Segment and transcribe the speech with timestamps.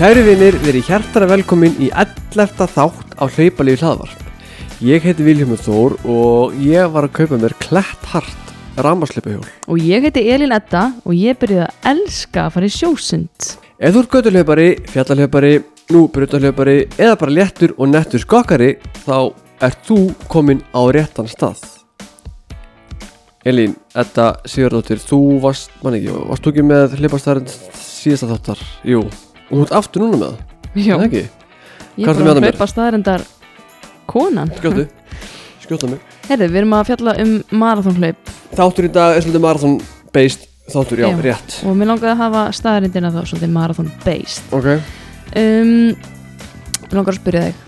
[0.00, 2.62] Kæri vinir, verið hjartara velkomin í 11.
[2.72, 4.22] þátt á hlaupalífi hlaðvarp.
[4.80, 9.44] Ég heiti Viljómur Þór og ég var að kaupa mér klett hart rammarslöpahjól.
[9.68, 13.50] Og ég heiti Elin Edda og ég byrjuði að elska að fara í sjósund.
[13.76, 15.54] Ef þú ert götulhlaupari, fjallalhlaupari,
[15.92, 18.72] nú brutahlaupari eða bara léttur og nettur skokkari
[19.04, 19.16] þá
[19.68, 21.60] ert þú komin á réttan stað.
[23.44, 28.70] Elín, Edda Sigurdóttir, þú varst, mann ekki, varst þú ekki með hlaupastæðarinn síðasta þáttar?
[28.88, 29.10] Jú,
[29.50, 31.22] og þú ert aftur núna með það, Já, ekki?
[32.00, 33.24] ég er bara að hlaupa staðarendar
[34.10, 34.52] konan.
[34.60, 34.86] Skjóttu,
[35.64, 36.04] skjóttu mig.
[36.30, 39.76] Herðu, við erum að fjalla um marathonhlaup Þáttur í dag er svolítið marathon
[40.14, 41.20] based Þáttur, já, Já.
[41.24, 44.50] rétt og mér langaði að hafa staðarendina þá svolítið marathon based.
[44.54, 44.72] Ok,
[45.30, 45.92] Um,
[46.90, 47.58] mér langar að spyrja þig,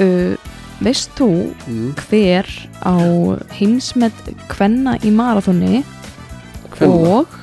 [0.00, 1.26] uh, veist þú
[1.68, 1.90] mm.
[2.08, 2.46] hver
[2.80, 2.96] á
[3.58, 5.82] heimsmet kvenna í marathoni
[6.72, 7.18] Kvenna.
[7.18, 7.34] og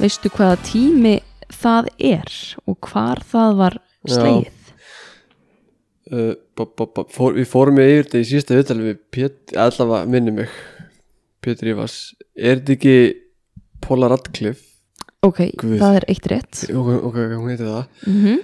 [0.00, 1.18] veistu hvaða tími
[1.62, 2.34] það er
[2.66, 4.14] og hvar það var Já.
[4.16, 4.58] slegið?
[6.12, 9.58] uh, b -b -b fór, Við fórum við yfir þetta í síðasta viðtali við Pétur,
[9.64, 10.48] allavega minni mig
[11.42, 11.96] Pétur Ívars
[12.36, 12.96] Er þetta ekki
[13.82, 14.68] Paula Radcliffe?
[15.22, 15.78] Ok, Guð.
[15.78, 16.64] það er eitt rétt.
[16.70, 18.42] Ok, ok, ok, hún heiti það Mm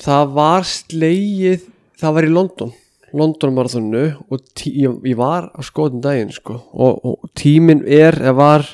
[0.00, 1.66] Það var slegið
[2.00, 2.72] Það var í London
[3.12, 8.14] London marathonu og tí, ég, ég var á skoðum daginn sko og, og tíminn er
[8.14, 8.66] eða var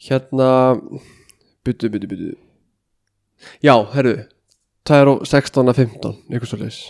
[0.00, 0.48] hérna
[1.70, 2.30] byttu, byttu, byttu
[3.64, 4.16] já, herru
[4.86, 6.80] það er á 16 að 15 eitthvað svo leis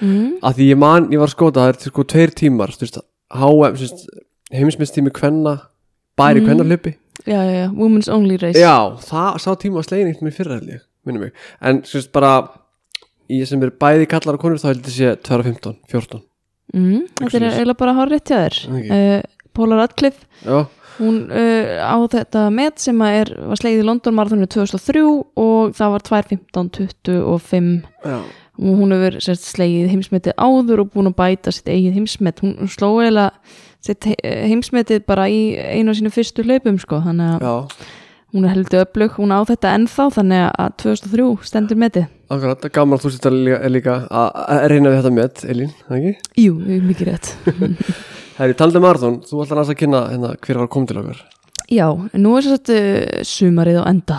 [0.00, 0.38] mm.
[0.42, 2.74] að því ég man, ég var að skoða það er sko tveir tímar
[3.28, 3.76] HM,
[4.54, 5.58] heimsmyndstími kvenna
[6.18, 6.48] bæri Mm.
[6.48, 8.60] kvennarlöpi Já, já, já, women's only race.
[8.60, 11.32] Já, það sá tíma að slegin eitt með fyrra held ég, minnum mig.
[11.60, 12.32] En þú veist bara
[13.28, 16.22] í sem er bæði kallar og konur þá held ég sé 2.15, 14
[16.74, 18.60] mm, Þetta er eiginlega bara hár rétt hjá þér.
[18.70, 18.92] Ok.
[18.94, 20.60] uh, Paula Radcliffe, já,
[20.98, 25.02] hún uh, á þetta met sem er, var slegið í London marathonu 2003
[25.38, 27.70] og það var 2.15.25
[28.04, 28.18] já,
[28.58, 32.42] og hún hefur sérst slegið heimsmetið áður og búin að bæta sitt eigið heimsmet.
[32.42, 32.90] Hún sló
[34.10, 37.86] he- heimsmetið bara í einu af sínu fyrstu hlaupum sko, þannig að já.
[38.34, 42.08] hún er heldur öflug, hún á þetta ennþá þannig að 2003 stendur metið.
[42.28, 46.32] Akkurat, það gaman þú sittar líka, líka að reyna við þetta met, Elín, það ekki?
[46.42, 46.58] Jú,
[46.90, 47.30] mikið rétt
[48.38, 51.22] Herri, talandi um marathon, þú ætlar að kynna hérna, hver var komið til okkar.
[51.74, 54.18] Já, nú er sérst uh, sumarið á enda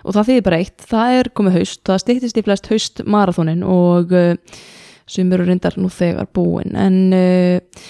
[0.00, 3.60] og það þýðir bara eitt, það er komið haust, það stýttist í flest haust marathonin
[3.68, 4.62] og uh,
[5.04, 6.72] sumur eru reyndar nú þegar búin.
[6.72, 7.82] En uh,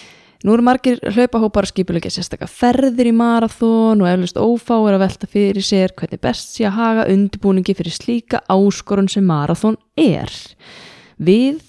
[0.42, 5.04] nú eru margir hlaupahópar að skipulegja sérstakka ferðir í marathon og eflust ófá er að
[5.04, 10.34] velta fyrir sér hvernig best sé að haga undirbúningi fyrir slíka áskorun sem marathon er.
[11.14, 11.62] Við,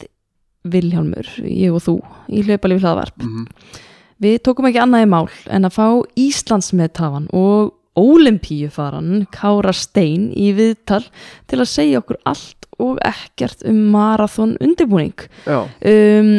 [0.65, 1.97] Vilhjálmur, ég og þú,
[2.33, 3.21] í hlaupalífi hlaðvarp.
[3.21, 3.87] Mm -hmm.
[4.21, 5.85] Við tókum ekki annað í mál en að fá
[6.21, 11.03] Íslandsmeðtafan og ólimpíufaran Kára Stein í viðtal
[11.49, 15.25] til að segja okkur allt og ekkert um marathon undirbúning.
[15.49, 16.31] Um,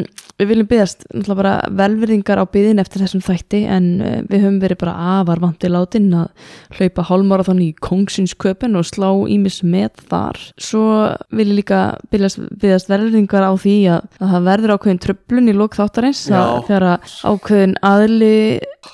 [0.42, 4.58] við viljum byggast náttúrulega bara velverðingar á byðin eftir þessum þætti en uh, við höfum
[4.62, 6.48] verið bara afar vandi látin að
[6.78, 10.40] hlaupa hálmarathon í kongsins-köpun og slá ímis með þar.
[10.60, 10.86] Svo
[11.30, 11.82] vil ég líka
[12.12, 12.42] byggast,
[12.90, 17.78] velverðingar á því að, að það verður ákveðin tröflun í lók þáttarins þegar að ákveðin
[17.92, 18.34] aðli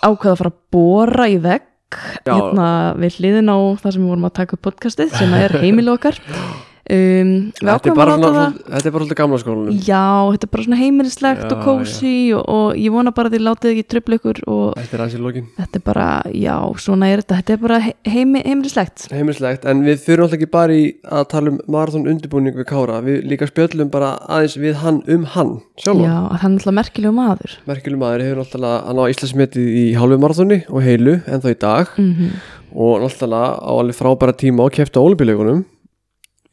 [0.02, 2.34] ákveða að fara að bóra í vegg Já.
[2.34, 2.68] hérna
[3.00, 6.18] við hliðin á það sem við vorum að taka upp podcastið sem er heimil okkar
[6.88, 9.78] um, þetta er bara er svolítið gamla skólanum.
[9.84, 13.36] Já, þetta er bara svona heimilislegt Já, og kósi og, og ég vona bara að
[13.36, 15.46] þið látið ekki tröfla ykkur Þetta er aðeins í lokin.
[15.58, 16.54] þetta er bara, já,
[16.84, 17.38] svona er þetta.
[17.40, 19.06] Þetta er bara he- heimi, heimilislegt.
[19.12, 23.00] Heimilslegt, en við fyrir alltaf ekki bara í að tala um marathon undirbúning við Kára.
[23.04, 26.04] Við líka spjöllum bara aðeins við hann um hann sjálfan.
[26.08, 27.58] Já, hann er alltaf merkilegu maður.
[27.68, 31.58] Merkileg maður hefur náttúrulega að ná Íslandsmetið í hálfu marathoni og heilu en þá í
[31.58, 31.98] dag.
[31.98, 32.38] Mm
[32.74, 35.64] og náttúrulega á alveg frábæra tíma og kefti á olimpíuleikunum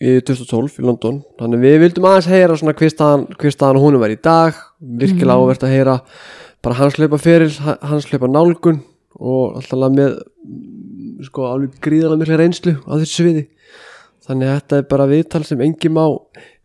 [0.01, 1.21] í 2012 í London.
[1.39, 4.53] Þannig við vildum aðeins heyra svona hver staðan, hver staðan hún er í dag.
[4.81, 5.45] Virkilega Mhm.
[5.45, 6.01] áverð að heyra
[6.61, 7.51] bara hans hlaupa fyrir,
[7.81, 8.81] hans hlaupa nálgun
[9.19, 10.17] og náttúrulega með
[11.25, 13.47] sko alveg gríðarlega mikla reynslu á þessu sviði.
[14.27, 16.05] Þannig að þetta er bara viðtal sem engin má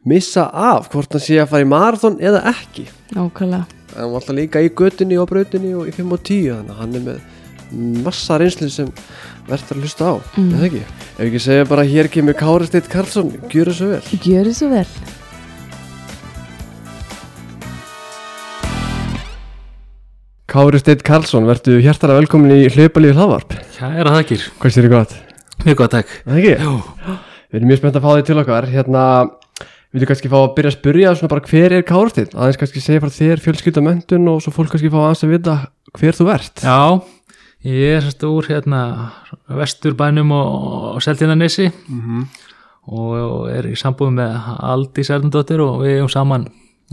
[0.07, 2.89] missa af hvort hann sé að fara í marathon eða ekki.
[3.15, 3.67] Nákvæmlega.
[3.97, 6.81] Hann var alltaf líka í götunni og brautinni og í 5 og 10 þannig að
[6.81, 7.21] hann er með
[8.05, 8.89] massa reynslu sem
[9.51, 10.51] verður að hlusta á Mm.
[10.57, 10.83] eða ekki,
[11.19, 14.03] ef ekki segja bara hér kemur Kári Steit Karlsson, gjör þessu vel.
[14.25, 14.87] Gjör þið svo vel.
[20.51, 23.53] Kári Steit Karlsson, verður hjertalega velkomin í hlaupalífi hlaðvarp.
[23.77, 25.13] Kæra þakkir, hvað sér þið gott?
[25.61, 26.15] mjög gott takk.
[26.27, 26.55] Eða ekki?
[26.57, 27.19] Já,
[27.51, 28.67] Við erum mjög spennt að fá þig til okkar.
[28.71, 29.05] Hérna,
[29.91, 32.35] við þú kannski fá að byrja að spyrja svona bara hver er Kári Steit?
[32.35, 35.33] aðeins kannski segja frá þér fjölskylda mentun og svo fólk kannski fá aðeins að
[37.65, 39.13] ég er sérst úr hérna
[39.49, 42.27] vesturbænum og, Seltjarnanesi mm -hmm.
[42.87, 44.31] og er í sambúið með
[44.61, 46.49] Aldís Erndóttir og við erum saman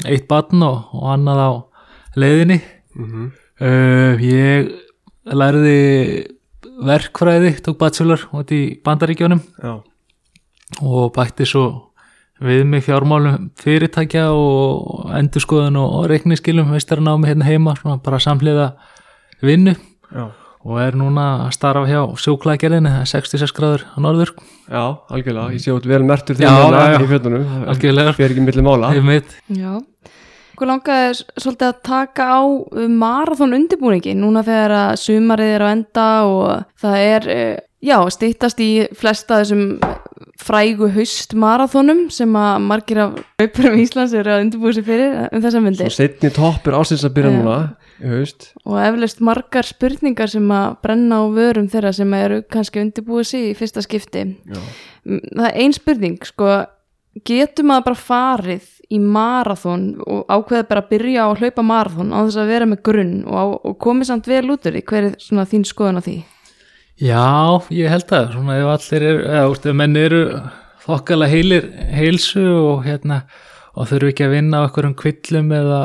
[0.06, 1.52] eitt barn og, og annað á
[2.16, 2.62] leiðinni
[2.98, 3.32] Mhm.
[3.62, 4.72] uh, ég
[5.26, 6.26] lærði
[6.82, 9.84] verkfræði, tók bachelor út í bandaríkjónum Já,
[10.82, 11.94] og bætti svo
[12.42, 17.74] við mig fjármálum fyrirtækja og endurskoðun og, og reikniskilum veistaranámi hérna heima,
[18.04, 18.76] bara samhliða
[19.42, 19.76] vinnu
[20.14, 20.32] já,
[20.68, 24.34] og er núna að starfa hjá sjóklækjarinn 66 gráður á norður
[24.68, 27.00] já, algjörlega Ég sé út vel mertur þegar já, já.
[27.00, 28.92] í fjöldunum Það algjörlega fer ekki milli mála.
[29.56, 29.72] Já.
[30.58, 32.42] Hvað langaði svolítið að taka á
[32.90, 36.48] marathon undirbúningi núna þegar að sumarið er á enda og
[36.82, 39.78] það er, eh, já, stýttast í flesta þessum
[40.42, 45.44] frægu haust marathonum sem að margir af hlaupurum Íslands eru að undirbúið sér fyrir um
[45.46, 47.38] þessa Svo myndir setni toppur ásins að byrja Já.
[47.38, 47.58] núna
[47.98, 52.82] Í haust og eflaust margar spurningar sem að brenna á vörum þeirra sem eru kannski
[52.84, 54.26] undirbúið sér í fyrsta skipti.
[54.46, 54.62] Já,
[55.08, 56.48] Mm, Það er ein spurning, sko,
[57.24, 62.12] getur maður bara farið í marathon og ákveða bara að byrja á að hlaupa marathon
[62.12, 64.84] á þess að vera með grunn og, á, og komið samt vel út úr því,
[64.84, 66.18] hver er svona þín skoðun á því?
[66.98, 67.24] Já,
[67.72, 70.22] ég held að svona ef allir eru, eða úrst, ef menn eru
[70.88, 73.22] þokkalega heilir heilsu og hérna
[73.78, 75.82] og þurfu ekki að vinna á einhverjum kvillum eða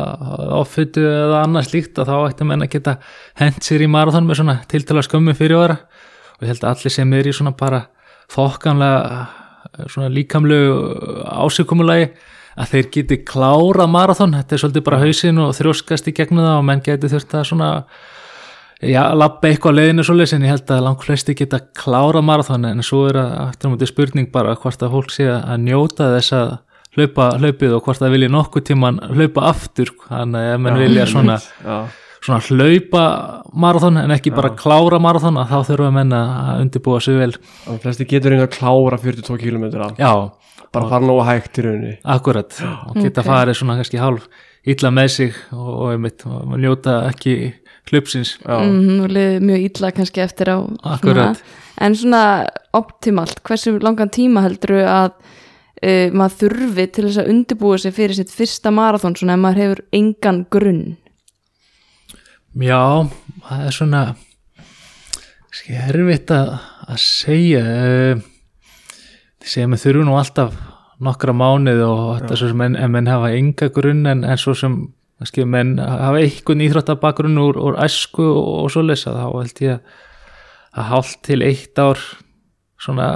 [0.58, 2.96] áfytu eða annað slíkt og þá ætti menn að geta
[3.40, 5.78] hent sér í marathon með svona tiltala skömmu fyrir ára
[6.38, 7.82] og ég held að allir sem er í svona bara
[8.32, 10.72] þokkanlega svona líkamlegu
[11.28, 12.08] ásökumulagi
[12.52, 16.58] að þeir geti klára marathon, þetta er svolítið bara hausinn og þrjóskast í gegnum það
[16.58, 17.70] og menn geti þurft að svona
[18.82, 22.66] já, lappa eitthvað á leiðinu svoleiðis en ég held að langt flesti geta klára marathon.
[22.68, 26.10] En svo er að aftur á móti spurning bara hvort að fólk sé að njóta
[26.16, 26.52] þess að
[26.96, 31.06] hlaupa hlaupið og hvort það vilja nokkuð tíman hlaupa aftur þannig að ef menn vilja
[31.08, 31.76] svona, já,
[32.22, 33.04] svona hlaupa
[33.64, 37.32] marathon en ekki bara klára marathon að þá þurfa menn að undirbúa sig vel.
[37.72, 39.64] Og flesti getur einhver klára 42 km
[39.98, 40.12] já,
[40.72, 41.96] bara fara nógu hægt í rauninni.
[42.04, 43.28] Akkurat og geta Ok.
[43.32, 44.28] farið svona kannski hálf
[44.64, 47.34] illa með sig og, og, einmitt, og njóta ekki
[47.90, 49.08] hlupsins Já, Mm,
[49.42, 51.34] mjög illa kannski eftir á Akkurat.
[51.34, 51.36] svona,
[51.82, 52.22] en svona
[52.72, 55.10] optimalt, hversu langan tíma heldur að
[55.82, 59.62] uh, maður þurfi til þess að undirbúa sig fyrir sitt fyrsta marathon svona ef maður
[59.62, 60.84] hefur engan grunn.
[62.52, 63.08] Já,
[63.48, 64.02] það er svona
[65.52, 66.52] skil erfitt að,
[66.88, 68.22] að segja eh,
[69.42, 70.56] þið segja með þurfu nú alltaf
[71.02, 74.54] nokkra mánuð og þetta svo sem menn, en menn hafa enga grunn en, en svo
[74.56, 74.76] sem
[75.28, 79.76] skil, menn hafa einhvern íþróttabagrunn úr, úr æsku og, og svo lesa þá held ég
[79.76, 79.98] að,
[80.72, 82.00] að hálft til eitt ár
[82.82, 83.08] svona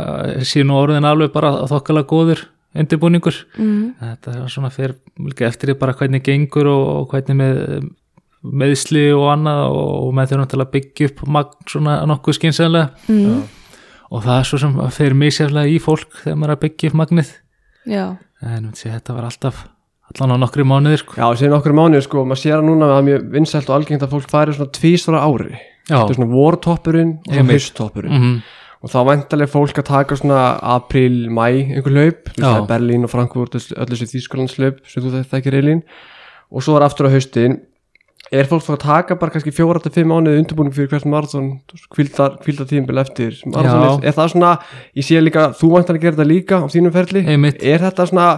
[0.47, 2.45] síðan orðin alveg bara þokkalega góður
[2.83, 3.37] undirbúningur.
[3.59, 3.95] Mm.
[4.01, 4.97] þetta er svona fyrir
[5.49, 7.61] eftir því bara hvernig gengur og, og hvernig með
[8.47, 13.41] meðsli og annað og, og með þau náttúrulega byggja upp magn svona nokkuð skynsenlega Mm.
[14.11, 16.99] og það er svo sem fyrir misjaflega í fólk þegar maður er að byggja upp
[17.03, 17.33] magnið.
[17.87, 18.05] Já,
[18.43, 19.65] en sé, þetta var alltaf
[20.15, 21.17] allan á nokkri mánuðir sko.
[21.19, 23.77] já sér nokkur mánuð sko, maður sér að núna að það er mjög vinsælt og
[23.77, 25.57] algengt að fólk færi svona tvísvara ári.
[25.87, 28.15] Já, þetta er svona vortoppurinn og hausttoppurinn.
[28.21, 28.39] Mm
[28.87, 30.43] og þá væntalega fólk að taka svona
[30.77, 32.29] april, mæ, einhver hlaup.
[32.39, 35.81] Er Berlín og Frankfurt öll þessi Þýskalandslaup sem þú þekkir Elín.
[36.55, 37.59] Og svo er aftur á haustin.
[38.35, 41.51] Er fólk þá að taka bara kannski fjóra til fimm mánuði undirbúning fyrir hvert marathon
[41.95, 44.55] kvilda tímbil eftir marathonið, er það svona,
[44.99, 47.23] ég sé líka þú væntalega gerir þetta líka á þínum ferli.
[47.23, 47.63] Einmitt.
[47.63, 48.29] Er þetta svona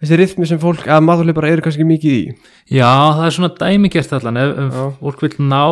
[0.00, 2.22] þessi rithmi sem fólk, eða maðurleipar eru kannski mikið í?
[2.72, 4.40] Já, það er svona dæmigert allan.
[4.40, 5.64] Ef, ef fólk vil ná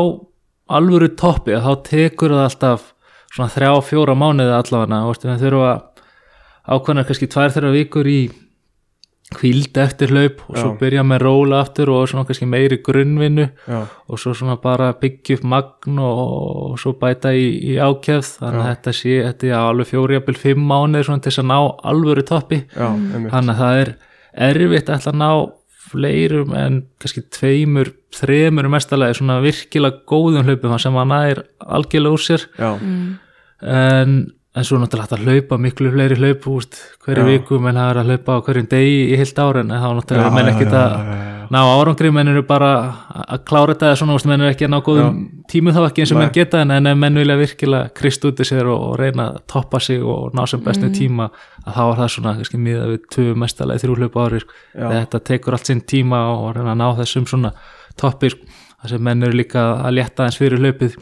[0.73, 2.91] alvöru toppi þá tekur það alltaf
[3.33, 5.83] svona þrjá, fjóra mánuði allavega og við þurfum að
[6.63, 8.21] ákvæmna kannski tvær þeirra vikur í
[9.33, 10.77] kvíld eftir hlaup og svo Já.
[10.83, 15.39] byrja með róla aftur og svona kannski meiri grunnvinnu já, og svo svona bara byggja
[15.39, 19.89] upp magn og, svo bæta í, í ákjöf þannig að þetta sé, þetta er alveg
[19.89, 21.59] fjóri jafnvel fimm mánuði svona til þess að ná
[21.93, 22.61] alvöru toppi.
[22.77, 23.93] Þannig að það er
[24.51, 25.31] erfitt að ná
[25.93, 31.45] fleirum en kannski tveimur, þremur mestalagi svona virkilega góðum hlaupum sem að næri
[31.79, 33.05] algjörlega úr sér mm.
[33.75, 34.17] en,
[34.57, 38.03] en svo náttúrulega hægt að hlaupa miklu fleiri hlaup úst, hverju viku menn hafa verið
[38.03, 40.77] að hlaupa á hverjum degi í heilt ára en þá náttúrulega Já, menn já, ekkert
[40.77, 41.32] já, að já, já.
[41.53, 42.71] Ná árangri menn eru bara
[43.13, 45.19] að klára þetta eða svona, menn eru ekki að ná góðum
[45.51, 46.23] tímum þá ekki eins og Nei.
[46.23, 49.43] menn geta en, ef menn vilja virkilega krist út í sér og, og reyna að
[49.53, 51.29] toppa sig og ná sem bestu tíma
[51.67, 54.57] að þá var það svona kannski miða við tvö mestalegi þrjú hlaup á ári sko.
[54.81, 57.53] Þetta tekur allt sinn tíma og reyna að ná þessum svona
[58.01, 58.49] toppi sko.
[58.83, 60.97] þar sem menn eru líka að létta eins fyrir hlaupið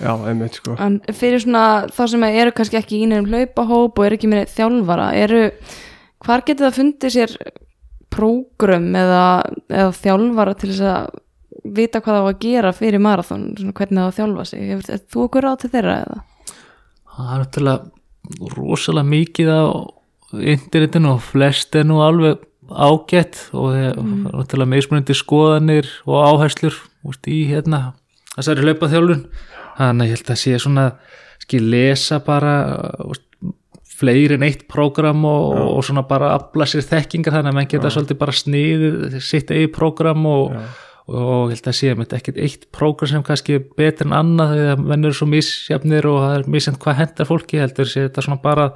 [0.00, 4.06] já, einmitt sko En fyrir svona þá sem eru kannski ekki í nefnum hlaupahóp og
[4.08, 5.42] eru ekki með þjálfara, eru,
[6.24, 7.36] hvar getur það fundið sér
[8.10, 9.24] prógrum eða,
[9.70, 11.20] eða þjálfara til þess að
[11.76, 14.68] vita hvað það var að gera fyrir marathon, svona hvernig það var að þjálfa sig.
[14.70, 16.20] Er þú okkur ráð til þeirra eða?
[17.20, 19.62] það er náttúrulega rosalega mikið á
[20.54, 26.76] internetinu og flest er nú alveg ágætt og það er náttúrulega mismunandi skoðanir og áherslur
[27.06, 27.96] úst, í hérna
[28.36, 29.24] þessari hlaupaþjálfun
[29.80, 30.86] þannig að ég held að sé svona
[31.42, 32.54] skil lesa bara
[33.08, 33.26] úst,
[34.00, 37.92] fleiri en eitt prógram og, og svona bara afla sér þekkingar þannig að menn geta
[37.92, 40.56] svolítið bara sniðið sitt eigi prógram og,
[41.10, 44.56] og ég held að sé að ekkert eitt prógram sem kannski er betur en annað
[44.56, 48.26] þegar menn eru svo misjafnir og það er misjafn hvað hendar fólki heldur sé þetta
[48.26, 48.70] svona bara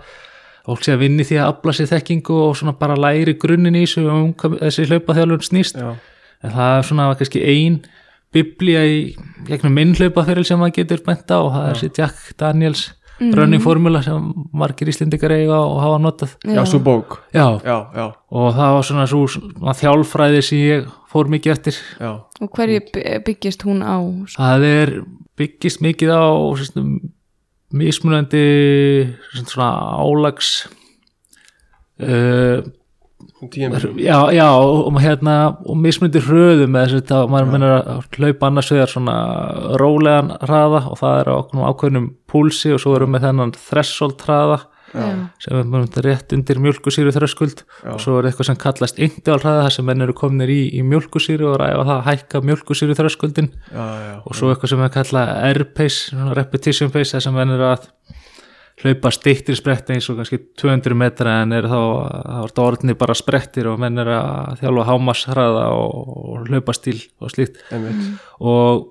[0.65, 3.85] fólk sé að vinni því að afla sér þekkingu og svona bara læri grunninn í
[3.85, 5.81] þessu um þessi hlaupaþjálfun snýst.
[5.81, 5.91] Já,
[6.45, 7.81] en það er svona kannski ein
[8.35, 9.01] biblía í
[9.47, 12.85] gegnum minn hlaupaferil sem maður getur bent á og það er þessi Jack Daniels
[13.33, 16.37] running formula sem margir íslendingar eiga og hafa notað.
[16.45, 17.19] Já, svo bók.
[17.33, 21.79] Já, Já, já, og það var svona svo svona þjálfræði sem ég fór mikið eftir.
[22.01, 22.13] Já.
[22.41, 23.97] Og hverju by- byggist hún á
[24.37, 24.95] það er
[25.37, 26.25] byggist mikið á
[26.61, 27.01] svona,
[27.73, 28.45] mismunandi
[29.45, 30.67] svona álags
[32.01, 32.63] uh,
[33.53, 38.51] Tíðan já, já og, hérna og mismundi hröðu með þess að maður minnur að hlaupa
[38.51, 39.17] annars vegar svona
[39.81, 43.57] rólegan hraða og það er á okkur ákveðnum púlsi og svo erum við með þennan
[43.59, 44.63] threshold hraða
[44.95, 49.65] sem er bara rétt undir mjölkusýru þröskuld og svo er eitthvað sem kallast indiál hraða
[49.67, 53.51] þar sem menn eru kominir í, í mjölkusýru og ræfa það að hækka mjölkusýru þröskuldin
[53.73, 57.67] Já, já, og svo eitthvað sem er kallað R-pace, repetition pace þar sem menn eru
[57.73, 57.89] að
[58.83, 62.97] hlaupa stýttir spretti eins og kannski 200 metra en er þá, þá er þetta orðinni
[62.99, 67.61] bara sprettir og menn er að þjálfa hámasshraða og, og hlaupa stíl og slíkt.
[67.75, 68.09] Einmitt.
[68.43, 68.89] Og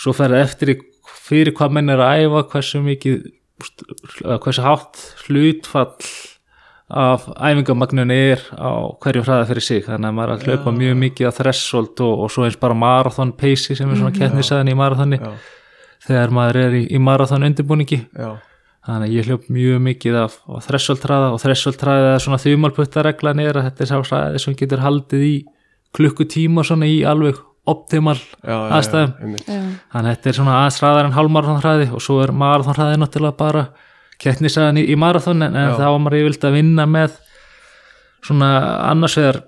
[0.00, 0.76] svo fer það eftir
[1.24, 3.26] fyrir hvað menn er að æfa hversu mikið
[4.42, 5.98] hversu hátt hlutfall
[6.94, 9.84] af æfingamagnunni er á hverju hraða fyrir sig.
[9.86, 12.76] Þannig að maður er að hlaupa mjög mikið að threshold og, og svo eins bara
[12.76, 15.30] marathon pace sem er svona kettnisaðan í marathoni Já,
[16.06, 18.02] þegar maður er í, í marathon undirbúningi.
[18.12, 18.34] Já,
[18.84, 23.58] þannig að ég hljóp mjög mikið af, af þressoltræða og þressoltræða er svona þumalputtareglan er
[23.58, 25.34] að þetta er sá hraði sem getur haldið í
[25.94, 29.60] klukkutíma svona í alveg optimal já, já, já, aðstæðum einmitt já,
[29.94, 33.00] þannig að þetta er svona aðeins hraðar en hálfmarathon hraði og svo er marathon hraði
[33.00, 33.64] náttúrulega bara
[34.20, 35.78] kettnisaðan í, í marathon en, en Já.
[35.78, 37.16] þá var maður yfirlt að vinna með
[38.24, 38.50] svona
[38.90, 39.40] annars vegar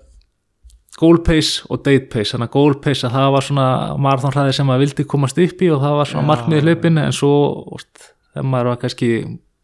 [0.96, 3.68] goal pace og date pace þannig að goal pace að það var svona
[4.00, 6.30] marathon hraði sem maður vildi komast upp í og það var svona Já.
[6.32, 7.34] markmiði hlaupin en svo
[8.36, 9.10] þegar maður var kannski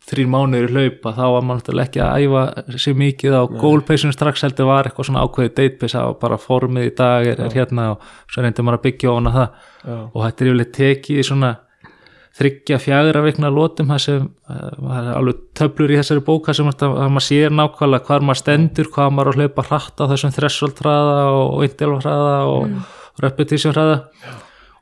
[0.02, 3.42] þrír mánuður í hlaupa þá var maður náttúrulega ekki að æfa sér mikið á
[3.86, 7.54] pace strax heldur var eitthvað svona ákveðið það var bara formið í dag er, er
[7.54, 9.60] hérna og svo reyndi maður að byggja ofan að það.
[9.82, 11.52] Já, og þetta er yfirleitt tekið í svona
[12.32, 16.70] þryggja fjagra vikna lótum það sem uh, það er alveg töflur í þessari bóka sem
[16.70, 20.32] að, að maður sér nákvæmlega hvar maður stendur, hvað maður að hlaupa hratt á þessum
[20.34, 21.66] threshold hraða og
[22.00, 24.00] hraða og repetition hraða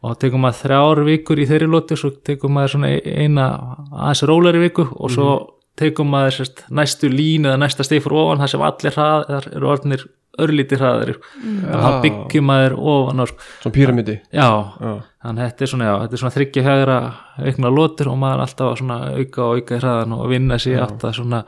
[0.01, 3.49] og tekum maður þrjár vikur í þeirri lóti og svo tekum maður svona eina
[3.91, 5.33] aðeins rólari viku og svo
[5.81, 9.71] tekum maður sérst, næstu línu eða næsta steg fyrir ofan þar sem allir hraðar eru
[9.71, 10.07] orðnir
[10.41, 13.49] örlítið hraðar og það byggjum maður ofan á sko.
[13.63, 14.49] svona píramidi já,
[14.81, 14.93] Já,
[15.25, 16.99] þannig að þetta er svona, er svona þryggja fjagra
[17.41, 20.81] aukna lótur og maður alltaf að svona auka og auka í hraðan og vinna sig
[20.81, 21.43] átt að svona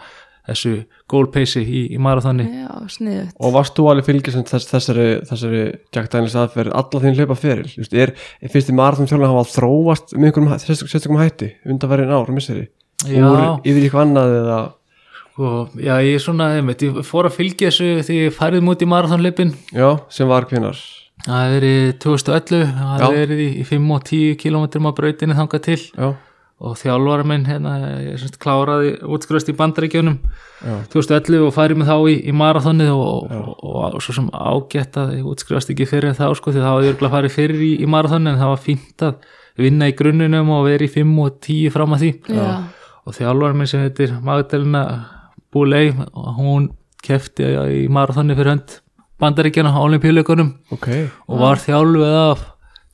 [0.48, 0.72] þessu
[1.10, 2.46] goal pace í, í marathoni.
[2.64, 5.62] Já, sniðut og varst þú alveg fylgjast þess, þessari, þessari
[5.94, 9.34] Jack Daniels aðferð alla þín hlaupa fyrir Just, er, er fyrst í marathon þjálfur að
[9.36, 12.68] hafa þróast með einhverjum sérstökum hætti undanverðin ár, misseri?
[13.02, 13.26] Já.
[13.26, 14.62] úr yfir eitthvað annað eða?
[15.42, 18.84] Og já, ég er svona, einmitt, ég fór að fylgja þessu því ég færið múti
[18.84, 20.76] í marathonleipin já, sem var hvenar
[21.22, 25.36] það hefði verið 2011 það hefði verið í, í 5 og 10 kilometrum á brautinu
[25.38, 25.78] þangað til.
[25.94, 26.08] Já,
[26.62, 31.88] og þjálfara minn hérna, ég semst kláraði útskrifast í bandaríkjunum já, 2011 og færið mig
[31.88, 35.88] þá í, í marathonið og, og, og, og svo sem ágætt að ég útskrifast ekki
[35.90, 38.52] fyrir þá sko því þá hafði ég örugglega farið fyrir í, í marathonið en það
[38.52, 42.12] var fínt að vinna í grunnunum og vera í 5 og 10 fram að því.
[42.32, 42.46] Já,
[43.02, 44.84] og þjálfara minn sem heitir Magdalena
[45.52, 46.70] Búlei hún
[47.02, 47.50] kefti
[47.82, 48.78] í marathoni fyrir hönd
[49.22, 50.88] bandaríkjana á olimpíuleikunum ok.
[51.28, 52.46] og var þjálfuð af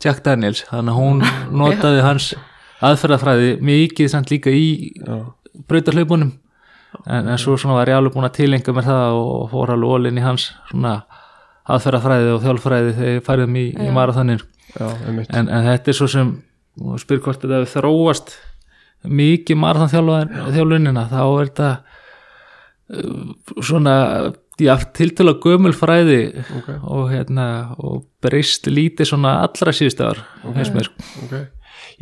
[0.02, 1.22] Jack Daniels þannig að hún
[1.60, 2.32] notaði hans
[2.84, 5.16] aðferðafræði mikið samt líka í já,
[5.68, 6.34] brautarhlaupunum.
[7.04, 9.96] En, en svo svona var ég alveg búin að tilenga mér það og fór alveg
[9.96, 10.94] ólinn í hans svona
[11.68, 13.94] aðferðafræði og þjálfræði þegar ég færið mér í, í
[15.08, 15.34] einmitt.
[15.36, 16.32] En, en þetta er svo sem
[16.78, 18.34] og spyr hvort þetta hefur þróast
[19.08, 21.70] mikið marathonþjálfunina þá er þetta
[22.94, 23.96] uh, svona
[24.58, 27.46] já, tiltöla gömul fræði ok, og hérna
[27.78, 30.90] og breyst lítið svona allra síðustu ár finnst mér.
[31.26, 31.38] Ok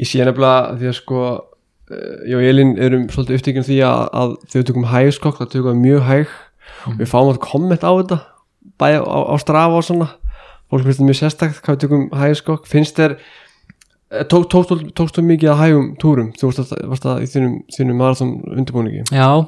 [0.01, 4.03] ég sé nefnilega því að sko eh, ég og Elín erum svolítið upptíkinn því að,
[4.21, 6.37] að við tökum hægskokk þá tökum mjög hæg.
[6.87, 8.21] Og við fáum að komment á þetta
[8.81, 10.09] bæði á, á strafa og svona.
[10.67, 15.25] Fólk finnst þetta mjög sérstakt hvað við tökum hægskokk finnst þér eh, tók, tókstu, tókstu
[15.25, 16.33] mikið að hægum túrum?
[16.37, 19.07] Þú varst að, varst að í þínum, þínum marathon undirbúningi.
[19.15, 19.47] Já,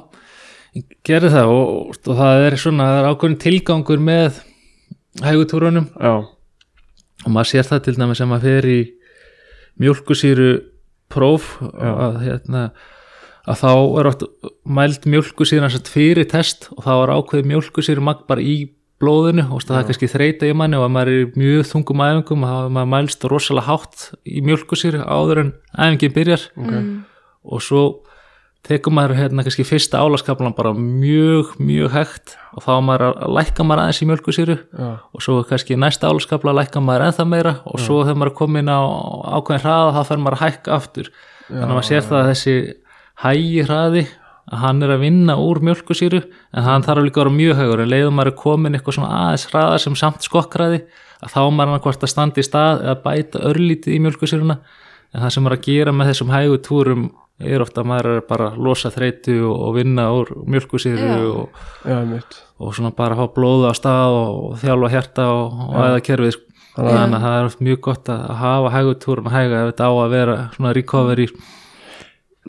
[1.07, 4.43] gerir það og, og það er svona það er ákveðin tilgangur með
[5.25, 5.89] hægutúrunum.
[5.99, 6.13] Já,
[7.25, 8.79] og maður sér það til dæmis sem maður fer í
[9.81, 10.49] mjölkusýru
[11.09, 12.63] próf að, hérna,
[13.49, 14.25] að þá er oft
[14.67, 18.57] mæld mjölkusýran fyrir test og þá er ákveðið mjölkusýru magn bara í
[18.99, 22.45] blóðinu og það er kannski þreita í manni og að maður er mjög þungum æfingum
[22.45, 26.45] þá er maður mælst rosalega hátt í mjölkusýru áður en æfingin byrjar.
[26.59, 26.73] Ok.
[27.49, 27.83] Og svo
[28.67, 33.65] tekur maður hérna kannski fyrsta álaskaplan bara mjög, mjög hægt og þá maður að lækka
[33.65, 37.79] maður aðeins í mjölkusýru já, og svo kannski næsta álaskapla lækka maður ennþá meira og
[37.81, 38.79] svo þegar maður er komin á
[39.39, 41.11] ákveðin hraða þá fer maður að hækka aftur.
[41.47, 42.55] Þannig að maður sér það að þessi
[43.23, 44.03] hægi hraði
[44.49, 47.83] að hann er að vinna úr mjölkusýru en hann þarf líka að vera mjög hægur.
[47.83, 50.83] En leiðum maður er komin eitthvað svona aðeins hraða sem samt skokkræði
[51.23, 54.59] að þá maður annað að standa í stað eða bæta örlítið í mjölkusýruna
[55.09, 58.25] en það sem maður að gera með þessum hægu túrum er ofta að maður er
[58.27, 61.61] bara að losa þreytu og, og vinna úr mjölkusýru og,
[62.59, 66.35] og svona bara að fá blóðu á stað og þjálfa hjarta og, og eða kerfið
[66.35, 66.45] sko.
[66.79, 70.13] Þannig að það er oft mjög gott að hafa hægutúrum hæga ef þetta á að
[70.13, 71.25] vera svona recovery.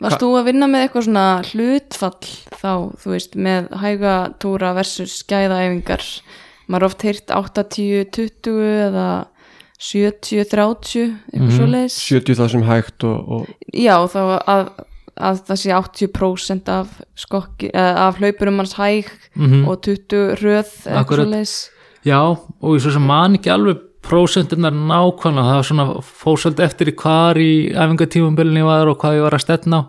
[0.01, 2.29] Varst þú að vinna með eitthvað svona hlutfall
[2.61, 2.71] þá,
[3.01, 6.05] þú veist, með hæga túra versus skæðaæfingar
[6.71, 9.07] maður oft heyrt 80-20 eða
[9.81, 11.57] 70-30 eitthvað Mhm.
[11.57, 14.71] svo leiðis 70 það sem hægt og, og Já, þá að,
[15.17, 20.73] að það sé 80% af skokki, eða af hlaupurum manns hæg mm og 20 röð
[20.85, 21.55] eitthvað svo leiðis
[22.05, 25.45] já og ég svo sem man ekki alveg prósentunar nákvæmlega.
[25.45, 29.43] Það var svona fórsöld eftir í hvar í æfingatífumbilinni var og hvað ég var að
[29.43, 29.79] stefna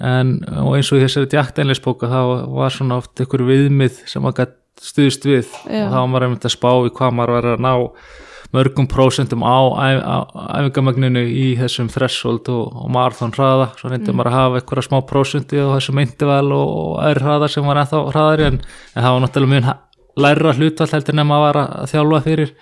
[0.00, 0.30] en
[0.64, 4.56] og eins og í þessari djaktænleisbóka þá var svona oft ykkur viðmið sem maður gætt
[4.80, 5.44] stuðst við.
[5.68, 5.84] Já.
[5.84, 7.74] og þá var maður einmitt að spá í hvað maður var að ná
[8.54, 9.58] mörgum prósentum á,
[10.58, 14.98] æfingamagninu í þessum threshold og, og marathon hraða svo reyndi maður að hafa eitthvað smá
[15.06, 18.58] prósentu á þessum interval og, og aðri hraða sem var ennþá hraðari en,
[18.94, 22.52] en það var náttúrulega mjög læra hlutvall heldur en maður var að þjálfa fyrir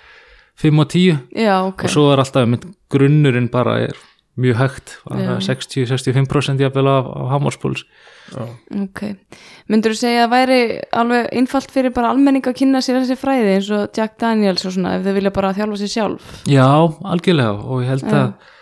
[0.59, 1.87] 5 og 10 já, ok.
[1.87, 3.99] Og svo er alltaf mynd, grunnurinn bara er
[4.39, 5.35] mjög hægt, Já.
[5.43, 7.85] 60-65% jafnvel af, af hámórspúls
[8.37, 9.03] Ok,
[9.73, 10.61] myndur þú segja að væri
[11.01, 14.77] alveg einfalt fyrir bara almenning að kynna sér þessi fræði eins og Jack Daniels og
[14.77, 16.69] svona ef þau vilja bara þjálfa sér sjálf Já,
[17.15, 18.21] algjörlega og ég held Já.
[18.21, 18.55] að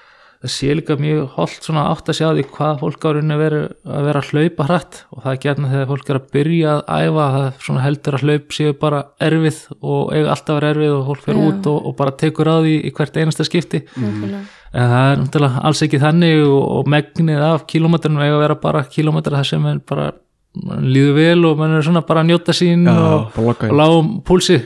[0.47, 3.61] það sé líka mjög holdt svona átt að sjá því hvað fólk árunni að vera
[3.97, 7.07] að vera að hlaupa hratt og það er gætna þegar fólk er að byrja að
[7.07, 10.95] æfa það svona heldur að hlaup séu bara erfið og eiga alltaf að vera erfið
[10.97, 11.47] og fólk fer Já.
[11.49, 14.37] út og, og bara tekur á því í hvert einasta skipti mm.
[14.77, 18.87] En það er náttúrulega alls ekki þannig og, megnið af kílómetrunum eiga að vera bara
[18.93, 20.09] kílómetra þar sem bara
[20.81, 24.59] líður vel og mann er svona bara að njóta sín já, og, og lágum púlsi.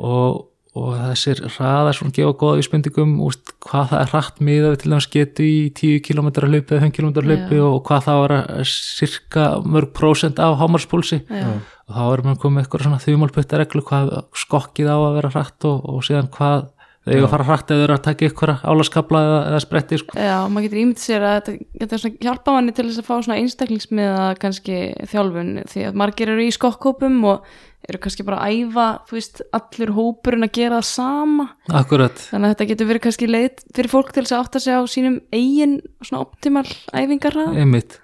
[0.00, 4.80] Og, og þessir hraðar svona gefa góða vísbendingum úst, hvað það er hratt miða við
[4.82, 8.36] til dæmis getu í 10 km hlaupi eða 5 km hlaupi og hvað það var
[8.38, 13.84] að cirka mörg prósent af hámarspúlsi og þá erum við komið eitthvað svona þumálputta reglu
[13.84, 16.70] hvað skokkið á að vera hratt og, og síðan hvað
[17.04, 20.00] þeir eiga að fara hratt eða þeir eru að taka ykkur álaskabla eða, eða spretti
[20.00, 20.16] sko.
[20.16, 23.14] já, maður getur ímynd sér að þetta getur svona hjálpa manni til þess að fá
[23.18, 24.80] svona einstaklingsmiða kannski
[25.12, 27.48] þjálfun því að margir eru í skokkhópum og
[27.88, 31.46] eru kannski bara að æfa, þú veist, allur hópurinn að gera það sama.
[31.80, 34.78] Akkurat, þannig að þetta getur verið kannski leið fyrir fólk til þess að átta sig
[34.78, 36.64] á sínum eigin svona optimal
[36.96, 37.98] æfingar einmitt.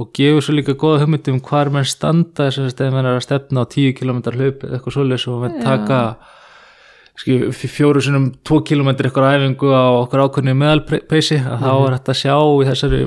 [0.00, 3.26] Og gefur svo líka góða hugmyndum hvar menn standa þess að þegar menn er að
[3.26, 6.00] stefna á 10 km hlaup eitthvað svoleiðis og menn taka
[7.24, 12.20] fjóru sinum 2 km eitthvað æfingu á okkur ákveðni meðalpeysi að þá er þetta að
[12.22, 13.00] sjá í þessari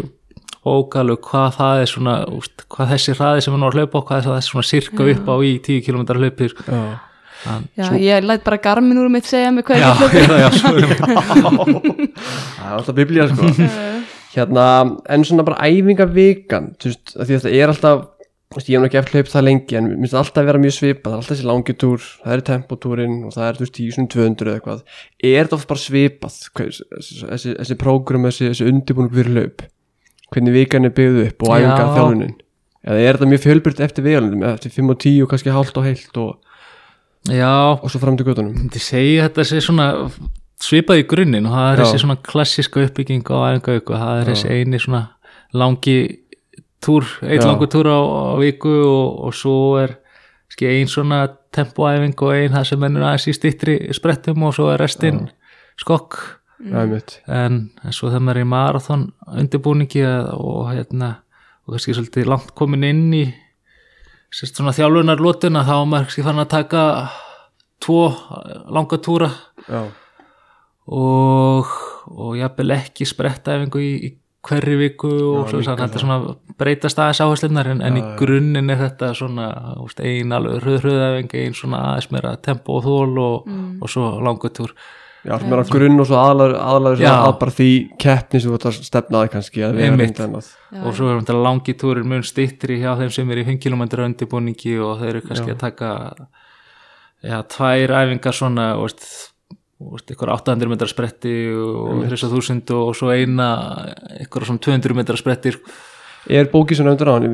[0.63, 4.05] bókalu hvað það er svona úst, hvað þessi hraði sem hann var að hlaupa á
[4.07, 6.63] hvað það er svona sirka upp á í 10 km hlaupi sko.
[6.69, 6.83] já,
[7.43, 10.49] Þann- Já, ég læt bara garmin úr mitt segja mig hvað já, ég get já,
[10.55, 13.49] svo við það er alltaf biblía sko.
[14.33, 14.63] Hérna,
[15.13, 18.05] en svona bara æfingavikan þú veist, af því að þetta er alltaf
[18.61, 20.61] ég hef nú ekki eftir hlaup það lengi en mér finnst það alltaf að vera
[20.63, 23.65] mjög svipað, það er alltaf þessi langi túr það er tempotúrin og það er þú
[23.65, 24.83] veist 10 200 eða eitthvað,
[25.23, 29.65] er þetta oft bara svipað þessi, þessi, prógram þessi, þessi undirbúning fyrir hlaup?
[30.33, 32.37] Hvernig vikan er byggð upp og æfingar þjálfunin?
[32.83, 35.85] Eða er þetta mjög fjölbryrt eftir viðalundum eftir 5 og 10 og kannski hálft og
[35.87, 36.31] heilt og,
[37.31, 39.91] og svo fram til segja þetta sé svona
[40.63, 44.51] svipað í grunninn og það er þessi svona klassíska uppbygging á æfingavíku, það er þessi
[44.51, 45.03] eini svona
[45.53, 45.97] langi
[46.83, 49.97] túr, eitt langur túr á, á viku og, og svo er
[50.51, 54.69] ski, ein svona tempoæfing og ein það sem mennur aðeins í stittri sprettum og svo
[54.73, 55.27] er restinn
[55.79, 56.19] skokk.
[56.63, 60.03] Mitt en, en svo þegar maður er í marathon undirbúningi
[60.37, 61.09] og hérna
[61.63, 63.23] og kannski svolítið langt komin inn í
[64.33, 66.85] sérst svona þjálfunar lótuna þá er maður kannski fann að taka
[67.83, 67.99] tvo
[68.71, 69.29] langa túra.
[69.67, 69.83] Já,
[70.87, 71.69] og,
[72.11, 74.09] og jafnvel ekki sprettæfingu í, í
[74.43, 78.03] hverri viku og Já, svo, líka þetta er svona breytast aðeins áherslunar en, en í
[78.19, 79.47] grunninn er þetta svona
[79.83, 83.47] úst, ein alveg hröðhröðæfing ein svona aðeins meira tempo og þól og,
[83.79, 84.75] og svo langutúr
[85.23, 87.13] Já, er á grunn og svo aðlaður, Já.
[87.23, 87.67] að bara því
[88.03, 90.17] keppni sem þú ert að stefna að kannski að vera Einmitt.
[90.19, 90.49] reynd annað
[90.83, 93.85] og svo er þetta langi túrir mun styttri hjá þeim sem er í 5 km
[94.09, 95.55] undirbúningi og þeir eru kannski Já.
[95.55, 95.91] að taka
[97.23, 99.07] já, tvær æfingar svona og veist,
[100.13, 103.49] ykkur 800 metrar spretti og 3000 og svo eina
[104.25, 105.59] ykkur svona 200 metrar sprettir.
[106.31, 107.33] Er bókið sem nefndur á hann,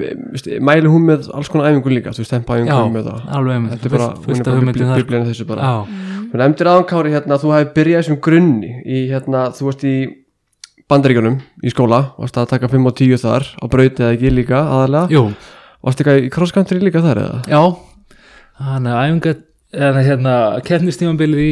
[0.65, 3.67] mæli hún með alls konar æfingu líka, þú veist, tempa já, æfingu með það alveg
[3.75, 5.67] Þetta er bara, hún er bara biblíðan þessu bara.
[5.67, 9.67] Já, Þú nefndir aðan Kári hérna að þú hefði byrjað þessum grunni í hérna, þú
[9.69, 9.93] varst í
[10.89, 14.63] bandaríkjunum í skóla, varst að taka 5 og 10 þar á brautið eða ekki líka
[14.65, 15.23] aðalega jú,
[15.85, 17.37] Varst eitthvað í cross country líka þar eða?
[17.45, 17.61] já.
[18.59, 19.35] Þannig að æfinga
[19.89, 20.33] eða hérna,
[20.65, 21.51] keppnistímanbilið í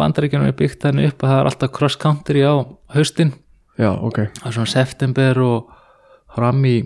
[0.00, 2.54] bandaríkjunum er byggt þannig upp að það er alltaf cross country á
[2.94, 3.32] haustin.
[3.78, 5.72] Já, ok, það er svona september og
[6.34, 6.76] fram í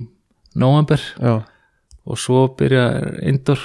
[0.58, 1.34] november já,
[2.08, 2.86] og svo byrja
[3.28, 3.60] indoor.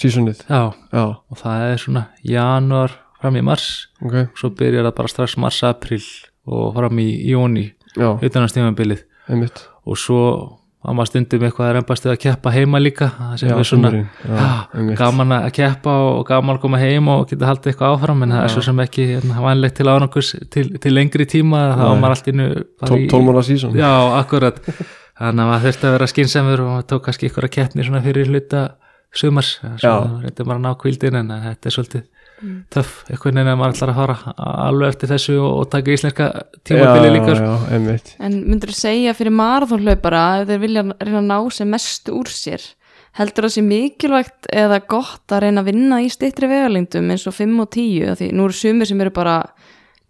[0.00, 0.44] Seasonið.
[0.48, 3.66] Já, Já, og það er svona januar fram í mars.
[4.00, 6.00] Ok, svo byrjar það bara strax mars, april
[6.48, 7.66] og fram í jóni
[7.96, 9.66] já, utanastímanbilið einmitt.
[9.84, 10.22] Og svo
[10.80, 13.90] að maður stundum eitthvað að reymbast við að keppa heima líka sem Já, er svona
[13.90, 17.96] sumrin, já, já, gaman að keppa og gaman að koma heim og geta haldið eitthvað
[17.98, 21.60] áfram en það er svo sem ekki hérna, vanlegt til ánokurs til, til lengri tíma
[21.74, 22.46] þá var maður allt innu
[22.88, 23.76] Tól- Tólmála season.
[23.76, 23.90] Já,
[24.22, 24.62] akkurat.
[25.20, 28.30] Þannig að maður þurfti að vera skinsamur og maður tók kannski ykkur að keppni fyrir
[28.32, 28.62] hluta
[29.12, 29.92] sumars, svo Já.
[30.24, 32.04] reyndi maður að ná kvildin en þetta er svolítið
[32.72, 34.34] töff, eitthvað neina maður ætlar að fara
[34.66, 36.28] alveg eftir þessu og, og taka íslenska
[36.64, 37.54] tímabili líka sko.
[37.70, 41.70] Já, já, En myndur þú segja fyrir marathonhlaupara ef þeir vilja reyna að ná sem
[41.70, 42.68] mest úr sér
[43.18, 47.34] heldur það sé mikilvægt eða gott að reyna að vinna í stittri vegalengdum eins og
[47.34, 49.40] 5 og 10 af því nú eru sumir sem eru bara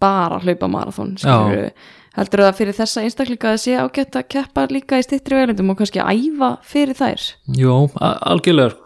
[0.01, 1.71] bara að hlaupa skilurðu.
[2.16, 5.81] heldur það fyrir þessa einstaklinga að sé ágætt að keppa líka í stittri vegalengdum og
[5.81, 8.77] kannski að æfa fyrir þær Jú, a- algjörlega.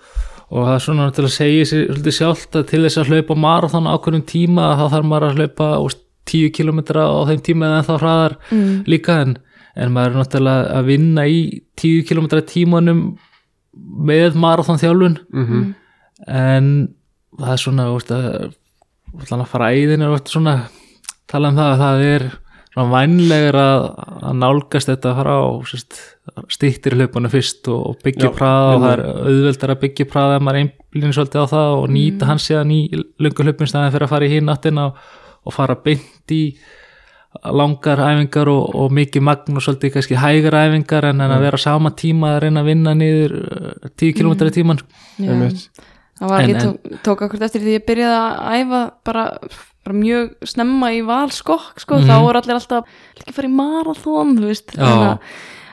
[0.54, 3.36] Og það er svona til að segja sér svolítið sjálft að til þess að hlaupa
[3.44, 7.66] marathon á hverjum tíma þá þarf maður að hlaupa úst, 10 km á þeim tíma
[7.68, 8.76] eða þá hraðar mm.
[8.88, 9.18] líka.
[9.26, 9.34] En,
[9.76, 11.40] en maður er náttúrulega að vinna í
[11.76, 13.02] 10 km tímanum
[14.08, 15.74] með marathon þjálfun mm
[16.30, 16.70] en
[17.38, 18.54] það er svona úst, að,
[19.34, 20.54] að fara æðin er svona
[21.30, 22.26] tala um það að það er
[22.74, 23.84] svona vænlegur að,
[24.28, 25.98] að nálgast þetta að fara á sérst,
[26.50, 30.62] stýttir hlaupunum fyrst og, byggja praða og það er auðveldar að byggja praða ef maður
[30.62, 32.80] einblínir svolítið á það og nýta hans síðan í
[33.22, 35.04] löngu hlaupin staðin fyrir að fara í hinn áttina og,
[35.44, 36.42] og fara beint í
[37.54, 41.58] langar æfingar og, og mikið magn og svolítið kannski hægar æfingar en, en að vera
[41.58, 44.82] á sama tíma að reyna að vinna niður uh, 10 km í tíman
[45.18, 49.24] það var, ég tók, tók akkur eftir því ég byrjaði að æfa bara
[49.92, 52.08] mjög snemma í valskokk sko, Mhm.
[52.08, 52.84] þá voru allir alltaf
[53.20, 54.80] ekki fara í marathon þú veist, Já.
[54.80, 55.18] þannig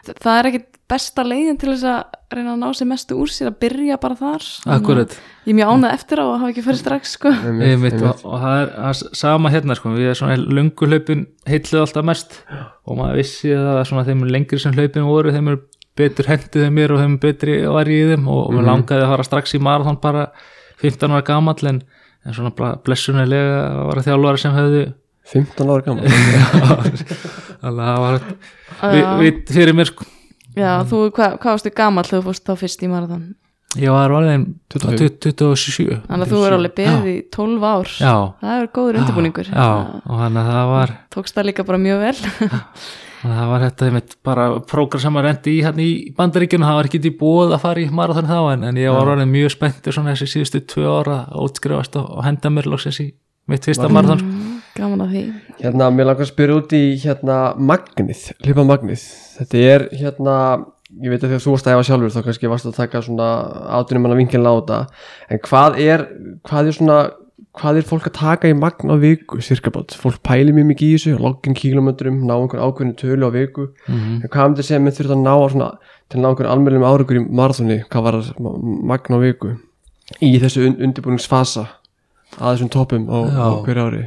[0.08, 2.04] að það er ekkit besta leiðin til þess að
[2.36, 5.08] reyna að ná sér mestu úr sér að byrja bara þar að ég
[5.47, 7.30] er mjög ánað eftir á að hafa ekki farið strax sko.
[7.32, 8.04] Einmitt, Einmitt, einmitt.
[8.04, 11.82] og, og það er það er sama hérna sko, við erum svona löngu hlaupin heitluð
[11.86, 12.43] alltaf mest
[12.86, 15.58] og maður vissi að svona þeim lengri sem hlaupin voru þeim er
[15.95, 18.65] betur hendið þeim mér og þeim betri var í þeim og mm Mhm.
[18.67, 20.28] langaði að fara strax í marathon bara
[20.82, 21.84] 15 ára gamall en,
[22.26, 24.82] en svona bara blessunarlega var það þjálfari sem hefðu
[25.32, 25.96] 15 ára
[27.68, 28.18] að það var
[29.22, 30.08] við, fyrir mér sko.
[30.58, 33.30] Já, þú, hvað, varstu gamall þegar þú fórst þá fyrst í marathon?
[33.80, 35.22] Ég var alveg 25.
[35.40, 37.94] 27 þannig að þú er alveg beðið í 12 ár.
[38.02, 39.52] Já, það er góður undirbúningur.
[39.54, 39.70] Já,
[40.04, 42.18] og þannig að það var tókst það líka bara mjög vel
[43.22, 46.90] það var þetta einmitt bara prógram sem að rendi í hérna í bandaríkjunum, það var
[46.90, 49.96] ekki í búið að fara í marathon þá en, en ég var orðin mjög spenntur
[49.96, 53.12] svona þessi síðustu tvö ára að útskrifast og, og henda mér loksins í
[53.52, 54.32] mitt fyrsta marathon sko.
[54.32, 55.24] Mm, gaman að því.
[55.62, 57.40] Hérna, mér langar að spyrja út í hérna
[57.72, 59.08] magnið, hlipa magnið.
[59.40, 60.36] Þetta er hérna,
[61.02, 63.32] ég veit að þegar þú varst að æfa sjálfur þá kannski varst að taka svona
[63.80, 64.80] átunum manna vinkinlega á þetta.
[65.30, 66.06] En hvað er,
[66.48, 67.00] hvað er svona,
[67.60, 70.88] hvað er fólk að taka í magn á viku, cirka bát Fólk pæli mjög mikið
[70.88, 73.66] í þessu, loggin kílometrum, ná einhvern ákveðinu tölu á viku.
[73.90, 75.70] Mm En hvað myndi segja með þurft að ná á svona,
[76.08, 78.20] til að ná einhvern almennum árangur í marathoni, hvað var
[78.92, 79.52] magn á viku?
[80.24, 81.68] Í þessu un undirbúningsfasa
[82.40, 84.02] að þessum toppum á, á hverju ári.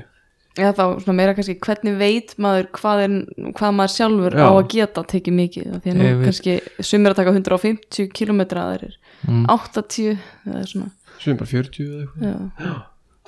[0.54, 3.14] Já, þá svona meira kannski hvernig veit maður hvað, er,
[3.59, 4.44] hvað maður sjálfur Já.
[4.46, 5.64] á að geta tekið mikið?
[5.74, 6.20] Af því að nú veit.
[6.28, 6.54] kannski
[6.87, 9.46] sumir að taka 150 km aðrir Mm.
[9.48, 10.90] 80 eða svona.
[11.18, 12.50] Svo bara 40 eða eitthvað.
[12.61, 12.74] Já.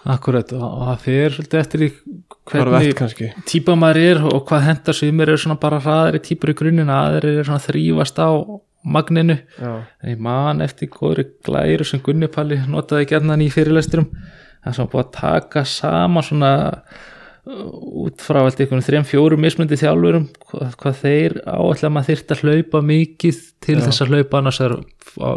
[0.07, 1.91] Akkurat og, það fer svolítið eftir í
[2.47, 6.93] hvernig típa maður er og hvað hendar sumir eru svona bara hraðari típur í grunninn
[6.95, 8.31] aðrir eru svona þrýfast á
[8.87, 9.41] magninu.
[9.59, 14.07] Já, en ég man eftir góðri glæru sem Gunni Palli notaði gerðan í fyrirlesturum
[14.67, 16.53] það sem var búið að taka sama svona
[17.47, 22.41] út frá allt einhvern þrejum fjórum mismundi þjálfurum hvað, hvað þeir að maður þyrft að
[22.43, 23.83] hlaupa mikið til Já.
[23.85, 24.75] þess að hlaupa annars er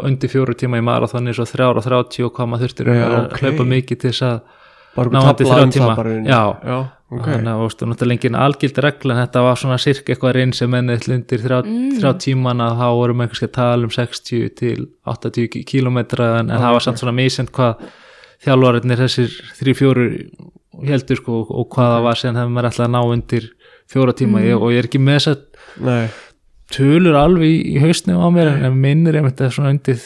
[0.00, 3.36] undir fjóru tíma í marathoni svo þrjára og hvað maður þurftir Já, að ok.
[3.44, 4.40] hlaupa mikið til þess að
[4.96, 6.26] bara Ná, einhver undir tabla þrjá tíma.
[6.26, 6.42] Já.
[6.66, 6.78] já
[7.10, 7.26] ok.
[7.26, 10.70] Þannig að þú náttúrulega engin algild regla en þetta var svona sirk eitthvað reynd sem
[10.70, 11.96] mennið undir þrjá, Mm.
[11.98, 16.72] þrjá tímana þá vorum einhverski að tala um 60 til 80 kílómetra en, en það
[16.76, 17.82] var samt svona misend hvað
[18.46, 20.06] þjálfarinnir þessir þrjú fjóru
[20.86, 23.48] heldur sko og hvað það var sem hefur maður ætlaði að ná undir
[23.90, 24.40] fjóra tíma.
[24.46, 25.40] Ég, og ég er ekki með þess að
[25.86, 26.10] nei.
[26.70, 29.98] tölur alveg í, í hausnum á mér en minnir einmitt að svona undir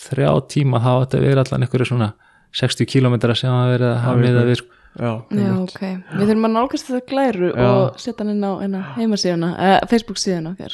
[0.00, 2.10] þrjá tíma þá þetta verið allan einhverju svona
[2.52, 4.48] 60 kílómetra sem að verið að hafa Hafa miða ykkur.
[4.50, 4.76] við sko.
[4.98, 5.80] já Já, ok.
[6.18, 7.66] Við þurfum að nálgast þetta glæru Já.
[7.70, 10.72] og setja hann inn á á heimasíðuna, uh, Facebook síðuna okkar.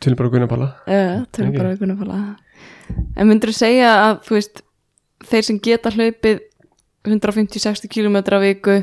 [0.00, 1.56] til bara Gunnapalla Uh, tölum Ok.
[1.58, 2.36] bara við gunnafala.
[3.16, 4.62] En myndur þú segja að, þú veist,
[5.26, 6.40] þeir sem geta hlaupið
[7.04, 8.76] 150-60 km á viku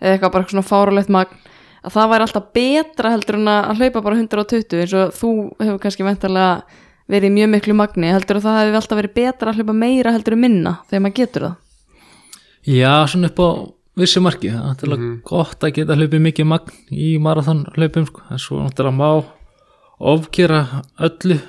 [0.00, 1.36] eða eitthvað bara svona fáralegt magn,
[1.84, 5.78] að það væri alltaf betra heldur en að hlaupa bara 120 eins og þú hefur
[5.82, 6.62] kannski ventarlega
[7.10, 10.12] verið í mjög miklu magni, heldur að það hefur alltaf verið betra að hlaupa meira
[10.14, 11.56] heldur en minna þegar maður getur það.
[12.66, 13.48] Já, svona upp á
[13.98, 18.22] vissu marki, það er náttúrulega gott að geta hlaupið mikið magn í marathon hlaupum sko,
[18.30, 19.24] en svo náttúrulega má
[20.12, 20.60] ofgera
[21.02, 21.40] öllu.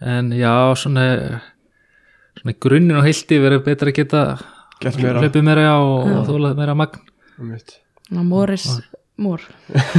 [0.00, 1.04] En já, svona
[2.40, 4.22] svona grunninn og heilti verið betra að geta
[4.80, 7.04] hlaupið meira já, og, og þólað meira magn.
[8.10, 8.64] Ná, Morris,
[9.20, 9.42] Mór.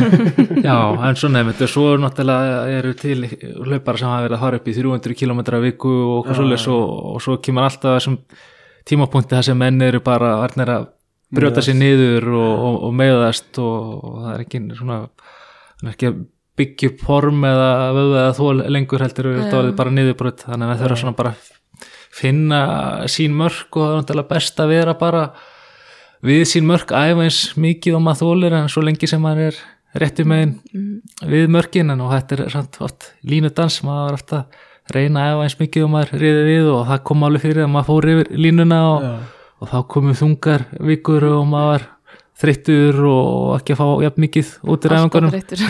[0.66, 0.76] Já,
[1.06, 4.70] en svona einmitt, og svo náttúrulega eru til hlaupar sem hafa verið að fara upp
[4.72, 6.82] í 300 km að viku og og,
[7.14, 8.18] og svo kemur alltaf þessum
[8.88, 10.90] tímapunkti þar sem menn eru bara varnir að
[11.32, 15.94] brjóta sér niður og, og, og meðast og, og það er ekki svona það er
[15.94, 16.22] ekki að
[16.62, 20.74] byggja upp form eða vöðu eða þól lengur heldur við orðið bara niðurbröð þannig að
[20.74, 21.34] það þurfa svona bara
[22.12, 22.62] finna
[23.10, 25.22] sín mörk og það er náttúrulega best að vera bara
[26.26, 29.62] við sín mörk æfa eins mikið og maður þólir en svo lengi sem maður er
[30.02, 30.56] rétti megin
[31.28, 31.92] við mörkin.
[31.94, 34.60] En og þetta er samt oft línudans, maður er ofta að
[34.98, 37.74] reyna að æfa eins mikið og maður reyði við og það kom alveg fyrir að
[37.74, 39.10] maður fór yfir línuna og,
[39.62, 41.90] og þá komu þungar vikur og maður
[42.42, 45.68] þreyttur og ekki að fá jafn mikið út í þreyttur.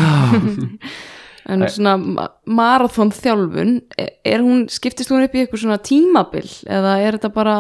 [1.52, 6.92] En svona ma- marathon þjálfun er hún, skiptist hún upp í eitthvað svona tímabil eða
[7.02, 7.56] er þetta bara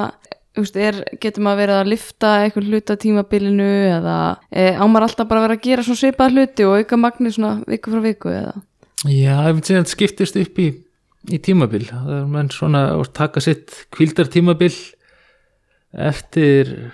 [0.57, 4.17] veist, er, getur maður verið að lifta eitthvað hluta á tímabilinu eða
[4.51, 7.93] e, ámar alltaf bara vera að gera svona svipað hluti og auka magni svona viku
[7.93, 8.53] frá viku eða?
[9.01, 10.67] Já, ég segja að þetta skiptist upp í,
[11.29, 11.85] í tímabil.
[11.89, 14.73] Það er menn svona að taka sitt kvildar tímabil
[15.91, 16.91] eftir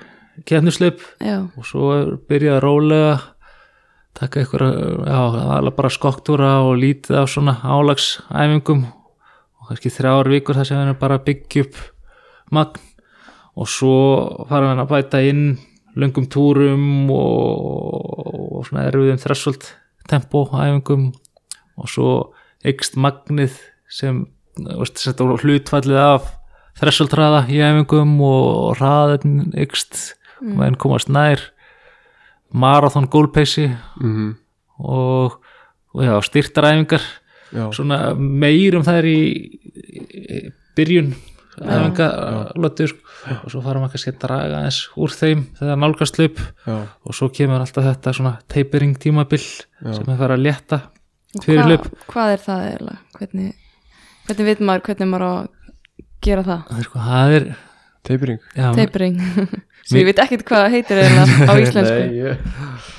[1.22, 3.12] já, og svo er byrjað að rólega
[4.18, 10.80] taka alveg bara skokktúra og lítið af svona álagsæfingum og kannski þrjár vikur þar sem
[10.80, 11.80] við erum bara að byggja upp
[12.56, 12.84] magn.
[13.58, 13.98] Og svo
[14.50, 15.46] fara við að bæta inn
[15.98, 19.72] löngum túrum og, og svona erfiðum þressolt
[20.10, 21.10] tempo æfingum.
[21.78, 22.12] Og svo
[22.66, 23.58] ykst magnið
[23.90, 24.26] sem
[24.58, 26.32] hlutfallið af
[26.80, 31.42] þressoltraða í æfingum og hraðin ykst og enn komast nær
[32.54, 33.68] marathon gólpeysi
[34.02, 34.36] Mhm.
[34.80, 35.40] og,
[35.94, 37.02] og já, styrtaræfingar.
[37.54, 37.72] Já.
[37.74, 39.20] Svona meir um þær í,
[40.14, 41.14] í byrjun
[41.58, 43.00] æfingalötu sko.
[43.44, 46.38] og svo fara maður kannski að draga eins úr þeim þegar nálgast hlaup.
[46.68, 46.76] Já.
[47.06, 49.94] Og svo kemur alltaf þetta svona tapering tímabil Já.
[49.96, 50.82] sem er fara að létta
[51.36, 51.88] Og fyrir hvað, hlaup.
[52.08, 53.00] hvað er það eiginlega?
[53.18, 53.54] Hvernig,
[54.28, 55.48] hvernig veit maður hvernig maður á að
[56.28, 56.62] gera það?
[56.68, 57.48] Það er, sko, það er
[58.08, 58.40] tapering.
[58.58, 59.18] Já, tapering.
[59.88, 62.00] Sem ég veit ekkert hvað heitir eiginlega á íslensku.
[62.04, 62.96] Nei, ég-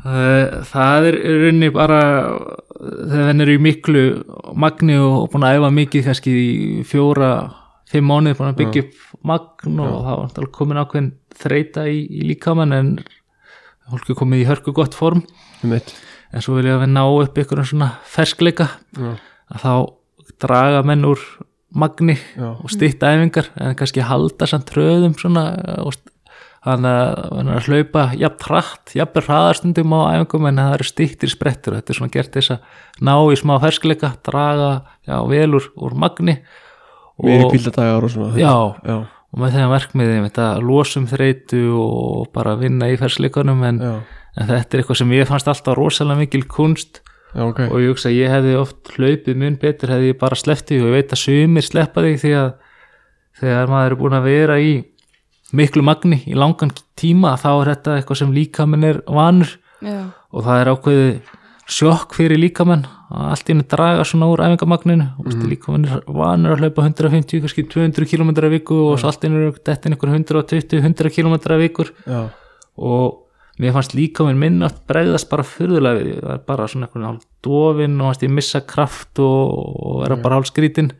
[0.00, 2.00] það, það er í rauninni bara
[2.80, 4.02] þegar henn er í miklu
[4.56, 7.30] magni og búin að æfa mikið kannski í fjóra,
[7.90, 11.98] fimm mánuði búin að byggja upp magn og það var náttúrulega komin ákveðin þreita í,
[12.06, 12.92] í líkamann en
[13.90, 15.24] fólk er komið í hörku gott form.
[15.64, 15.90] Einmitt.
[16.32, 18.68] en svo vilja við ná upp ykkur svona ferskleika.
[18.96, 19.16] Já.
[19.50, 19.72] Að þá
[20.42, 21.20] draga menn úr
[21.70, 22.48] magni já.
[22.58, 25.44] og stýtta æfingar en kannski halda samt tröðum svona
[25.84, 26.08] og st-
[26.60, 31.76] þannig að hlaupa jafn hratt, jafn hraðarstundum á æfingum en það eru stýttir sprettur.
[31.78, 34.72] Þetta er svona gert þess að ná í smá ferskleika draga
[35.08, 36.36] já, vel úr, magni
[37.20, 38.34] meiri og, kvíldadagar og svona.
[38.36, 38.52] Já,
[38.84, 38.98] já.
[39.30, 43.80] Og með þegar verkmiði þetta losum þreytu og bara vinna í fersleikunum en,
[44.36, 47.00] en þetta er eitthvað sem ég fannst alltaf rosalega mikil kunst
[47.34, 47.60] já ok.
[47.68, 50.90] Og ég hugsa ég hefði oft hlaupið mun betur hefði ég bara sleppt því og
[50.90, 52.50] ég veit að sumir sleppa því því að
[53.40, 54.72] þegar maður er búin að vera í
[55.56, 59.58] miklu magni í langan tíma þá er þetta eitthvað sem líkamann er vanur.
[59.80, 61.36] Já, og það er ákveðið
[61.70, 65.06] sjokk fyrir líkamann að allt í henni draga svona úr æfingamagninu.
[65.22, 65.46] Og mm.
[65.50, 69.30] líkamann er vanur að hlaupa 150, kannski 200 km að viku og svo allt í
[69.30, 71.92] henni er þetta einhver 120-100 km að vikur.
[72.06, 72.22] Já.
[72.80, 73.19] Og
[73.60, 77.08] mér fannst líka minn minn að bregðast bara fyrðulega við, ég var bara svona einhvern
[77.10, 79.52] hálf dofin og fannst ég missa kraft og,
[79.84, 80.92] og vera bara hálf skrítin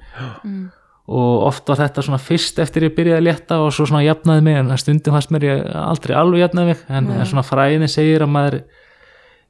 [1.10, 4.44] og oft var þetta svona fyrst eftir ég byrjaði að létta og svo svona jafnaði
[4.46, 6.84] mig en stundum fannst mér ég aldrei alveg jafnaði mig.
[6.86, 8.58] En, en svona fræðin segir að maður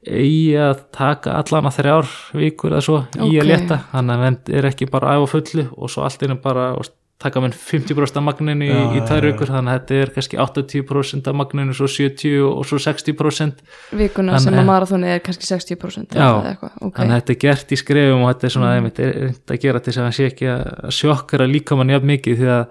[0.01, 3.35] eigi að taka allan að þrjár vikur eða svo í Ok.
[3.43, 3.77] að létta.
[3.91, 6.89] Þannig að menn er ekki bara æfa á fullu og svo allt einu bara og
[7.21, 11.29] taka menn 50% af magninu í, í tvær vikur þannig að þetta er kannski 80%
[11.31, 13.61] af magninu svo 70 og svo 60%
[14.01, 16.95] vikuna En- sem að marathoni er kannski 60% Já, eða eitthvað, ok.
[16.99, 19.61] þannig að þetta er gert í skrefum og þetta er svona einmitt er reynd að
[19.67, 22.65] gera til þess að hann sé ekki að sjokkara líkamann jafn mikið því að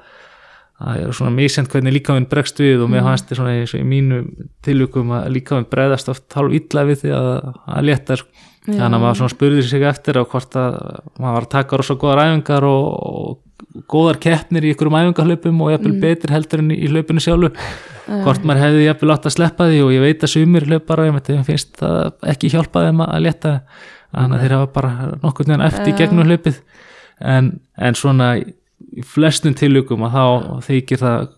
[0.80, 3.82] það er svona misend hvernig líkamann bregst við og mér fannst þetta svona eins og
[3.82, 4.20] í mínu
[4.64, 7.28] tilvíkum að líkamann bregðast oft hálf illa við því að
[7.76, 8.46] að létta sko.
[8.64, 10.78] þannig að maður svona spurði sig eftir á hvort að
[11.20, 13.38] maður var að taka rosa góðar æfingar og, og
[13.90, 17.52] góðar keppnir í ykkurum æfingarhlaupum og jafnvel betri heldur en í hlaupinu sjálfu.
[18.24, 21.18] Hvort maður hefði jafnvel átt að sleppa því og ég veit að sumir hlaupara, ég
[21.28, 23.52] þeim finnst það ekki hjálpa þeim að létta
[24.10, 25.98] þannig að þeir hafa bara nokkurn veginn eftir Já.
[26.00, 26.62] gegnum hlaupið.
[27.20, 30.24] En, en svona í flestum tilugum að þá
[30.66, 31.28] þykir það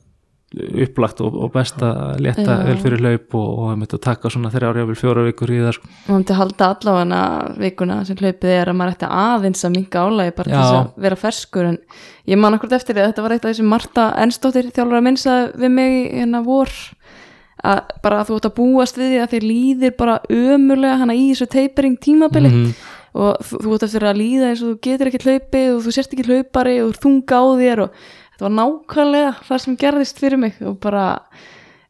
[0.52, 2.32] upplagt og, og best að Já.
[2.66, 5.88] vel fyrir hlaup og, og einmitt að taka svona þrjár jáfnvel fjóra vikur í sko.
[6.06, 7.20] og hann til að halda allavega
[7.62, 10.62] vikuna sem hlaupið er að maður ætti aðeins að minka álægi bara til Já.
[10.62, 11.78] þess að vera ferskur en
[12.28, 15.06] ég man akkur eftir því að þetta var eitt af þessi Marta Ensdóttir þjálfur að
[15.08, 16.72] minnsa við mig hérna vor
[17.62, 21.14] að bara að þú ert að búast við því að þér líðir bara ömurlega hana
[21.14, 22.72] í þessu tapering tímabili Mhm.
[23.14, 26.14] og þú, ert eftir að líða eins og þú getur ekki hlaupið og þú sért
[26.16, 27.90] ekki hlaupari og þunga á þér og
[28.42, 31.06] þetta var nákvæmlega það sem gerðist fyrir mig og bara,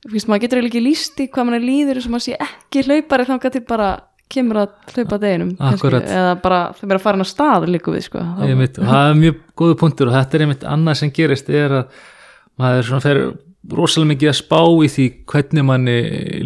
[0.05, 2.85] þú veist, maður getur ekki líst í hvað maður líður eins og maður sé ekki
[2.89, 3.91] hlaupari þannig til bara
[4.33, 7.93] kemur að hlaupa deginum kannski, eða bara það verður að fara hann að stað líka
[7.93, 8.19] við sko.
[8.25, 11.51] Þá- Einmitt, og það er mjög góðu punktur og þetta er einmitt annað sem gerist
[11.53, 11.99] er að
[12.63, 13.21] maður svona fer
[13.77, 15.97] rosalega mikið að spá í því hvernig manni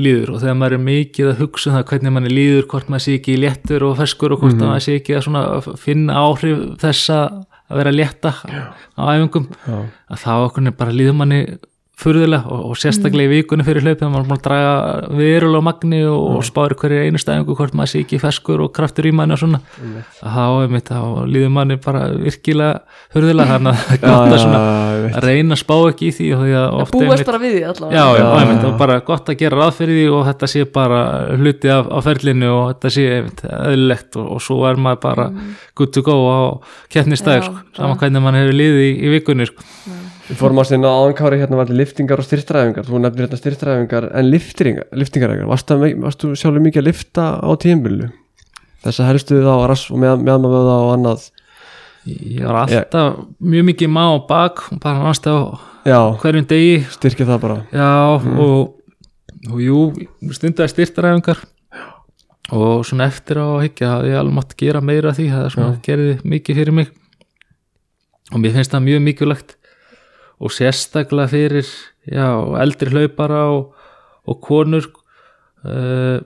[0.03, 3.05] líður og þegar maður er mikið að hugsa um það hvernig manni líður, hvort maður
[3.07, 7.21] sé ekki léttur og ferskur og hvort maður sé ekki að finna áhrif þessa
[7.67, 8.33] að vera að létta
[8.97, 11.41] á æfingum að þá okkur bara líður manni
[11.97, 14.73] furðulega og, og sérstaklega í vikunni fyrir hlaupið maður að draga
[15.17, 18.73] verulega á magni og, og spári hverju einu stæðingu hvort maður sé ekki ferskur og
[18.77, 19.61] kraftur í manni og svona.
[20.21, 20.93] Þá, einmitt,
[21.33, 22.83] líður manni bara virkilega
[23.15, 24.61] furðulega þannig að gott að, svona,
[25.09, 27.97] að reyna að spá ekki í því og búast bara við því allavega.
[27.97, 30.67] Já, já, Já, einmitt, og bara gott að gera ráð fyrir því og þetta sé
[30.77, 35.01] bara hluti af, af ferlinu og þetta sé einmitt, eðlilegt og, og svo er maður
[35.09, 35.31] bara
[35.77, 36.41] good to go á
[36.93, 39.65] keppnistæður sko, saman hvernig mann hefur liðið í, í vikunni sko.
[40.27, 44.27] Við fórum að sinna áðankári hérna var liftingar og styrtræfingar Þú nefnir hérna styrtræfingar en
[44.33, 45.47] liftingar, liftingaræfingar.
[45.53, 48.09] Varstu, að- varstu sjálfur mikið að lifta á tímbilinu?
[48.83, 51.29] Þess að helstu þá rass og með, meðmavöða og annað.
[52.07, 56.77] Ég var alltaf mjög mikið má og bak og bara náttúrulega á hverjum degi.
[56.95, 57.57] Styrkja það bara.
[57.75, 57.89] Já,
[58.39, 58.75] og,
[59.51, 59.81] og jú,
[60.35, 61.45] stundaði styrtaræfingar
[62.55, 65.79] og svona eftir á að higgja hafði ég alveg mátt gera meira því það er
[65.87, 66.91] gerði mikið fyrir mig.
[68.35, 69.57] Og mér finnst það mjög mikilvægt
[70.37, 71.67] og sérstaklega fyrir
[72.05, 72.29] já,
[72.61, 73.75] eldri hlaupara og,
[74.29, 74.89] og konur
[75.65, 76.19] uh,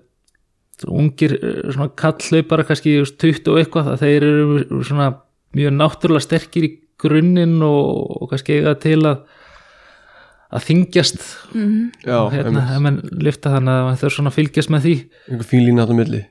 [0.88, 5.10] ungir eh, svona kallhlaupara kannski þú veist, 20 og eitthvað að þeir eru svona
[5.56, 6.70] mjög náttúrulega sterkir í
[7.00, 9.26] grunninn og, og kannski eiga til að
[10.50, 11.20] að þingjast
[12.02, 14.94] Já, hérna, ef menn lifta þannig að þau svona fylgjast með því.
[15.30, 16.22] Einhver fín lína hátta milli.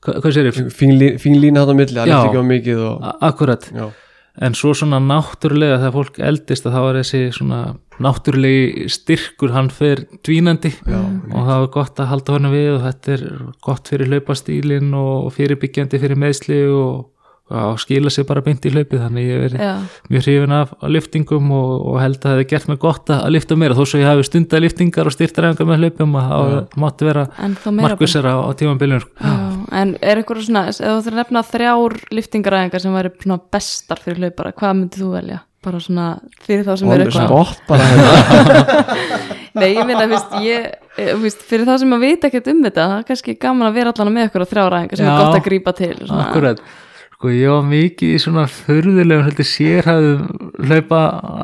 [0.00, 0.60] Hva, hvað sér ég?
[0.76, 2.14] Fín, lí, fín lína hátta milli, það Já.
[2.14, 3.88] lifti ekki á mikið og, Akkurat, Já,
[4.40, 7.60] en svo svona náttúrulega þegar fólk eldist að þá er þessi svona
[8.00, 12.82] náttúrulegi styrkur hann fer dvínandi Já, og það er gott að halda honum við og
[12.86, 13.24] þetta er
[13.66, 17.10] gott fyrir hlaupastílin og fyrirbyggjandi fyrir meðsli og,
[17.50, 19.62] og skila sér bara beint í hlaupið þannig ég verið
[20.12, 23.34] mjög hrifin af, liftingum og, og held að það hefði gert mig gott að, að
[23.34, 27.10] lifta meira þó svo ég hafi stundað liftingar og styrtaræfingar með hlaupum að það mátti
[27.10, 27.26] vera
[27.80, 29.12] markvissara á, á tímambiljum sko.
[29.18, 29.36] Já,
[29.82, 33.14] en er eitthvað svona, ef þú þurfir að nefna þrjár liftingaræðingar sem væri
[33.50, 35.44] bestar fyrir hlaupara, hvað myndið þú velja?
[35.60, 36.06] Bara svona
[36.40, 39.88] fyrir þá sem er eitthvað spott bara hérna Nei, ég
[40.44, 40.66] ég,
[41.00, 43.92] eh, fyrir þá sem að vita ekkert um þetta, það er kannski gaman að vera
[43.94, 45.10] allan með á þrjáræðingar sem Já.
[45.10, 46.26] er gott að grípa til svona.
[46.28, 46.62] Akkurat,
[47.20, 51.00] sko ég var mikið í svona förðulegum heldur sérhæðum hlaupa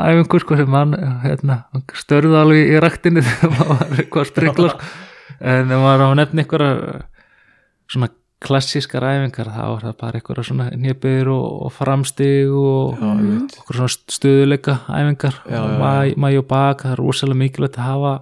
[0.08, 1.58] æfingur sko sem mann hérna,
[1.92, 4.88] störði alveg í ræktinni þegar maður var eitthvað sprenglar sko.
[5.52, 7.02] en ef maður á að nefna einhverja
[7.92, 8.08] svona
[8.46, 13.04] klassískar æfingar þá er það bara einhverja svona nýjaböður og, og framstig og
[13.60, 17.90] okkur svona stöðuleika æfingar Já, og mæ, mæ og bak það er rosalega mikilvægt að
[17.90, 18.16] hafa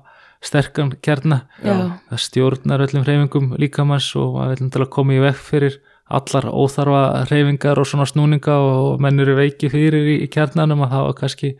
[0.44, 1.78] sterkan kjarna Já.
[2.10, 6.44] það stjórnar öllum hreyfingum líkamanns og maður vil til að koma í vekk fyrir allar
[6.52, 11.06] óþarfa hreyfingar og svona snúninga og menn eru veiki fyrir í, í kjarnanum að það
[11.08, 11.54] var kannski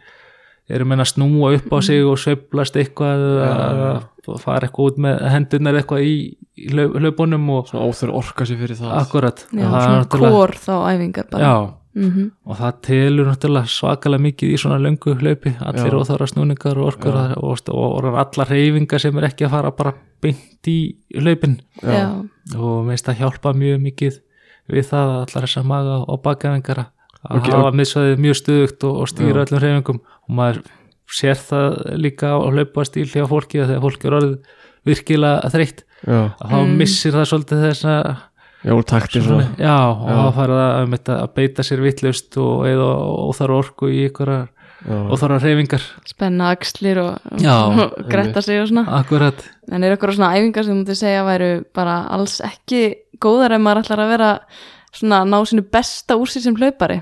[0.68, 3.88] eru menn að snúa upp á sig og sveiflast eitthvað eða
[4.40, 6.14] fara eitthvað út með hendurnar eitthvað í,
[6.56, 8.92] í hlaupunum og svona óþur orka sér fyrir það.
[9.02, 11.44] Akkurat Já, Og það er svona náttúrulega- kór þá æfingar bara.
[11.44, 12.30] Já, Mhm.
[12.46, 17.14] og það telur náttúrulega svakalega mikið í svona löngu hlaupi allir óþára snúningar og orkur
[17.14, 21.60] og, og, og, og allar reyfingar sem er ekki að fara bara beint í hlaupin.
[21.82, 22.24] Já,
[22.56, 24.18] og meist að hjálpa mjög mikið
[24.70, 26.90] við það að allar þessar maga og bakæfingar að
[27.24, 29.44] Ok, hafa miðsvæðið mjög stuðugt og, og stýra Já.
[29.46, 30.58] öllum reyfingum og maður
[31.14, 34.34] sér það líka á hlaupastíl hjá fólki að þegar fólki er orðið
[34.84, 36.74] virkilega þreytt að þá Mm.
[36.76, 38.08] missir það svolítið þess að
[38.64, 42.66] já, úr takti svona já, og þá farið að, einmitt að beita sér vittlust og
[42.68, 42.88] eða
[43.28, 44.04] óþar orku í
[44.84, 48.84] ykkur já, óþara reyfingar spenna axlir og, og gretta sig og svona.
[49.00, 49.40] Akkurat.
[49.72, 52.82] En er eitthvað svona æfingar sem þú myndi segja væru bara alls ekki
[53.22, 54.30] góðar ef maður ætlar að vera
[54.94, 57.00] svona að ná sínu besta úr sér sem hlaupari?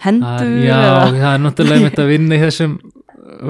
[0.00, 2.78] Hendur já, eða það er náttúrulega einmitt að vinna í þessum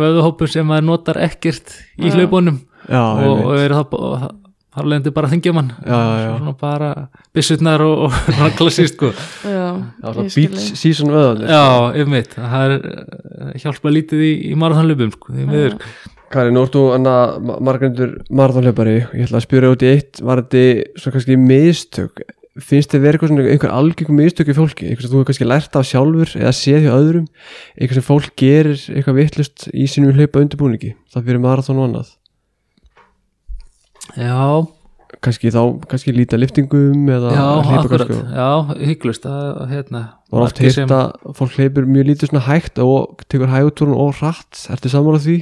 [0.00, 2.58] vöðuhópum sem maður notar ekkert í hlaupunum
[2.90, 3.62] og, og einmitt.
[3.62, 4.39] er það
[4.74, 6.30] þar leðandi bara þingja mann Já, já, já.
[6.38, 6.90] svona bara
[7.34, 9.10] byssutnar og, og svona klassíst sko.
[10.36, 11.64] beach season vöðanir já,
[12.00, 12.36] einmitt.
[12.38, 15.36] Það er eh, hjálpa lítið í, í marathonlöpum sko,
[16.30, 20.20] Kari, nú ertu hann að margrendur marathonhlaupari, ég ætla að spjóra út í eitt.
[20.22, 22.22] Var þetta svona kannski mistök?
[22.60, 25.48] Finnst þið verið eitthvað svona einhver algengum mistök í fólki, eitthvað sem þú hefur kannski
[25.50, 27.26] lært af sjálfur eða séð hjá öðrum,
[27.74, 32.14] eitthvað sem fólk gerir eitthvað vittlust í sínum hlaupa undirbúningi, það fyrir marathon og annað
[34.16, 34.66] já,
[35.20, 38.06] kannski þá, kannski líta liftingum eða já, hleypa akkurat.
[38.06, 38.50] kannski og- já,
[38.90, 43.22] hygglust að hérna Það var oft hýrt að fólk hleypur mjög lítið svona hægt og
[43.28, 44.60] tekur hægutúrun og hratt.
[44.70, 45.36] Ertu sammála því?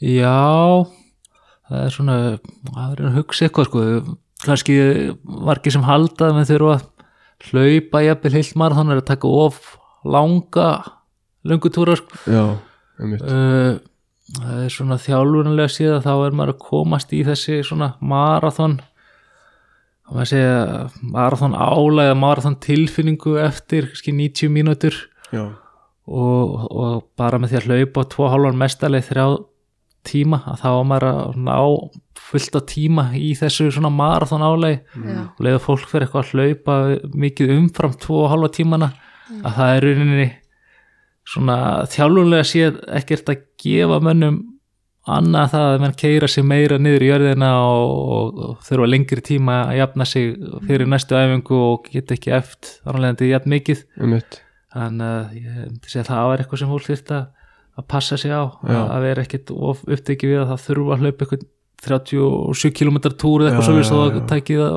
[0.00, 0.86] Já,
[1.70, 2.16] það er svona,
[2.72, 3.84] það er að hugsa eitthvað sko,
[4.44, 4.76] kannski
[5.24, 6.86] margir sem halda að með þurfa að
[7.50, 9.60] hlaupa jafnvel heilt marathon er að taka of
[10.04, 10.68] langa
[11.48, 12.20] löngutúra sko.
[12.28, 12.44] Já,
[13.00, 13.24] einmitt.
[13.24, 13.78] Uh,
[14.36, 18.78] það er svona þjálfurnulega síðan þá er maður að komast í þessi svona marathon.
[20.10, 20.60] Og maður segja
[21.14, 24.96] marathon álega, marathon tilfinningu eftir kannski 90 mínútur.
[25.30, 25.44] Já,
[26.10, 29.26] og, og bara með því að hlaupa á tvo hálfan mestarleið þrjá
[30.10, 31.56] tíma að þá var maður að ná
[32.30, 35.20] fullt á tíma í þessu svona marathon áleið Já.
[35.28, 36.76] og leiða fólk fyrir eitthvað að hlaupa
[37.24, 38.90] mikið umfram tvo og hálfa tímana.
[39.30, 40.28] Að það er rauninni
[41.30, 41.58] svona
[41.90, 44.40] þjálfunlega séð ekkert að gefa mönnum
[45.10, 49.24] annað það að menn keira sig meira niður í jörðina og, og, og þurfa lengri
[49.24, 50.34] tíma að jafna sig
[50.68, 55.90] fyrir næstu æfingu og geta ekki eft þannig að jafn mikið þannig að ég myndi
[55.90, 57.28] segja að það var eitthvað sem fólk þurft að
[57.80, 58.74] að passa sig á Já.
[58.74, 61.46] að, að vera ekkit of upptekið við að það þurfa að hlaupa eitthvað
[61.80, 64.26] 37 km túr eða eitthvað svolítið það já.
[64.34, 64.70] tækið á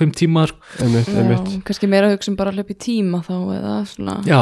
[0.00, 0.60] 5 tíma sko.
[0.80, 3.74] Einmitt, einmitt Já, kannski meira að hugsa um bara að hlaupa í tíma þá eða
[3.90, 4.40] svona já,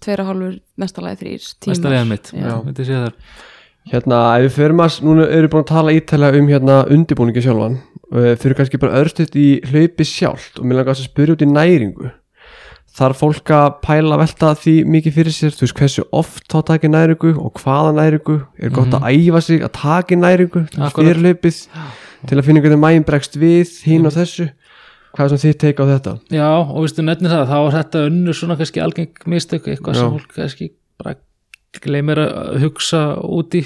[0.00, 2.34] tveira hálfur þrýr næsta leiðan mitt.
[2.34, 2.52] Já.
[2.64, 3.48] myndi segja það
[3.88, 7.42] Hérna, ef við förum að, núna erum við búin að tala ítælega um hérna undirbúningi
[7.42, 7.78] sjálfan.
[8.10, 12.10] Fyrir kannski bara örstuðt í hlaupi sjálft og mér langar að spyrja út í næringu.
[13.00, 16.90] Þarf fólk að pæla velta því mikið fyrir sér, þú veist hversu oft þá taki
[16.90, 18.36] næringu og hvaða næringu?
[18.60, 20.64] Er gott að æfa sig að taki næringu
[20.98, 21.60] fyrir hlaupið
[22.28, 24.50] til að finna hvernig mægin bregst við hinn og þessu
[25.14, 26.14] hvað er sem þið teika á þetta?
[26.34, 30.00] já, og veistu nefnir það, þá var þetta önnur svona kannski algeng mistök eitthvað Já.
[30.00, 31.16] sem fólk kannski bara
[31.84, 33.64] gleymir að hugsa úti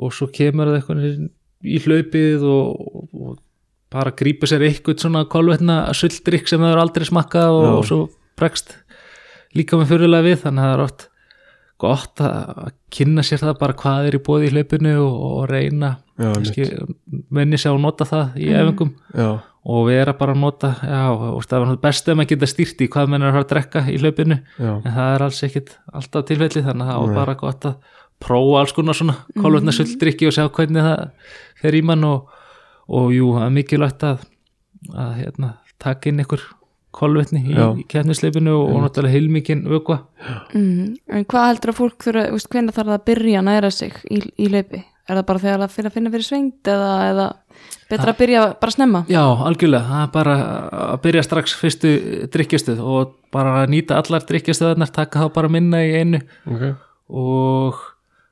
[0.00, 1.06] og svo kemur það eitthvað
[1.60, 3.38] í hlaupið og, og
[3.92, 8.00] bara grípa sér eitthvað svona kolvetna sulldrykk sem það er aldrei smakkað og, og svo
[8.40, 8.76] bregst
[9.56, 11.06] líka með fyrirlega við þannig að það er oft
[11.80, 15.94] gott að kynna sér það bara hvað er í bóði í hlaupinu og, og reyna
[16.20, 16.66] Já, kannski
[17.32, 19.30] menni sér að nota það í efingum Já,
[19.60, 22.88] og vera bara að nota já, og það var best ef maður geta stýrt í
[22.92, 25.74] hvað menn er að fara að drekka í hlaupinu já, en það er alls ekkit
[25.92, 30.28] alltaf tilfelli þannig að það var bara gott að prófa alls konar svona kolvetna sulldrykki
[30.28, 32.32] og sjá hvernig það fer í mann og,
[32.88, 34.24] og jú, það er mikilvægt að,
[34.94, 36.46] að hérna, taka inn ykkur
[36.94, 40.00] kolvetni í, í keppnisleipinu og, og náttúrulega heilmikinn vökva.
[40.56, 40.96] Mm.
[41.06, 44.20] En hvað heldur að fólk þurfa, hvernig þarf það að byrja að næra sig í,
[44.34, 44.82] í hlaupi?
[45.10, 47.28] Er það bara þegar það fyrir að finna fyrir svengt eða, eða
[47.90, 49.02] betra að byrja bara snemma?
[49.10, 50.36] Já, algjörlega, það er bara
[50.80, 51.92] að byrja strax fyrstu
[52.34, 56.22] drikkjastuð og bara að nýta allar drikkjastuðarnar taka þá bara minna í einu.
[56.50, 56.64] Ok.
[57.10, 57.82] Og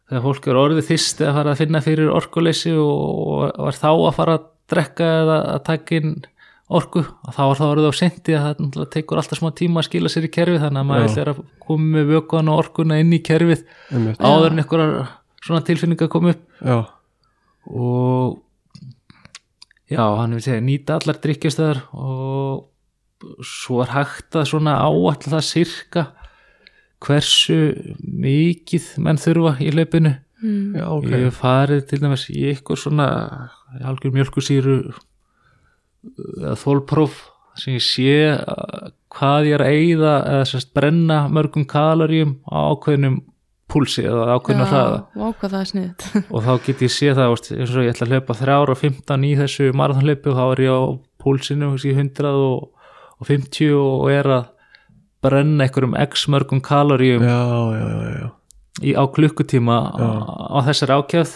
[0.09, 4.17] þegar fólk er orðið þyrst að fara að finna fyrir orkuleysi og var þá að
[4.17, 6.13] fara að drekka eða að taka inn
[6.69, 9.87] orku að þá var það orðið á senti að það tekur alltaf smá tíma að
[9.89, 13.15] skila sér í kerfið þannig að maður ætlar að koma með vökuðan og orkuna inn
[13.17, 14.21] í kerfið Einmitt.
[14.21, 15.09] áður en einhverjar
[15.47, 16.43] svona tilfinningar koma upp.
[16.61, 16.79] Já,
[17.73, 18.37] og
[19.89, 25.45] já, hann vil segja nýta allar drikkjastöðar og svo er hægt að svona áall það
[25.47, 26.05] sirka
[27.05, 27.59] hversu
[27.99, 30.79] mikið menn þurfa í hlaupinu mm.
[30.79, 33.09] Já, ok ég hef farið til dæmis í ykkur svona
[33.79, 34.79] algjör mjölkusýru
[36.39, 37.19] eða þólpróf
[37.59, 42.71] sem ég sé uh, hvað ég er að eyða eða sérst brenna mörgum kaloríum á
[42.71, 43.21] ákveðnum
[43.69, 44.99] púlsi eða ákveðnum hraða.
[46.35, 48.75] og þá get ég sé það veist, eins og ég ætla að hlaupa 3 ára
[48.75, 50.83] og 15 í þessu marathonlaupi og þá er ég á
[51.25, 52.89] púlsinu veist, í 100 og,
[53.19, 54.49] og 50 og er að
[55.25, 57.41] brenna einhverjum x mörgum kaloríum Já,
[57.75, 58.29] já, já, já.
[58.83, 60.07] í, á klukkutíma á,
[60.55, 61.35] á þessari ákjöð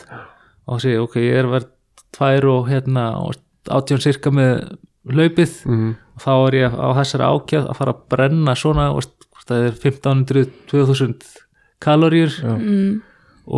[0.71, 1.73] og sé, ok, ég er verið
[2.15, 3.37] tvær og hérna og
[3.73, 4.77] átjón sirka með
[5.11, 5.55] hlaupið.
[5.67, 5.95] Mm.
[6.15, 9.79] og þá er ég á þessari ákjöð að fara að brenna svona, veist, það er
[9.83, 11.42] 1500-2000
[11.83, 12.93] kaloríur mm.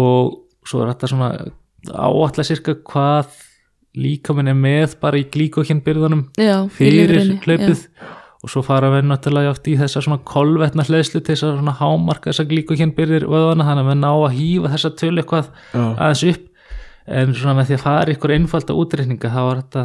[0.01, 1.31] og svo er þetta svona
[1.93, 3.41] áallega sirka hvað
[3.95, 5.81] líkaminn er með bara í í
[6.75, 7.85] fyrir hlaupið
[8.45, 11.77] og svo fara við náttúrulega oft í þessa svona kolvetna hleðslu til þess að svona
[11.79, 12.93] hámarka þessa glíkokinn
[13.31, 16.51] vöðvana þannig að við ná að hýfa þessa tölu eitthvað Já, aðeins upp.
[17.05, 19.85] En svona með því að fara ykkur einfalda útreikninga þá er þetta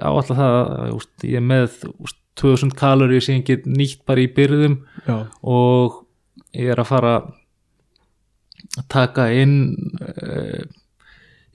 [0.00, 4.22] áallega það að úst, ég er með úst, 2000 kaloríu sem ég get nýtt bara
[4.24, 5.98] í byrðum já, og
[6.56, 7.14] ég er að fara
[8.92, 9.56] taka inn
[10.00, 10.62] uh,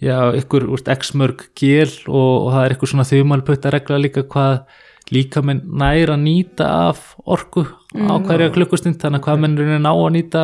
[0.04, 4.26] já, ykkur úst, x mörg gél og, og það er ykkur svona þumalputta regla líka
[4.28, 4.62] hvað
[5.16, 7.64] líka menn næra að nýta af orku
[7.96, 10.44] á hverja klukkustund þannig að hvað menn er ná að nýta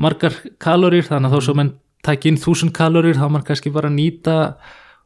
[0.00, 1.74] margar kaloríur þannig að þó svo menn
[2.04, 4.36] tæk inn 1000 kaloríur þá maður kannski bara nýta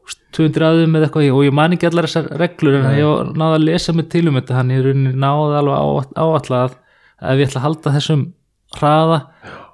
[0.05, 1.30] úst, 200 aðum eða eitthvað.
[1.34, 4.39] Og ég man ekki allar þessar reglur en ég náði að lesa mig til um
[4.39, 6.76] þetta þannig ég rauninni náði alveg áallega að
[7.32, 8.24] ef ég ætla að halda þessum
[8.77, 9.21] hraða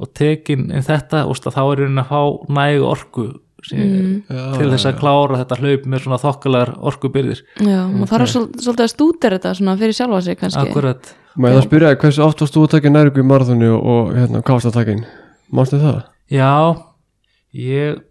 [0.00, 3.24] og tekin inn þetta úst, þá er rauninni að fá nægu orku
[3.64, 4.22] sem, Mm.
[4.58, 7.38] til þess að klára þetta hlaup með svona þokkalegar orkubyrðir.
[7.64, 10.68] Já, maður þarf svol- svolítið að stúdera þetta svona fyrir sjálfa sig kannski.
[10.68, 11.14] Akkurat.
[11.38, 14.12] Ég það spyrja þig, hversu oft varst þú að taka nærgu í marathoni og, og
[14.14, 15.06] hérna, hvað varst að taka inn?
[15.52, 16.02] Mástu það?
[16.30, 16.76] Já,
[17.54, 18.02] ég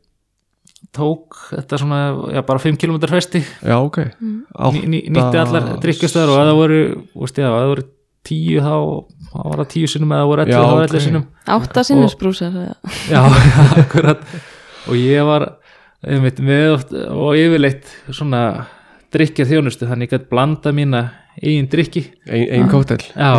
[0.94, 2.00] tók þetta svona,
[2.34, 3.98] já bara 5 km festi Já, ok.
[4.86, 6.82] Ný, nýtti allar drikkjastöðar og að það voru,
[7.22, 7.86] veist ég, að það voru
[8.30, 8.76] 10 þá,
[9.32, 10.94] þá var það 10 sinnum eða voru 11 Já, þá var ok.
[10.94, 11.26] 11 sinnum.
[11.58, 13.24] Átta sinnesbrúsar eða- Já,
[13.84, 14.24] akkurat.
[14.88, 15.48] Og ég var
[16.04, 18.44] einmitt, með oft, og yfirleitt svona
[19.14, 21.04] drikkja þjónustu þannig ég gætt blanda mína
[21.42, 23.32] eigin drikki Ein, ein kóttel Já,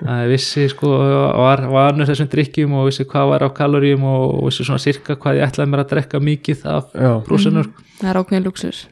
[0.00, 0.88] það vissi sko
[1.36, 5.40] var vanur þessum drikkjum og vissi hvað var á kaloríum og, vissi svona sirka hvað
[5.40, 7.68] ég ætlaði mér að drekka mikið af Já, brúsanur
[8.00, 8.82] það er ákveðin luxus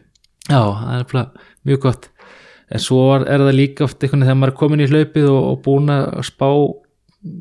[0.50, 1.24] Já, það er bara
[1.70, 2.09] mjög gott
[2.70, 5.30] en svo er er það líka oft einhvern veginn þegar maður er komin í hlaupið
[5.30, 6.48] og, og búin að spá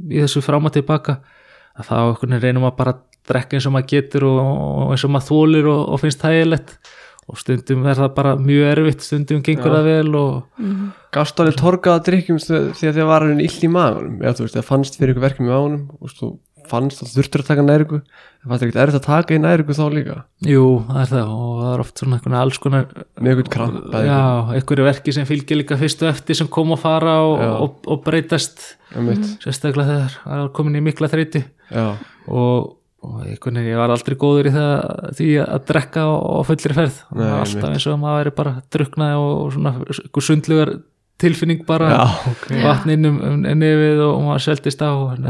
[0.10, 1.20] í þessu fram og tilbaka
[1.78, 4.96] að þá einhvern veginn reynum maður bara að drekka eins og maður getur og, og
[4.96, 6.74] eins og maður þólir og, og finnst þægilegt.
[7.30, 10.64] Og stundum er það bara mjög erfitt stundum gengur það vel og
[11.14, 14.56] Gast alveg torgaða drikkjum því að þið var hann ill í maðunum eða þú veist,
[14.58, 16.30] það fannst fyrir ykkur verkefni í maðunum og þú
[16.72, 18.00] fannst að þurftur að taka nærgu
[18.40, 20.18] það fannst ekkert erfitt að taka í nærgu þá líka.
[20.48, 22.90] Jú, það er það og það er oft svona veginn alls konar
[23.20, 24.20] með ykkur kramp eða já,
[24.56, 28.04] einhverju verki sem fylgir líka fyrst og eftir sem kom að fara og, og, og
[28.06, 28.62] breytast.
[28.90, 29.32] Eitthvað einmitt.
[29.44, 31.42] sérstaklega þegar það er komin í mikla þreyti
[31.76, 32.70] og,
[33.04, 34.78] og veginn ég var aldrei góður í það
[35.20, 37.02] því að drekka á fullri ferð.
[37.12, 37.74] Nei, alltaf einmitt.
[37.76, 40.74] eins og maður væri bara druknaði og, og svona einhver sundlugar
[41.20, 41.92] tilfinning bara.
[41.92, 42.48] Já, ok.
[42.64, 45.28] Vatn inn um, nefið og maður seldist á en,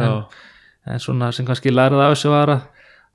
[0.87, 2.67] en svona sem kannski lærið af þessu var að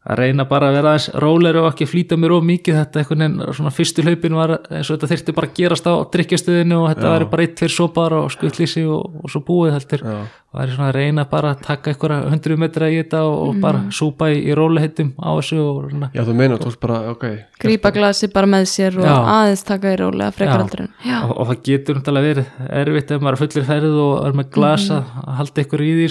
[0.05, 2.79] að reyna bara að vera aðeins róleri og ekki flýta mér of mikið.
[2.83, 5.95] Þetta einhvern veginn svona fyrstu hlaupin var eins og þetta þyrfti bara að gerast á
[6.15, 10.05] drikkjastöðinu og þetta væri bara eitt fyrir sopar og skuttlýsi og, og svo búið heldur
[10.05, 10.19] já,
[10.53, 13.63] það er svona að reyna bara að taka einhverja hundru metra í þetta og, og
[13.65, 16.11] bara súpa í, í róliheitum á þessu og svona.
[16.15, 17.25] Já, þú meina, þú veist bara, ok.
[17.65, 19.15] Grípa glasi bara með sér og Já.
[19.39, 22.47] aðeins taka í rólega frekar aldrei en og, og það getur náttúrulega verið
[22.83, 26.09] erfitt ef maður er fullir ferð og er með glasa að halda ykkur í því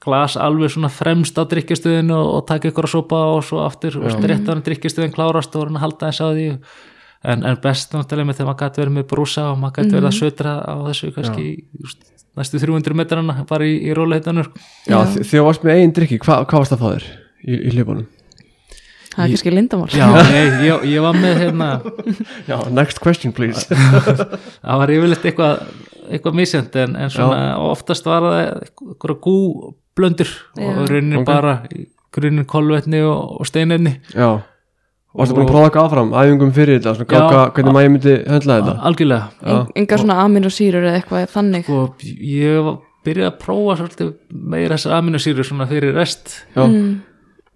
[0.00, 0.10] sko.
[0.10, 2.90] Já, já, já, að glas alveg svona fremst á drikkjastöðinu og, og taka ykkur að
[2.90, 6.28] sopa og svo aftur og rétt á hann drikkjastöðin klárast og að halda þess á
[6.32, 6.46] því
[7.24, 10.08] en, en best náttúrulega með þegar maður gæti verið með brúsa og maður gæti verið
[10.08, 11.98] að sötra á þessu kannski just,
[12.36, 14.48] næstu 300 metrana bara í, í róliheitanur
[14.88, 15.04] já Já.
[15.04, 17.04] þi- þegar þú varst með eigin drikki, hva, hvað varst það að fá þér
[17.44, 18.06] í, í hlipunum?
[19.10, 21.80] það er kannski lindamál Já, nei, ég, ég var með hérna
[22.50, 23.66] Já, next question please
[24.64, 25.60] það var yfirleitt eitthvað
[26.10, 27.40] eitthvað misjönd en, en svona
[27.70, 30.68] oftast var það eitthvað gúblöndur Já.
[30.68, 31.26] og rauninni Ok.
[31.28, 33.96] bara í grunin kolvetni og, og steinefni.
[34.14, 34.40] Já,
[35.14, 37.20] varstu búin að prófa eitthvað áfram æfingum fyrir þetta, svona Já.
[37.22, 38.76] gáka, hvernig maður myndi höndla þetta?
[38.90, 39.28] Algjörlega.
[39.46, 39.58] Já.
[39.82, 41.70] engar svona aminosýrur eða eitthvað þannig?
[41.70, 44.10] Og ég var- byrjaði að prófa svolítið
[44.52, 46.34] meira þessar aminosýru svona fyrir rest.
[46.56, 47.00] Já, mm,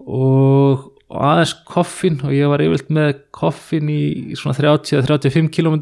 [0.06, 5.76] og, og aðeins koffin og ég var yfirleitt með koffin í svona 30-35 km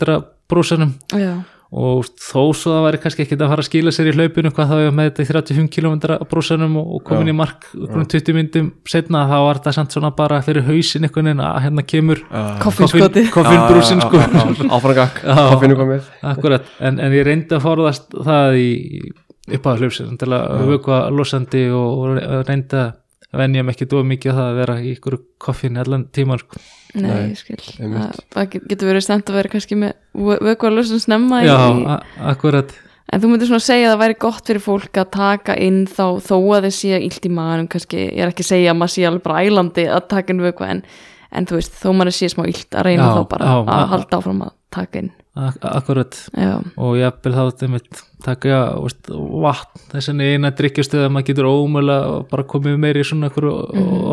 [0.50, 0.96] brúsanum.
[1.14, 1.36] Já,
[1.72, 4.72] og þó svo það væri kannski ekkit að fara að skila sér í hlaupinu hvað
[4.72, 5.94] þá er með þetta í 35 km
[6.28, 7.32] brúsanum og komin Já.
[7.32, 11.30] í mark einhverjum 20 myndum setna þá var þetta samt svona bara fyrir hausin einhvern
[11.30, 12.22] veginn að hérna kemur
[12.60, 14.20] Koffinskoti koffinbrúsin sko.
[14.68, 15.22] áframgak,
[15.54, 16.12] koffinu komið.
[16.34, 18.70] Akkurat, en, en ég reyndi að forðast það í
[19.56, 22.92] upp að hljópsir til að vökva losandi og, og reyndi að
[23.40, 26.60] venja mig ekki dóa mikið á það að vera í ykkur koffin allan tíman sko.
[26.94, 27.56] Nei, Nei, ég skil.
[27.78, 29.92] Það, það get- getur verið stemt að vera kannski með
[30.44, 32.00] vökuarlösum snemma í, Já, í,
[32.32, 32.74] akkurat.
[33.12, 36.04] En þú myndir svona segja að það væri gott fyrir fólk að taka inn þá
[36.24, 38.94] þó að þið sé illt í maðurum kannski, ég er ekki að segja að maður
[38.94, 40.82] sé alveg bara ælandi að taka inn vökva en,
[41.32, 43.90] en þú veist, þó maður sé smá illt að reyna Já, þá bara já, að
[43.92, 45.10] halda áfram að taka inn.
[45.32, 46.16] Ak akkurat.
[46.36, 47.68] Já, og ég vil þá þetta
[48.24, 49.10] taka veist,
[49.44, 53.48] vatn, þessan eina drikkjastöð að maður getur ómögulega bara komið meiri í svona ykkur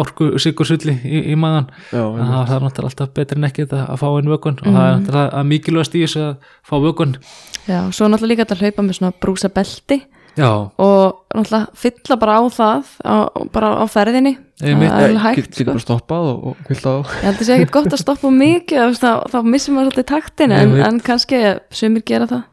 [0.03, 3.97] orku sigursulli í, í maðan Já, það það er náttúrulega alltaf betri en ekkert að
[4.03, 7.17] fá inn vökun og það er náttúrulega að mikilvægast í þessu að fá vökun
[7.65, 10.01] já, svo er náttúrulega líka að hlaupa með svona brúsa belti
[10.39, 13.15] Já, og náttúrulega fylla bara á það á,
[13.51, 14.35] bara á ferðinni.
[14.59, 15.65] Það er Getur sko.
[15.71, 16.95] bara stoppað og, og kvilt á.
[16.99, 20.55] Ég held að sé ekkert gott að stoppa mikið þá, þá missum maður svolítið taktin
[20.55, 21.41] en, en kannski
[21.75, 22.45] sumir gera það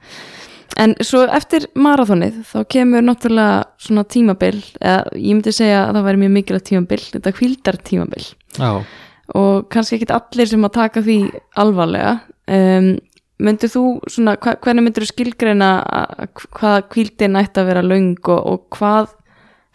[0.82, 6.06] en svo eftir marathonið þá kemur náttúrulega svona tímabil eða ég myndi segja að það
[6.08, 8.24] væri mjög mikilvægt tímabil þetta hvíldar tímabil.
[8.58, 8.70] Já,
[9.34, 11.18] og kannski ekkit allir sem að taka því
[11.58, 12.16] alvarlega.
[12.46, 12.90] Um,
[13.42, 18.14] myndir þú svona, hva, hvernig myndir þú skilgreina að- hvað hvíldin ætti að vera löng
[18.32, 19.14] og, og hvað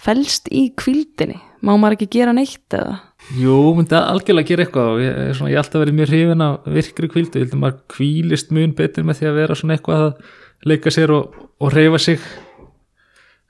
[0.01, 1.39] felst í hvíldinni?
[1.61, 2.95] Má maður ekki gera neitt eða?
[3.37, 6.41] Jú, myndi algjörlega gera eitthvað og ég, er svona, ég hef alltaf verið mjög hrifin
[6.41, 9.75] af virkri kvíldu, ég held að maður kvílist mun betur með því að vera svona
[9.77, 10.31] eitthvað að
[10.67, 12.19] leika sér og, og reyfa sig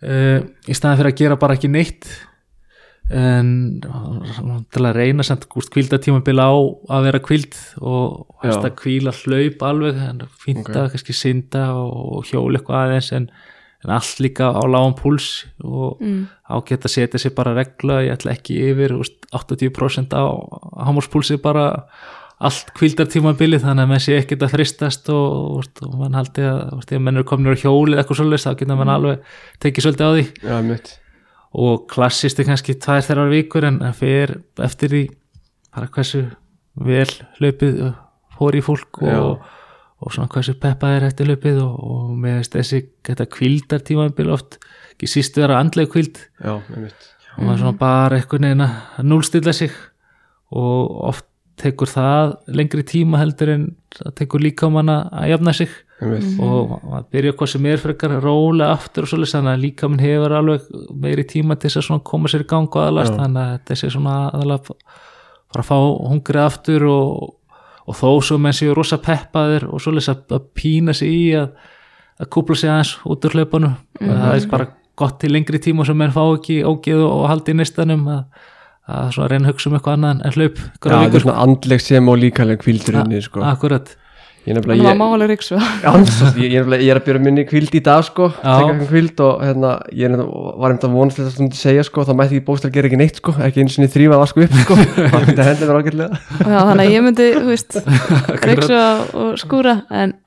[0.06, 2.10] uh, í staðan fyrir að gera bara ekki neitt
[3.12, 6.52] en svona, til að reyna samt kvíldatímabil á
[6.96, 10.78] að vera kvíld og að kvíla hlaup alveg en fínt Ok.
[10.78, 13.28] að kannski synda og hjóla eitthvað aðeins en,
[13.84, 16.24] en allt líka á lágum púls og mm.
[16.56, 20.24] ágætt að setja sér bara regla ég ætla ekki yfir úst, 80% á
[20.88, 21.68] hámórspúlsi bara
[22.42, 26.82] allt kvildartímabili þannig að menn sé ekkert að fristast og, úst, og mann haldi að
[26.82, 30.10] ef menn eru komin á hjóli eða eitthvað svolítið þá geta mann alveg tekið svolítið
[30.10, 30.26] á því.
[30.70, 30.96] Mitt
[31.52, 35.02] og klassist er kannski tvær þeirra vikur en fer eftir því
[35.72, 36.24] bara hversu
[36.80, 37.82] vel hlaupið
[38.38, 39.42] fór í fólk og,
[40.00, 44.62] og svona hversu peppað er eftir hlaupið og, og með þessi þetta kvildartímabil oft
[44.94, 49.76] ekki síst vera andlega kvild Já, og maður svona bara einhvern veginn að núlstilla sig
[50.52, 51.28] og oft
[51.62, 53.64] tekur það lengri tíma heldur en
[53.96, 55.74] það tekur líka um hana að jafna sig.
[56.02, 59.90] Mitt og maður byrja hvað sem er frekar rólega aftur og svolítið þannig að líka
[59.90, 60.72] minn hefur alveg
[61.04, 63.20] meiri tíma til þess að koma sér í gang og aðalast Já.
[63.20, 64.76] þannig að þetta sé svona aðalega
[65.52, 65.78] bara að fá
[66.10, 67.30] hungrið aftur og,
[67.86, 71.52] og þó svo menn séu rosa peppaðir og svolítið að, að pína sig í að,
[72.18, 73.78] að kúpla sig aðeins út úr hlaupunum.
[74.02, 77.60] Það er bara gott til lengri tíma sem menn fá ekki ógeð og haldi í
[77.62, 78.26] nistanum að,
[78.92, 81.84] að svona reyna að hugsa um eitthvað annað en hlaup Já, þetta er svona andleg
[81.84, 83.44] sem og líkaleg kvildur inni, sko.
[83.48, 83.96] Akkurat.
[84.42, 84.88] Ég er nefnilega, að
[86.42, 88.32] ég, ég, ég, er ég er að byrja minni kvild í dag, sko.
[88.40, 91.60] Tekka eitthvað kvild og hérna Ég er nefnilega, var einmitt að vonast þess að þú
[91.60, 93.36] segja, sko þá mætti ég bóstall gera ekki neitt, sko.
[93.38, 94.80] Ekki eins og niður þrýfa að vasku upp, sko.
[94.98, 96.22] Það myndi hendi mér ágætlega.
[96.42, 97.78] Já, þannig að ég myndi, þú veist,
[98.50, 100.18] ryksu og skúra en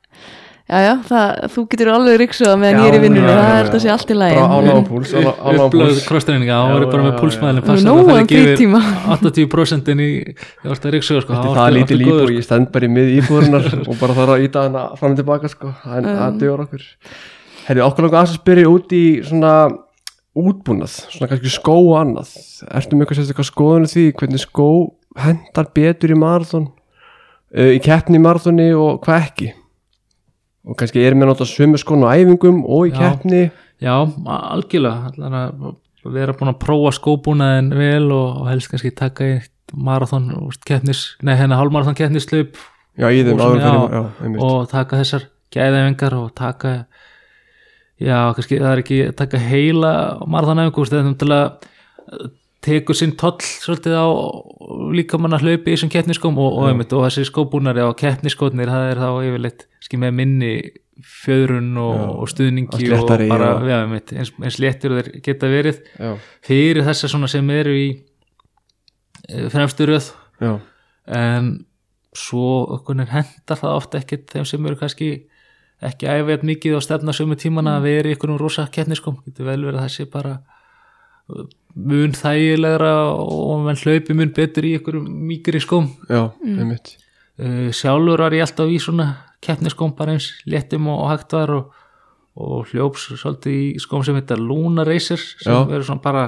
[0.65, 3.69] já, já, það, þú getur alveg ryksu meðan ég er í vinnunni, já, það er
[3.69, 4.39] þetta sé allt í lagi.
[4.39, 6.03] Bara áláðan púls, upplöð púls.
[6.09, 8.83] krossstreininga, það voru bara með já, púlsmæðin Það er nóg um frítíma
[9.19, 12.47] 80% inn í ég vart að ríksuga sko, er það ertu- lítið líf og ég
[12.49, 15.73] stend bara í mið íbúðunar og bara þarf að íta hana fram og tilbaka sko,
[15.85, 16.87] það dögur okkur.
[17.65, 19.53] Herri, okkur langar að spyrja út í svona
[20.35, 22.33] útbúnað, svona kannski skó og annað.
[22.73, 24.69] Ertu með eitthvað sérstaklega skoðinu því hvernig skó
[25.21, 26.67] hendar betur í marathon
[27.55, 28.73] uh, í keppni í marathoni
[30.65, 33.49] og kannski erum við náttúrulega sömu skónu á æfingum og í keppni.
[33.83, 33.95] Já,
[34.25, 35.13] algjörlega.
[36.05, 39.37] Að vera búin að prófa skóbúnaðin vel og, helst kannski taka í
[39.75, 40.31] marathon
[40.69, 42.59] keppnis, nei hérna hálmarathon keppnislaup
[42.95, 46.75] Já, í þeim Og taka þessar gæðæfingar og taka
[47.99, 49.93] já, kannski það er ekki taka heila
[50.31, 52.29] marathonæfingu, þetta er að
[52.65, 54.07] tekur sinn toll svolítið á
[54.97, 58.73] líka mann að hlaupi í þessum keppniskóm og, og, einmitt, og þessi skóbúnari á keppniskótnir
[58.73, 59.67] það er þá yfirleitt
[60.01, 60.55] með minni
[61.03, 65.81] fjöðrun og, og stuðningi og bara, já, einmitt, eins, eins léttur þeir geta verið.
[65.99, 66.13] Já,
[66.47, 67.87] fyrir þessa svona sem eru í
[69.29, 70.13] eh, fremstu röð.
[70.43, 70.53] Já,
[71.19, 71.55] en
[72.15, 75.11] svo hendar það ofta ekkit þeim sem eru kannski
[75.85, 79.59] ekki æfið mikið og stefna sömu tímana að vera í einhverjum rosa keppniskom getur vel
[79.67, 80.37] verið að það sé bara
[81.75, 85.89] mun þægilegra og menn hlaupi mun betur í einhverjum mýkri skóm.
[86.09, 86.95] Já, einmitt.
[87.35, 89.09] Uh, sjálfur var ég alltaf í svona
[89.45, 91.83] keppniskóm bara eins léttum og, og hægt var og,
[92.39, 96.25] og hljóps svolítið í skóm sem heitir Luna Racer sem verður svona bara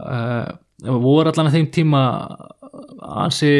[0.00, 0.48] uh,
[0.82, 2.02] voru allan að þeim tíma
[3.22, 3.52] ansi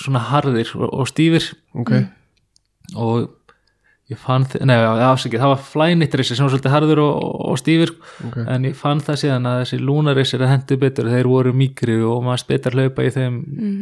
[0.00, 1.50] svona harðir og, og stífir.
[1.76, 1.92] Ok,
[2.96, 3.43] og
[4.14, 4.74] ég fann, þe- nei,
[5.08, 7.92] afsakið, það var Flynit Racer sem var svolítið harður og, og stífir
[8.28, 8.36] ok.
[8.54, 12.22] En ég fann það síðan að þessi Luna Racer hendur betur, þeir voru mýkri og
[12.26, 13.38] maður betur hlaupa í þeim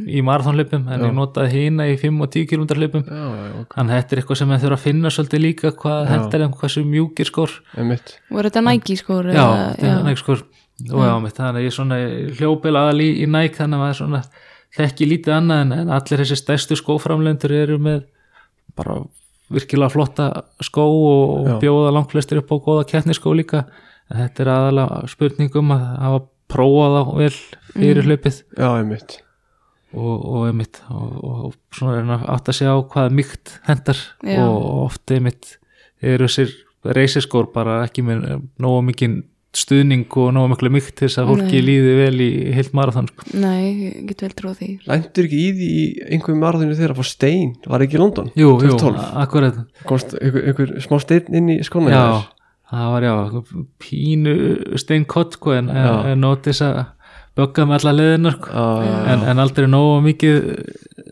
[0.09, 1.07] í marathonhlaupum en Já.
[1.07, 3.05] ég notaði hina í 5 og 10 km hlaupum.
[3.07, 5.73] Já, já, ok, þannig að þetta er eitthvað sem maður þurfa að finna svolítið líka
[5.83, 6.11] hvað Já.
[6.15, 7.57] hendar þeim, hversu mjúkir skor.
[7.77, 8.17] Einmitt.
[8.33, 9.31] Var þetta Nike skór?
[9.33, 10.43] já, þetta er næg skor.
[10.93, 11.99] Og já, mitt, þannig að ég svona
[12.41, 14.23] hljópil aðal í, í næg þannig að svona
[14.73, 18.07] þekki lítið annað en, en allir þessi stærstu skóframlendur eru með
[18.75, 18.97] bara
[19.55, 20.29] virkilega flotta
[20.65, 21.57] skó og, Já.
[21.63, 23.67] bjóða langflestir upp á góða kettniskó líka.
[24.11, 26.23] En þetta er aðalega spurningum að hafa
[26.53, 27.35] prófað á vel
[27.73, 28.43] fyrir hlaupið.
[28.59, 29.19] Já, einmitt.
[29.93, 34.01] Og, og einmitt og, og svona reyna að átta sig á hvað mýkt hendar.
[34.25, 34.45] Já.
[34.45, 35.57] og oft einmitt
[36.03, 38.25] eru þessir reysiskór bara ekki með
[38.61, 39.21] nógu mikið
[39.57, 41.65] stuðning og nógu miklu mýkt til þess að fólki Nei.
[41.67, 43.27] líði vel í heilt marathon sko.
[43.37, 47.03] Nei, ég get vel trúið því Lændur ekki í því í einhverjum marathonu þeirra að
[47.03, 48.31] fá stein, var ekki í London?
[48.39, 49.03] Jú, jú, 2012.
[49.27, 52.07] akkurat Komst einhver, einhver smá stein inn í skóna Já,
[52.73, 53.15] það var já
[53.85, 54.37] pínu
[54.81, 55.93] steinkott sko, en, Já.
[56.15, 56.85] en nótis að
[57.39, 58.65] bögga með alla leðinar sko.
[59.13, 60.37] en, en aldrei nógu mikið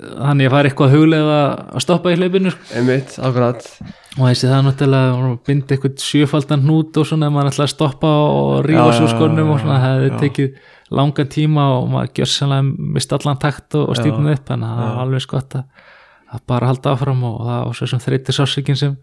[0.00, 1.38] þannig að fara eitthvað huglega
[1.70, 2.66] að stoppa í hlaupinu sko.
[2.76, 3.70] einmitt, akkurat.
[4.18, 7.66] Og þessi það er náttúrulega að binda eitthvað sjöfaldan hnút og svona ef maður ætla
[7.66, 10.60] að stoppa og rífa svo skonum og svona það hefði tekið
[10.90, 14.66] langan tíma og maður gjör sannlega mist allan takt og, og Já, stífnum upp en
[14.66, 15.86] það var alveg skott að,
[16.34, 18.96] að bara halda áfram og það var svo sem þreytir sársökin sem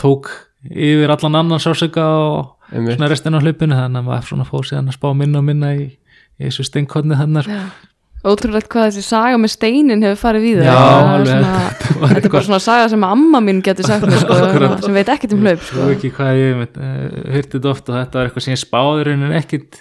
[0.00, 0.30] tók
[0.70, 4.68] yfir allan annan sársöka og einmitt, svona restin á hlaupinu þannig að maður svona fór
[4.68, 5.86] síðan að spá minna og minna í,
[6.40, 7.62] í þessu steinkotni þannig Já.
[8.20, 11.46] Ótrúlegt hvað þessi saga með steinin hefur farið við Já, alveg.
[12.10, 14.82] Þetta er bara svona saga sem amma mín getur sagt mér sko, Akkurat.
[14.84, 15.86] sem veit ekkert um hlaup Svo sko.
[15.94, 16.90] ekki hvað ég uh,
[17.32, 19.80] hyrti þetta oft og þetta var eitthvað sem ég spáði en ekkit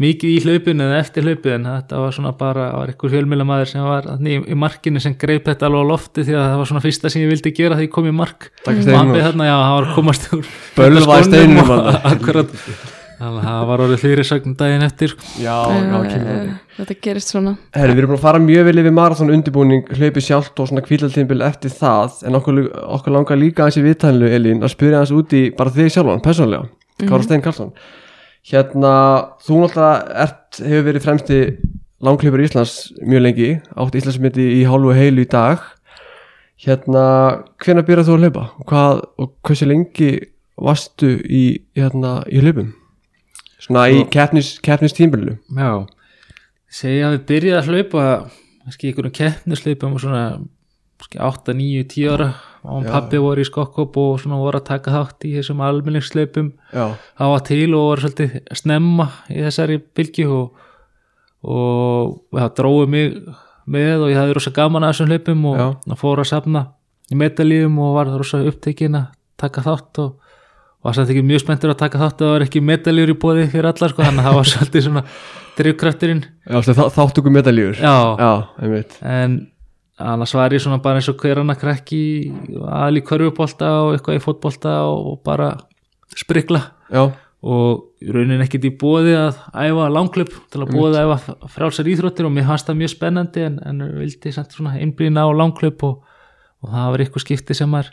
[0.00, 3.70] mikið í hlaupinu eða eftir hlaupið en þetta var svona bara það var eitthvað fjölmjölamæður
[3.70, 6.72] sem var í, í markinu sem greip þetta alveg á lofti því að það var
[6.72, 9.14] svona fyrsta sem ég vildi gera því ég kom í mark og hann úr.
[9.14, 15.12] beð þarna, já, það var komast úr Bölva í það var orðið fyrirsögn daginn eftir
[15.12, 15.26] sko.
[15.38, 17.52] já, já, kemur það Eh, Þetta gerist svona.
[17.76, 20.82] Herri, við erum búin að fara mjög vel yfir marathon undirbúning hlaupi sjálft og svona
[20.82, 22.16] kvílaltímbil eftir það.
[22.26, 22.58] En okkur,
[22.96, 26.24] okkur langar líka aðeins í viðtænlu Elín að spyrja aðeins út í bara þig sjálfan,
[26.24, 26.66] persónlega,
[27.04, 27.70] Kára Steinn Karlsson.
[28.50, 28.94] Hérna,
[29.46, 31.38] þú náttúrulega ert, hefur verið fremsti
[32.04, 32.74] langhlaupur Íslands
[33.06, 35.62] mjög lengi átt Íslandsmyndi í hálfu heilu í dag.
[36.64, 37.04] Hérna,
[37.62, 38.44] hvenær byrjað þú að hlaupa?
[38.58, 40.10] Og hvað, og hversu lengi
[40.58, 41.44] varstu í,
[41.78, 42.74] hérna, í hlaupum
[43.64, 45.70] svona í keppnis, keppnis tímbililu já,
[46.68, 48.08] segja að við byrjaði að hlaupa
[48.64, 50.24] kannski í einhverjum keppnislaupum svona
[50.98, 52.32] kannski 8, 9, 10 ára.
[52.64, 57.24] Og pappi voru í skokkop og svona voru að taka þátt í þessum almenningslaupum á
[57.26, 60.62] að til og voru svolítið snemma í þessari bylgju og,
[61.44, 63.18] og það dróði mig
[63.68, 65.66] með og ég hafði rosa gaman að þessum hlaupum og, Já.
[65.92, 66.64] og fór að safna
[67.12, 69.12] í metalíum og var rosa upptekinn að
[69.44, 70.23] taka þátt og
[70.84, 73.48] var samt ekki mjög spenntur að taka þátt að það var ekki metalíur í bóði
[73.52, 75.02] fyrir allar sko þannig að það var svolítið svona
[75.58, 78.96] drifkrafturinn já þá, þáttöku medaljur já, Já, einmitt.
[79.00, 79.36] En
[79.98, 82.00] annars var ég svona bara eins og hver annar krakki
[82.66, 85.52] aðal í körfubólta og eitthvað í fótbolta og bara
[86.18, 86.60] sprikla.
[86.90, 87.06] Já,
[87.44, 92.28] og raunin ekkert í bóði að æfa langklöp til að bóði að æfa frálsar íþróttir
[92.28, 95.98] og mér fannst það mjög spennandi en, en vildi samt svona einblýna á langklöp og,
[96.64, 97.92] og það var eitthvað skipti sem maður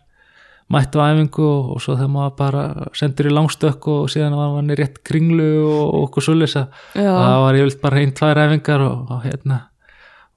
[0.72, 2.64] mætti á æfingu og, og svo þegar maður bara
[2.98, 7.42] sendur í langstökk og síðan var hann í rétt kringlu og, og okkur Já, það
[7.46, 9.60] var ég vilt bara einn, tvær æfingar og, og hérna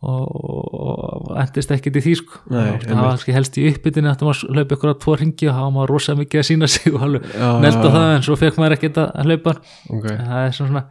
[0.04, 2.42] og, og endist ekkert í því sko.
[2.52, 5.56] Nei, það var kannski helst í uppbytinu að maður hlaupa ykkur á tvo ringi og
[5.56, 7.30] það var maður rosa mikið að sína sig og alveg
[7.64, 9.56] nelda það en svo fekk maður ekkert að hlaupa.
[9.88, 10.08] Ok.
[10.12, 10.84] En það er svona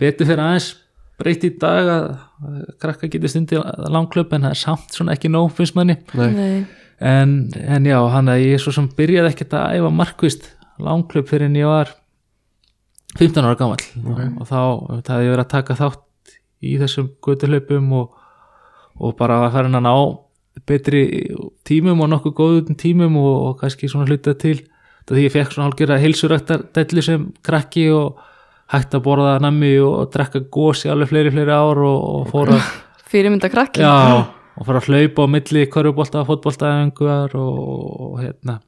[0.00, 0.68] betur fyrir aðeins
[1.20, 2.04] breytt í dag að
[2.80, 3.60] krakka getur stundi
[3.92, 5.98] langklöp en það er samt svona ekki nóg finnst manni.
[6.16, 6.52] Nei, nei,
[7.00, 11.48] en, en já, hann að ég svo sem byrjaði ekkert að æfa markvist langklöp fyrir
[11.48, 11.92] en ég var
[13.18, 13.84] 15 ára gamall.
[14.04, 14.20] Ok.
[14.38, 14.60] og þá
[15.02, 18.10] það hefði verið að taka þátt í þessum götuhlaupum og,
[19.00, 19.94] og bara að fara hann ná
[20.68, 21.04] betri
[21.66, 24.58] tímum og nokkuð góðum tímum og, og kannski svona hluta til.
[25.08, 28.20] Það því ég fekk svona hálfgjörða heilsuræktar dellu sem krakki og
[28.70, 32.68] hægt að borða nammi og drekka gósi alveg fleiri fleiri ár og, og fór að
[33.10, 33.82] fyrirmynda krakki.
[33.82, 34.28] Já,
[34.60, 37.60] og fór að hlaupa á milli körfubólta og fótbóltaæfingar og,
[38.06, 38.58] og hérna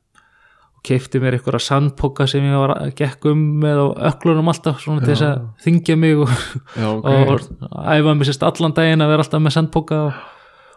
[0.73, 4.81] og keipti mér einhverja sandpoka sem ég var að gekk um með á öklunum alltaf
[4.83, 6.33] svona til þess að þingja mig og,
[6.81, 7.49] já, ok og
[7.93, 10.23] æfa mig sérst allan daginn að vera alltaf með sandpoka og,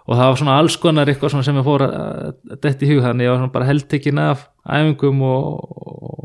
[0.05, 3.25] og það var svona alls konar eitthvað sem ég fór að detti í hug þannig
[3.29, 5.47] ég var bara heldtekinn af æfingum og,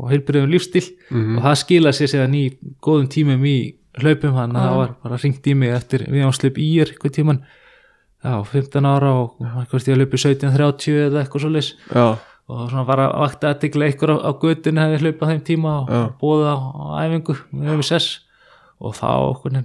[0.01, 1.37] og heilbyrðum lífstíl Mhm.
[1.39, 2.43] og það skila sér síðan í
[2.85, 3.55] góðum tímum í
[3.99, 4.69] hlaupum þannig að Já.
[4.69, 7.41] það var bara ringt í mig eftir við ánslöp í er eitthvað tíman
[8.21, 9.35] já, 15 ára og
[9.71, 11.51] hvort ég að hlaupi 17.30 eða eitthvað svo
[11.95, 12.07] já,
[12.51, 15.91] og svona bara að vakta aðtikla einhver á, á göttunni hefði hlaupað þeim tíma og
[15.91, 16.01] Já.
[16.19, 18.09] bóða á, á æfingu með MSS
[18.81, 19.55] og þá okkur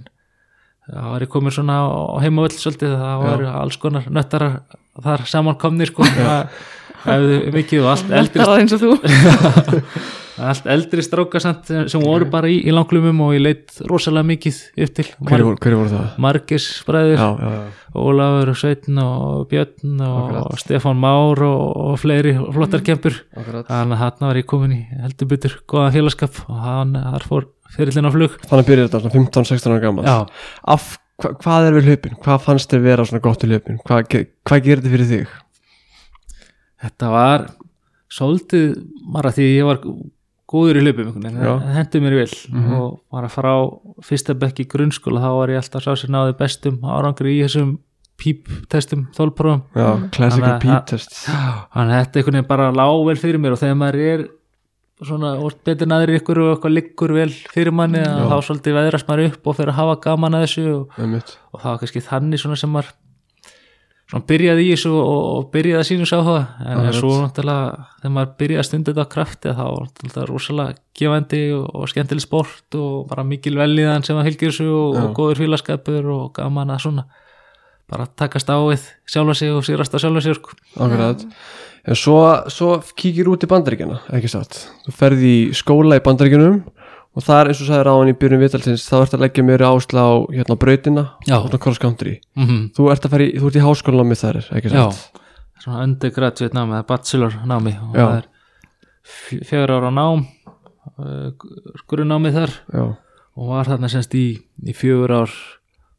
[0.87, 4.59] það var ég komin svona á heimavöll svolítið, það var alls konar nöttarar
[5.03, 6.07] þar samankomnir sko.
[6.07, 6.61] Það
[7.07, 8.45] hefði mikið og allt eldri,
[10.37, 11.41] Þetta allt eldri strákar
[11.89, 15.57] sem voru bara í, í langlumum og ég leitt rosalega mikið upp til hverju voru,
[15.63, 16.11] hverju voru það?
[16.21, 17.23] Margis bræður
[17.97, 20.59] Ólafur og Sveitn og Björn og Akkurat.
[20.61, 24.81] Stefán Már og, og fleiri flottar kempur akkurat þannig að hann var ég komin í
[25.01, 29.15] heldur byttur góðan félagskap og hann þar fór fyrirlin á flug Þannig byrjar þetta svona
[29.17, 30.05] 15-16 ára gammal
[30.69, 30.85] Af,
[31.17, 32.19] hva, hvað er við hlaupin?
[32.21, 33.81] Hvað fannst þér vera svona gott í hlaupin?
[33.89, 35.33] Hvað, ge- hvað þetta fyrir þig?
[36.85, 37.47] þetta var
[38.13, 38.67] svolítið
[39.15, 39.81] bara því ég var
[40.47, 42.73] góður í hlaupum einhvern veginn, hendur mér vel Mhm.
[42.79, 43.51] og bara frá
[44.03, 47.77] fyrsta bekk í grunnskóla þá var ég alltaf sá sér náði bestum árangri í þessum
[48.17, 53.05] píptestum þólprófum Já, classical Þannig að- Pete test þannig að þetta einhvern veginn bara lág
[53.05, 54.27] vel fyrir mér og þegar maður er
[55.05, 59.07] svona orð betur naður ykkur og eitthvað liggur vel fyrir manni að þá svolítið veðrast
[59.07, 60.87] maður upp og fyrir að hafa gaman að þessu og,
[61.53, 62.89] og það var kannski þannig svona sem maður
[64.07, 66.97] svona byrjaði í þessu og, og byrjaði að sínu sá það en Akkurat.
[66.97, 71.41] svo náttúrulega þegar maður byrjaði að stunda þetta á krafti þá var náttúrulega rosalega gefandi
[71.57, 75.43] og, og skemmtileg sport og bara mikil velíðan sem að fylgir þessu og, og góður
[75.43, 77.07] félagskapur og gaman að svona
[77.87, 80.55] bara takast á við sjálfa sig og sigrast á sjálfa sig sko.
[80.75, 81.27] Akkurat
[81.87, 82.17] En svo,
[82.51, 86.57] svo kíkir út í bandaríkjana, ekki satt Þú ferði í skóla í bandaríkjunum
[87.17, 89.63] og það er eins og sagði ráðan í byrjun vitalsins þá ert að leggja mér
[89.65, 91.37] ásla á hérna brautina Já.
[91.39, 92.19] og cross country.
[92.37, 92.63] Mm -hmm.
[92.77, 95.21] Þú ert að fara í, þú ert í háskólanámi þar, ekki Já, satt?
[95.63, 98.05] Svona undergraduate námi eða bachelor námi og Já.
[98.05, 98.25] það er
[99.47, 100.27] fjögur ára nám
[101.87, 102.51] grunnámi þar.
[102.73, 102.83] Já,
[103.37, 104.27] og var þarna semst í,
[104.65, 105.33] í fjögur ár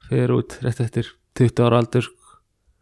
[0.09, 2.09] fyrir út rétt eftir 20 ára aldur.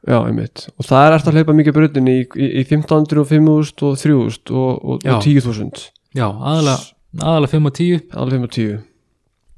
[0.06, 0.68] Já, einmitt.
[0.78, 3.96] Og það er eftir að hlaupa mikið brautinni í, í, í 1500 og 5000 og
[3.98, 6.78] 3000 og, og, og 10.000 Já, aðalega,
[7.20, 8.78] aðalega 5 og 10 Alveg 5 og 10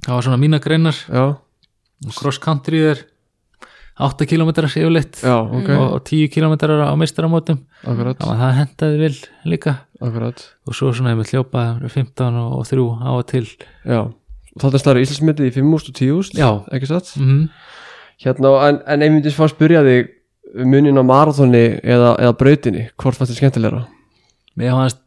[0.06, 0.98] það var svona mína greinar.
[1.10, 1.24] Já,
[2.18, 3.00] cross country er
[3.98, 5.70] 8 km yfirleitt já, ok.
[5.74, 6.94] og, og 10 km á
[8.30, 9.16] að það hendaði vel
[9.50, 9.74] líka.
[9.98, 10.44] Akkurat.
[10.68, 13.48] Og svo svona ég með hljópa 15 og 3 á og til.
[13.82, 14.04] Já,
[14.54, 16.50] þetta slæri Íslandsmyndið í 5.000 og 10.000 Já.
[16.76, 17.16] Ekki satt?
[17.18, 17.48] mm
[18.18, 20.08] Hérna, en, en ef myndis fá að spyrja þig
[20.58, 23.82] um munin á marathoni eða, eða brautinni, hvort fannst þið skemmtilegra?
[24.58, 24.98] Mér fannst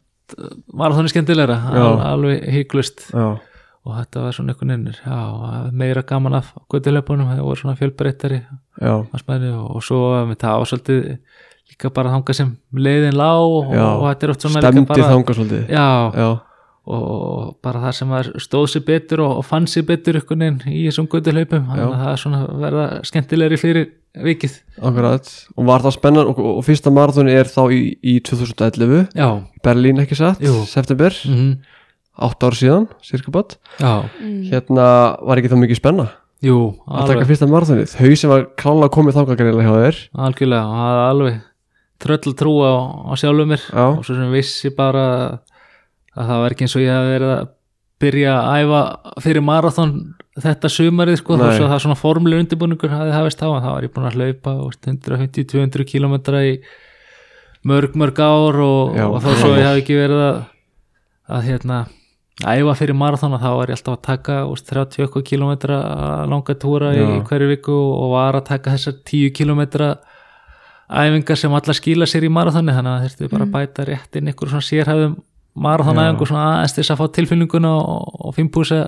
[0.74, 1.84] marathoni skemmtilegra, Já.
[1.86, 3.08] al, alveg hygglust
[3.82, 8.42] og þetta var svona einhvern veginn meira gaman af göttuleipunum það voru svona fjölbreyttari
[9.56, 10.02] og, og svo
[10.36, 11.02] það var svolítið
[11.72, 16.42] líka bara þanga sem leiðin lá og, og þetta er oft svona stemdi líka bara
[16.98, 20.76] og bara það sem var stóð sér betur og, og fann sér betur einhvern veginn
[20.76, 23.90] í þessum göttuleipum þannig að það er svona verða skemmtilegri fyrir
[24.28, 24.56] vikið.
[24.84, 25.30] Akkurat.
[25.56, 29.28] Og var það spennan og, og, fyrsta marathoni er þá í, í 2011 já,
[29.64, 30.64] Berlín ekki satt, Jú.
[30.70, 31.16] september?
[31.30, 31.62] Mm
[32.22, 34.04] 8 ár síðan, cirka bát já,
[34.52, 34.88] Hérna
[35.24, 36.08] var ekki það mikið spenna?
[36.44, 36.58] Jú
[36.90, 37.94] að taka alveg, fyrsta marathonið.
[37.96, 40.00] Þau sem var klála komið þangagreina hjá þér.
[40.28, 41.40] Algjörlega alveg
[42.02, 42.74] tröll trú á,
[43.08, 43.64] á sjálfum mér.
[43.70, 45.06] Já, og svo sem vissi bara
[46.18, 47.50] að það var ekki eins og ég hef verið að
[48.02, 48.82] byrja að æfa
[49.24, 49.94] fyrir marathon
[50.42, 53.74] þetta sumarið sko, þó svo að það svona formuleg undirbúningur hafði hafist á, en það
[53.76, 56.54] var ég búin að hlaupa þú veist, 150-200 kilometra í
[57.68, 59.06] mörg mörg ár og, Já.
[59.08, 60.40] og þó svo ég hef ekki verið að,
[61.36, 61.82] að hérna
[62.42, 65.82] æfa fyrir marathon og þá var ég alltaf að taka þú veist, 30 eitthvað kilometra
[66.32, 67.10] langa túra í, Já.
[67.20, 69.92] í hverju viku og var að taka þessar 10 kilometra
[70.92, 74.32] æfingar sem allar skila sér í marathoni þannig að þurftu bara að bæta rétt inn
[74.32, 75.20] ykkur svona sérhæfum
[75.56, 78.82] marathonæfingu svona aðeins til þess að fá tilfinninguna og, og fimpúsa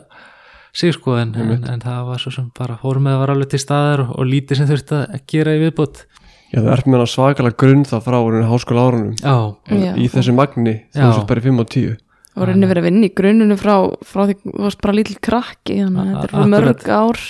[0.73, 3.51] sig sko en, en, en það var svo sem bara fórum með að var alveg
[3.53, 6.05] til staðar og, og lítið sem þurfti að gera í viðbót.
[6.53, 9.13] Já, þú ert með svakalega grunn þá frá orðinu háskóla árunum.
[9.19, 9.35] Já,
[9.73, 9.93] Já.
[9.97, 11.93] í þessu magni þú sett bara í 5 og 10
[12.33, 13.75] og reyni verið að vinna í grunnunu frá,
[14.09, 16.45] frá því þú varst bara lítill krakki þannig að þetta Akkurat.
[16.45, 17.21] er mörg ár.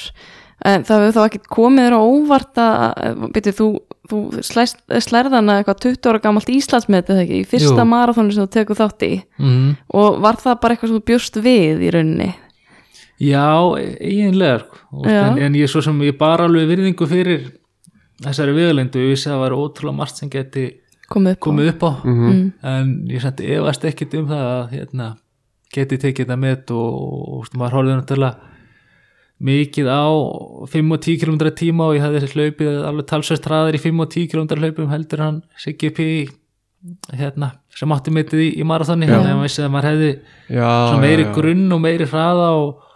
[0.63, 3.67] En það hefur þá ekki komið þér á óvart að byrju, þú,
[4.09, 8.79] þú slæst, slærðana eitthvað 20 ára gamalt Íslandsmetið ekki í fyrsta marathónu sem þú tekur
[8.81, 12.29] þátt í mm, og var það bara eitthvað sem þú bjóst við í rauninni
[13.23, 13.45] já
[14.01, 15.03] eiginlega sko.
[15.07, 17.45] En, en ég svo sem ég bara alveg virðingu fyrir
[18.23, 20.65] þessari viðlendu, ég vissi að það var ótrúlega margt sem geti
[21.11, 21.45] komið upp á.
[21.47, 22.31] komið upp á Mhm.
[22.31, 22.51] mm.
[22.73, 25.07] en ég samt efast ekkit um það að hérna,
[25.73, 28.51] geti tekið þetta með og, og, og maður horfði náttúrulega
[29.43, 30.07] mikið á
[30.71, 34.13] 5 og 10 km tíma og ég hefði hlaupið alveg talsvært hraðir í 5 og
[34.15, 36.07] 10 km hlaupum heldur hann Siggi P
[37.15, 40.09] hérna, sem átti mitið í, í marathoni þannig að maður vissi að maður hefði
[40.51, 41.35] já, meiri já, já.
[41.37, 42.89] grunn og meiri hraða og,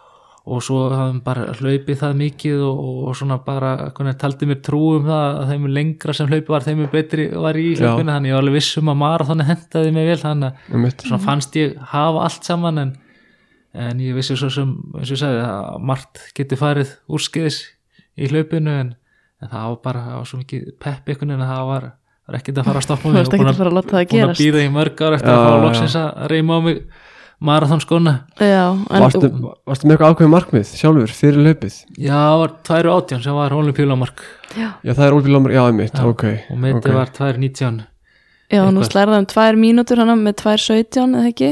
[0.48, 4.82] og svo hafði bara hlaupið það mikið og, og svona bara hvernig, taldi mér trú
[4.98, 8.38] um það að þeim lengra sem hlaupið var þeim betri var í hlaupinu þannig ég
[8.38, 12.52] var alveg viss um að marathoni hendaði mig vel þannig að fannst ég hafa allt
[12.52, 12.94] saman en,
[13.78, 17.60] en ég vissi svo sem eins og ég sagði að margt getur farið úrskeiðis
[18.18, 18.94] í hlaupinu en,
[19.44, 21.90] en það var bara það var svo mikið pepp ykkur en það var,
[22.28, 23.20] var ekkert að fara að stoppa mig.
[23.22, 26.00] og búin að að búin að býða í mörg ár eftir Já, að fá loksins
[26.02, 26.82] að reyma á mig
[27.38, 29.30] marathonskona já, en varstu,
[29.70, 31.76] varstu með eitthvað ákveðið markmið sjálfur fyrir hlaupið?
[31.94, 34.24] Já, það var 2.18 sem var olimpíulamark
[34.58, 36.98] já, já það er Lómar, já einmitt, Já, ok og metið ok.
[36.98, 37.78] var 2.19
[38.50, 38.90] já, nú Eitthvað.
[38.90, 41.52] slærði um tvær mínútur hana með tvær 17 eða ekki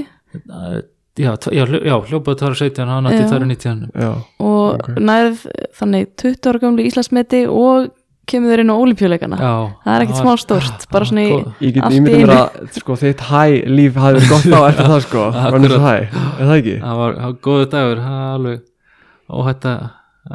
[1.18, 3.30] já, já, hljó- já hljópaði 2.17 hann átti Já.
[3.32, 4.10] 2.19 já,
[4.40, 4.88] og Ok.
[5.00, 5.46] nærð
[5.80, 7.92] þannig 20 ára gamlu Íslandsmeti og
[8.28, 11.74] kemur þeir inn á olimpíuleikana það er ekkert var- smá stórt bara svona í ég
[11.78, 15.24] get ímyndið mér að sko, þitt hæ líf hafi verið gott á eftir það sko
[15.54, 15.96] runners hæ,
[16.42, 16.76] er það ekki?
[16.82, 18.62] það var, var góðu dagur það er alveg
[19.30, 19.86] óhætt að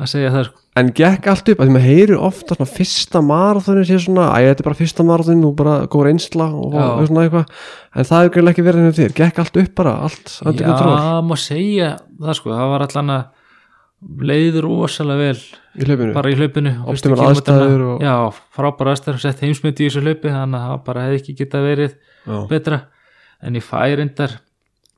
[0.01, 0.60] að segja það sko.
[0.81, 4.51] En gekk allt upp, að því maður heyri ofta svona fyrsta marathónin sé svona, æ,
[4.51, 7.53] þetta er bara fyrsta marathónin og bara góð reynsla og, og svona eitthvað.
[7.95, 11.21] En það hefur ekki verið henni þér, gekk allt upp bara allt undir kontról já,
[11.31, 13.29] má segja það sko, það var allan að
[14.31, 15.41] leiður rosalega vel
[15.77, 16.13] í hlaupinu?
[16.17, 17.35] bara í hlaupinu Optimal kílómetrana.
[17.35, 18.15] aðstæður og- já,
[18.57, 21.93] frábæra aðstæður, sett heimsmyndi í þessu hlaupi þannig að það bara hefði ekki getað verið
[22.25, 22.39] já.
[22.49, 22.79] betra.
[23.43, 24.39] En ég fæ reyndar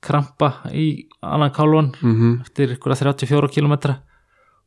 [0.02, 3.74] krampa í annan kálvan Mm eftir ykkur 34 km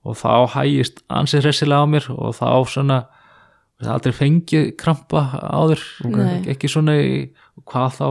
[0.06, 3.00] og þá hægist ansið hressilega á mér og þá svona
[3.86, 6.46] aldrei fengið krampa áður Nei.
[6.54, 7.26] ekki svona í,
[7.68, 8.06] hvað þá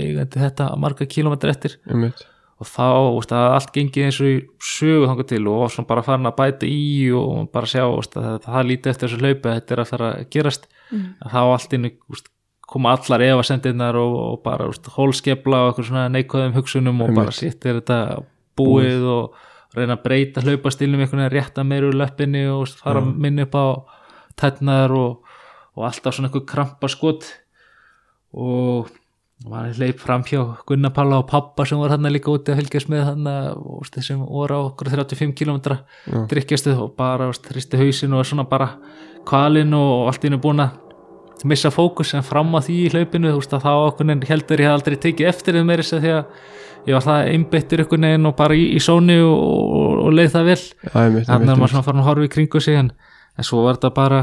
[0.00, 2.22] eigandi þetta marga kilometri eftir einmitt
[2.60, 2.86] og þá
[3.16, 6.68] veist, allt gengið eins og í sögu þangað til og svona bara farin að bæta
[6.68, 9.90] í og bara sjá veist, að það, það lítið eftir þessu hlaupi þetta er að
[9.94, 11.02] fara að gerast Mm.
[11.22, 11.84] að þá allt inn
[12.66, 17.30] koma allar efasendirnar og, og bara veist, hólskefla og eitthvað svona neikvæðum hugsunum og bara
[17.30, 17.38] Einmitt.
[17.38, 17.98] sitt er þetta
[18.58, 19.36] búið og
[19.76, 23.10] reyna að breyta hlaupastilnum einhvern veginn rétta meir úr löppinni og fara Já.
[23.26, 23.66] minni upp á
[24.40, 25.36] tætnar og,
[25.76, 27.28] og alltaf svona eitthvað krampaskot
[28.34, 28.90] og
[29.48, 32.90] maður leip fram hjá Gunnar Palla og pappa sem var hann líka úti að fylgjast
[32.92, 33.86] með hann og
[34.28, 36.26] voru á okkur 35 km Já.
[36.28, 38.74] drikkjastu og bara hristi hausin og svona bara
[39.28, 43.40] kvalinn og allt einu búin að missa fókus en fram að því í hlaupinu þú
[43.40, 46.24] veist að þá okkur heldur ég hef aldrei tekið eftir þeim meira því að
[46.88, 50.34] ég var það einbyttur ykkur neginn og bara í, í sóni og, og, og leið
[50.34, 50.60] það vel.
[50.90, 52.92] Þannig að maður svona farin að horfa í kringu sig en,
[53.36, 54.20] en svo var þetta bara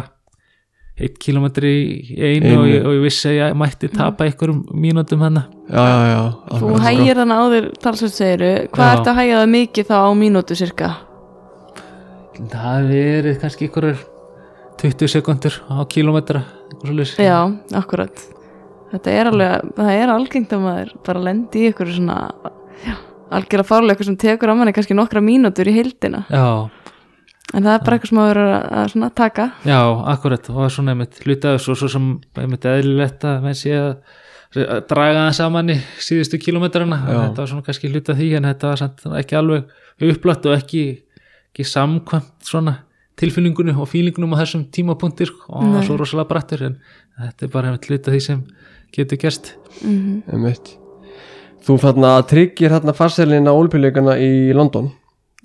[0.97, 2.62] eitt kilometri í einu Einu.
[2.62, 6.22] og ég, og ég vissi að ég mætti tapa einhverjum mínútum hennar já, já, já
[6.58, 6.80] þú sko.
[6.88, 8.93] hægir þannig á þér talsveit segiru hvað Já.
[8.95, 10.89] ertu að hægja það mikið þá á mínútu cirka
[12.55, 14.01] það verið kannski einhverjur
[14.82, 16.43] 20 sekundur á kilometra
[17.22, 17.38] já,
[17.78, 18.26] akkurat
[18.93, 22.19] þetta er alveg, það er algengt að maður bara lendi í ykkur svona
[22.85, 22.93] já,
[23.38, 26.23] algjör að fárlega eitthvað sem tekur á manni kannski nokkra mínútur í heildina.
[26.31, 26.69] Já,
[27.53, 29.49] en það er bara eitthvað sem maður verður að, að svona taka.
[29.67, 29.81] Já,
[30.13, 30.53] akkurat.
[30.53, 32.07] Og svona einmitt hlutaði svo, svo sem
[32.39, 33.91] einmitt eðlilegt að menn sé að
[34.55, 37.17] að draga það saman í síðustu kilometrana Já.
[37.27, 40.83] þetta var svona kannski hluta því en þetta var samt ekki alveg upplætt og ekki,
[41.51, 42.77] ekki samkvæmt svona
[43.19, 45.75] tilfinningunni og fílingunum á þessum tímapunktir og það Nei.
[45.75, 46.77] var svo rosalega brattur en
[47.17, 48.43] þetta er bara einmitt hluta því sem
[48.97, 49.55] getur gerst.
[49.81, 50.73] Mm einmitt.
[51.67, 54.91] Þú þarna tryggir þarna farselina ólpjuleikana í London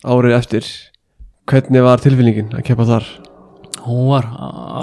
[0.07, 0.69] árið eftir.
[1.51, 3.09] Hvernig var tilfinningin að keppa þar?
[3.83, 4.29] Hún var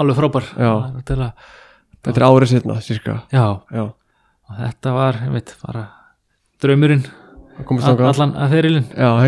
[0.00, 0.50] alveg frábær.
[0.60, 0.72] Já.
[1.08, 1.48] Til að,
[2.04, 5.86] þetta er árið setna, cirka já, já, og þetta var einmitt bara
[6.60, 7.08] draumurinn.
[7.60, 8.06] Þangað.
[8.08, 8.54] Allan að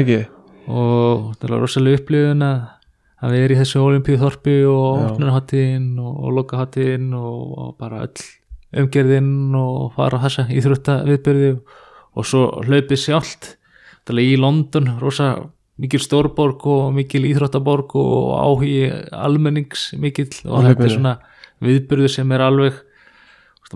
[0.01, 0.21] ekki,
[0.69, 2.61] og þetta var rosalega upplifun að
[3.23, 5.05] að vera í þessu olimpíu þorpi og Já.
[5.13, 8.25] opnunarháttíðin og, og lokaháttíðin og, og bara öll
[8.73, 11.51] umgerðin og fara á þessa íþrótta viðbyrði
[12.13, 13.57] og svo hlaupið sjálft
[14.13, 15.35] í London, rosa
[15.81, 21.15] mikil stórborg og mikil íþróttaborg og áhugi almennings mikill Á og þetta er svona
[21.63, 22.81] viðbyrðu sem er alveg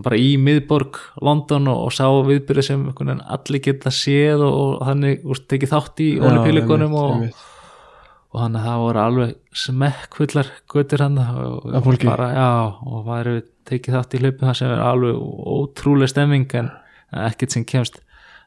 [0.04, 5.22] bara í miðborg London og, og sá viðbyrðu sem allir geta séð og, og þannig
[5.48, 7.22] tekið þátt í einmitt, og.
[8.36, 12.08] Og þannig að það voru alveg smekkfullar göttir hann og, fólki?
[12.10, 12.48] bara, já,
[12.84, 13.36] og það eru
[13.70, 15.22] tekið þátt í hlaupum það sem er alveg
[15.56, 16.68] ótrúlega stemming en
[17.26, 18.02] ekkert sem kemst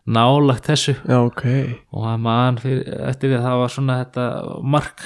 [0.10, 0.94] nálagt þessu.
[1.10, 1.44] Já, ok.
[1.94, 4.28] Og það mann fyrir, eftir því að það var svona þetta
[4.76, 5.04] mark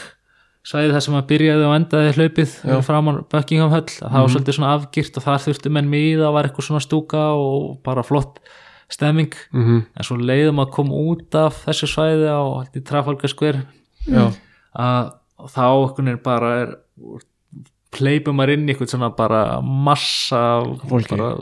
[0.63, 2.51] svæðið þar sem að byrjaði og endaði hlaupið
[2.87, 4.33] framan Buckingham höll að það var Mhm.
[4.35, 8.03] svolítið svona afgirt og þar þurftu menn miða og var eitthvað svona stúka og bara
[8.03, 8.39] flott
[8.89, 9.33] stemming.
[9.51, 12.41] Mm en svo leiðum að koma út af þessu svæði á
[12.85, 13.65] Trafalgar Square.
[14.07, 14.31] Já,
[14.75, 15.11] að
[15.53, 16.75] þá einhvern veginn bara er
[17.93, 20.39] pleipum maður inn í eitthvað svona bara massa
[21.09, 21.33] bara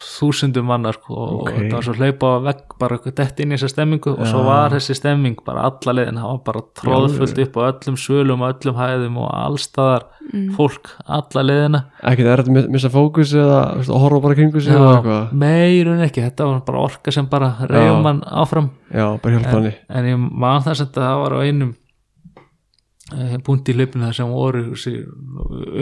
[0.00, 1.56] þúsundum mannar sko, og Ok.
[1.68, 4.44] það var svo hlaupa á vegg bara eitthvað dett inn í þessa stemmingu og svo
[4.46, 8.54] var þessi stemming bara alla leiðin, það var bara tróðfullt upp á öllum svölum og
[8.54, 10.52] öllum hæðum og allstaðar Mm.
[10.54, 11.78] fólk alla leiðina.
[12.06, 15.32] Ekkert er þetta að missa fókus eða horfa bara kringu sig og eitthvað?
[15.32, 18.70] meirun ekki, þetta var bara orka sem bara reyðum mann áfram.
[18.94, 21.74] Já, bara hjálpa en, hann en ég man þess að það var á einum
[23.16, 24.94] eh, punkti í hlaupinu þar sem voru þessi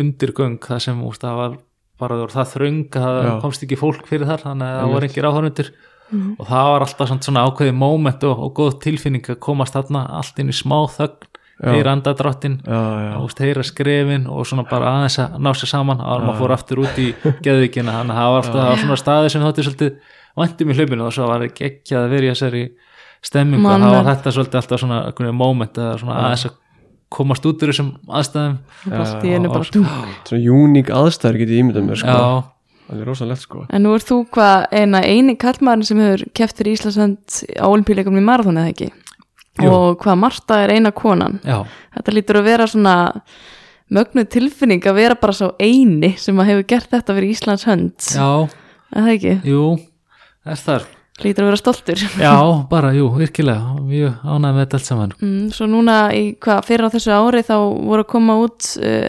[0.01, 1.57] undirgöng það sem úst, það var
[1.99, 3.37] bara það, var það þröng að það Já.
[3.45, 5.71] komst ekki fólk fyrir þar þannig að það voru ekki ráhörnundir
[6.09, 6.37] Mhm.
[6.41, 10.07] og það var alltaf svona, svona ákveðið moment og, og góð tilfinning að komast þarna
[10.17, 11.27] allt inn í smá þögn
[11.59, 11.73] Já.
[11.75, 16.01] heyra andadráttin já, já, Úst, heyra skrefin og svona bara aðeins að ná sér saman
[16.01, 17.09] að maður fór aftur út í
[17.45, 19.93] geðvíkina þannig að það var, það var svona staði sem þótti svolítið
[20.39, 22.65] væntum í hlaupinu og svo var ekki ekki að vera í þessari
[23.29, 26.57] stemmingu og það var þetta svolítið alltaf svona moment að svona aðeins að
[27.13, 28.59] komast út úr þessum aðstæðum.
[28.85, 28.93] Í
[30.29, 32.15] svona uník aðstæður get ég ímyndað mér sko.
[32.15, 33.65] já, það er rosalegt sko.
[33.73, 38.19] En nú er þú hvað eina eini kallmaðurinn sem hefur keft fyrir Íslasönd á olimpíuleikum
[38.19, 38.91] í marathónu eða ekki?
[39.59, 39.71] Jú.
[39.75, 41.41] og hvað Marta er eina konan.
[41.43, 41.65] Já,
[41.97, 42.93] þetta lítur að vera svona
[43.91, 47.97] mögnuð tilfinning að vera bara svo eini sem að hefur gert þetta fyrir Íslands hönd.
[48.15, 48.49] Já,
[48.89, 49.65] Er það ekki, jú
[50.49, 50.85] þess þar,
[51.25, 52.03] lítur að vera stoltur.
[52.27, 52.35] Já,
[52.71, 53.77] bara, jú, virkilega.
[53.83, 55.15] Mjög ánægð með þetta allt saman.
[55.21, 59.09] Mm, Svo núna í hvað fyrir á þessu ári þá voru að koma út uh,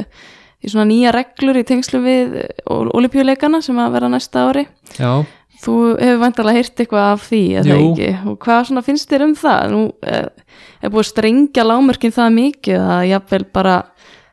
[0.59, 2.39] í svona nýja reglur í tengslu við
[2.69, 4.65] olimpíuleikana sem að vera næsta ári.
[4.99, 5.11] Já,
[5.59, 8.05] Þú hefur vantarlega heyrt eitthvað af því, eða ekki?
[8.31, 9.63] Og hvað svona finnst þér um það?
[9.73, 13.73] Nú eh, er búið strengja lámörkin það mikið að jafnvel bara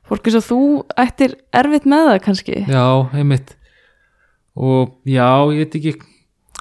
[0.07, 0.59] fólk eins og þú
[1.03, 2.61] ættir erfitt með það kannski.
[2.71, 2.85] já,
[3.19, 3.51] einmitt.
[4.55, 5.97] Og já, ég veit ekki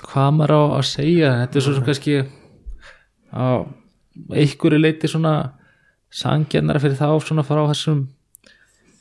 [0.06, 1.32] hvað maður á að segja.
[1.43, 2.18] Þetta er svo sem kannski
[3.36, 3.47] á
[4.32, 5.36] einhverju leiti svona
[6.16, 8.06] sangjarnara fyrir þá svona frá þessum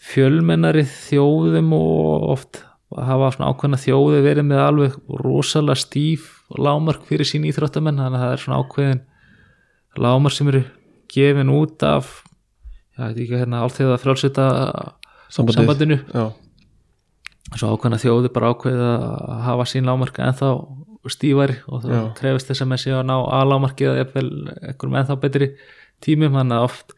[0.04, 2.62] fjölmennari þjóðum og oft
[2.94, 8.24] hafa svona ákveðna þjóði verið með alveg rosalega stíf lámark fyrir sín íþróttamenn þannig að
[8.24, 9.02] það er svona ákveðin
[10.04, 10.62] lámark sem eru
[11.14, 12.12] gefin út af
[12.94, 14.46] já, þetta ekki hérna allþjóða frjálsita
[15.34, 15.58] sambandið.
[15.58, 15.98] sambandinu.
[16.14, 16.24] Já,
[17.54, 20.52] svo ákveðna þjóði bara ákveð að hafa sín lámark ennþá
[21.12, 22.02] stífari og það Já.
[22.18, 25.48] krefist þess að með sig að ná aðlámarki eða jafnvel einhverjum ennþá betri
[26.04, 26.38] tímum.
[26.38, 26.94] Þannig að oft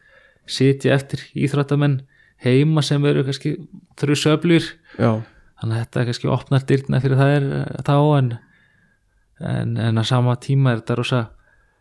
[0.47, 2.01] sitja eftir íþróttamenn
[2.43, 3.55] heima sem eru kannski
[3.99, 4.65] þrjú söflur
[4.97, 5.11] já,
[5.59, 7.47] þannig að þetta kannski opnar dyrna fyrir það er
[7.87, 8.29] þá en,
[9.41, 11.23] en, en að sama tíma er þetta rosa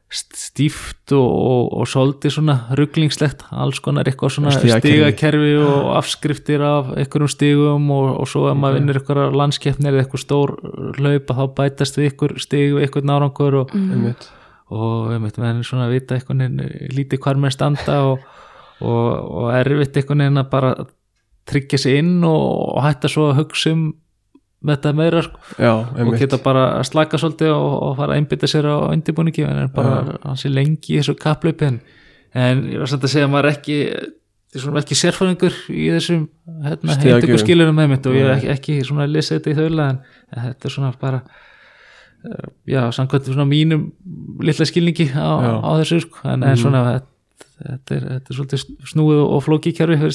[0.07, 5.57] stíft og, og, og svolítið svona rugglingslegt alls konar eitthvað svona Stigakerfi.
[5.59, 10.23] og afskriftir af einhverjum stigum og, og svo ef maður vinnur einhverjar landskeppnir eða eitthvað
[10.23, 10.55] stór
[11.01, 13.75] hlaupa þá bætast við einhver stig við einhvern nárangur og,
[14.71, 18.23] og við veitum svona að vita einhvern veginn lítið hvar með standa og,
[18.79, 19.05] og,
[19.43, 20.75] og erfitt einhvern veginn að bara
[21.51, 23.89] tryggja sig inn og, og hætta svo að hugsa um
[24.75, 28.51] þetta meira sko, já, og geta bara að slaka svolítið og, og fara að einbytta
[28.51, 31.81] sér á undirbúningi en er bara hansi lengi í þessu kaplaupi en,
[32.35, 33.81] en ég var samt að segja að maður ekki
[34.57, 36.23] er svona ekki sérfæðingur í þessum
[36.65, 39.59] hérna, heitingu skilurum með mitt og ég er ekki, ekki svona að lesa þetta í
[39.59, 39.99] þaula en,
[40.33, 41.21] en þetta er svona bara
[42.27, 43.89] eh, já, samkvæmt svona mínum
[44.45, 45.53] litla skilningi á, Já.
[45.61, 46.23] á þessu sko.
[46.31, 47.13] en, en svona þetta,
[47.57, 49.45] þetta, er, þetta er svolítið snúið og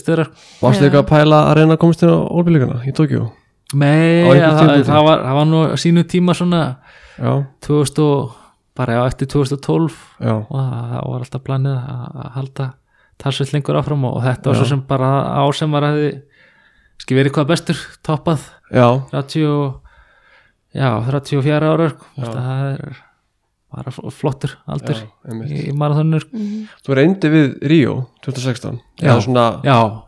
[0.02, 0.26] stöðar
[0.62, 0.88] varstu Já.
[0.88, 3.30] eitthvað að pæla að reyna að komast inn á olbíleikana í Tókjó
[3.74, 6.61] Nei, það, það, var, það var nú á sínu tíma svona
[7.15, 7.34] já,
[7.67, 8.34] 2000 og
[8.76, 12.67] bara já, eftir 2012 já, og það það var alltaf planið að halda
[13.22, 14.59] talsveit lengur áfram og þetta var Já.
[14.63, 15.99] svo sem bara á sem var að
[17.02, 18.43] skil verið hvað bestur, toppað.
[18.73, 19.80] Já, 30 og
[20.73, 22.06] já, 34 ára sko.
[22.18, 22.99] Það er
[23.72, 24.99] bara fl- flottur aldur
[25.45, 26.41] í, í marathonur sko.
[26.84, 27.93] þú reyndi við Ríó
[28.26, 29.14] 2016 Já.
[29.14, 29.45] eða svona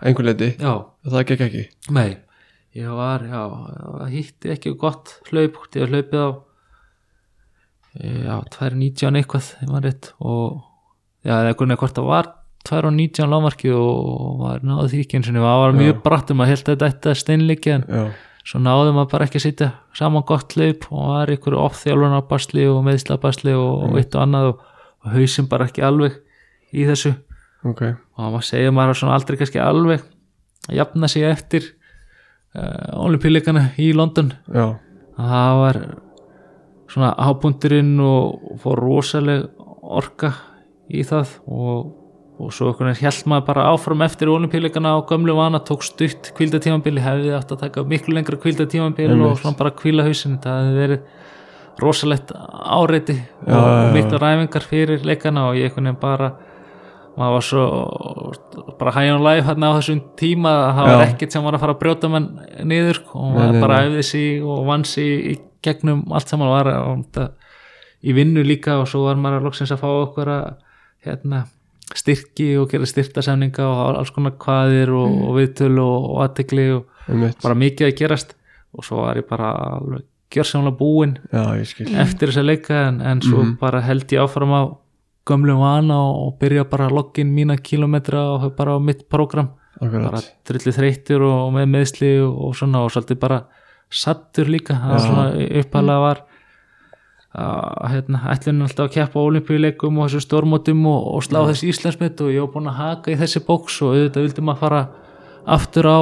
[0.03, 0.49] einhver leiti?
[0.59, 0.73] Já,
[1.07, 1.63] það gekk ekki?
[1.95, 2.09] Nei
[2.73, 3.41] ég var, já,
[4.09, 6.29] hitti ekki gott hlaup, ég var hlaupið á
[8.01, 10.63] já, 2.19 eitthvað, ég var rétt og
[11.23, 12.31] já, eða einhvern veginn hvort það var
[12.63, 16.03] 2.19 lámarkið og var náði því ekki eins og það var mjög Já.
[16.05, 18.03] bratt um að held að þetta steinleiki en já,
[18.47, 19.69] svo náðum maður bara ekki að sitja
[19.99, 24.63] saman gott hlaup og var ykkur ofþjálfunarbasli og meðslabasli og, og eitt og annað og,
[25.03, 26.17] og hausinn bara ekki alveg
[26.73, 27.13] í þessu.
[27.67, 27.83] Ok.
[27.91, 30.07] Og maður segja maður aldrei kannski alveg
[30.69, 31.67] að jafna sig eftir
[32.57, 34.31] uh, olimpíuleikana í London.
[34.53, 34.77] Já,
[35.17, 35.81] það var
[36.93, 39.49] svona hápunturinn og fór rosaleg
[39.83, 40.33] orka
[40.93, 41.89] í það og,
[42.39, 47.33] og svo held maður bara áfram eftir olimpíuleikana á gömlu vana tók stutt kvildatímambili hefði
[47.37, 50.39] átt að taka miklu lengra kvildatímambili og svona bara kvíla hausinn.
[50.43, 51.21] Það hefði verið
[51.81, 56.33] rosalegt áreiti Já, og, mikla ræfingar fyrir leikana og ég einhvern veginn bara
[57.17, 61.31] maður var svo bara high on life hérna á þessum tíma að það var ekkert
[61.35, 62.27] sem var að fara að brjóta mann
[62.63, 66.49] niður sko, og Nei, maður bara æfði sig og vann sig í gegnum allt saman
[66.49, 66.69] var
[68.03, 70.47] í vinnu líka og svo var maður að loksins að fá okkur að
[71.05, 71.43] hérna,
[71.93, 75.21] styrki og gera styrtasemninga og alls konar hvaðir og, Mm.
[75.27, 78.33] og viðtöl og, aðtegli og einmitt, bara mikið að gerast.
[78.73, 80.01] Og svo var ég bara alveg
[80.33, 81.17] gjörsamlega búinn
[82.01, 83.57] eftir þess að leika en, en svo Mhm.
[83.59, 84.61] bara held ég áfram á
[85.29, 89.53] gömlum vana og, byrja bara að logga inn mína kílometra og bara á mitt prógram.
[89.79, 93.39] Bara akkurat, drullu þreyttur og, og með meðsli og, svona og svolítið bara
[93.93, 94.77] sattur líka.
[94.81, 95.03] Það Já.
[95.07, 95.25] svona
[95.63, 96.23] uppalega var
[97.33, 101.71] að hérna, ætlunin alltaf að keppa á olimpíuleikum og þessu stórmótum og, og slá þessi
[101.71, 104.81] íslensmitt og ég var búin að haka í þessi bóks og auðvitað vildi maður fara
[105.55, 105.99] aftur á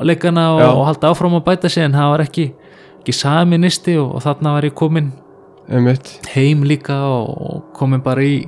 [0.00, 0.70] leikana og, Já.
[0.70, 2.46] og halda áfram að bæta sig en það var ekki,
[3.02, 5.12] ekki sami nisti og, og þarna var ég komin
[5.68, 6.14] einmitt.
[6.32, 8.40] heim líka og komin bara í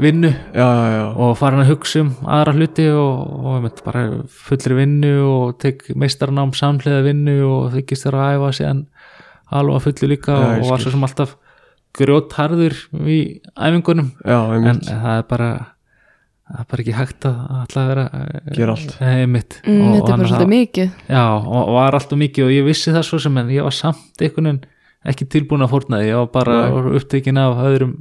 [0.00, 0.30] vinnu.
[0.54, 4.78] Já, já, já, og farin að hugsa um aðra hluti og, og einmitt bara fullri
[4.80, 8.80] vinnu og tek meistarnám samhliða vinnu og þykist þér að æfa síðan
[9.54, 11.36] alveg að fullu líka Já, og, var svo sem alltaf
[11.94, 12.74] grjótharður
[13.06, 13.20] í
[13.54, 14.10] æfingunum.
[14.26, 15.50] Já, en einmitt það er bara
[16.44, 18.96] það er bara ekki hægt að alltaf vera eh, Gera allt.
[19.00, 19.60] einmitt.
[19.64, 20.90] Mm, Og- þetta er bara svolítið mikið.
[21.08, 23.76] Já, og, og var alltaf mikið og ég vissi það svo sem en ég var
[23.78, 24.64] samt einhvern veginn
[25.04, 26.58] ekki tilbúin að fórna því, ég var bara
[26.98, 27.94] upptekinn af öðrum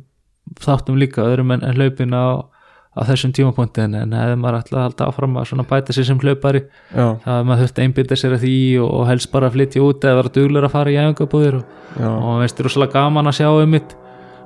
[0.61, 2.45] þáttum líka, öðrum en, en hlaupin á,
[2.93, 7.05] á þessum tímapunkti en, hefði maður alltaf halda áfram að bæta sér sem hlaupari, já,
[7.23, 9.83] það hefði maður þurft að einbytta sér að því og, og helst bara að flytja
[9.87, 13.39] út eða vera duglur að fara í æfingabúðir og, og veist, er rosalega gaman að
[13.39, 13.97] sjá um mitt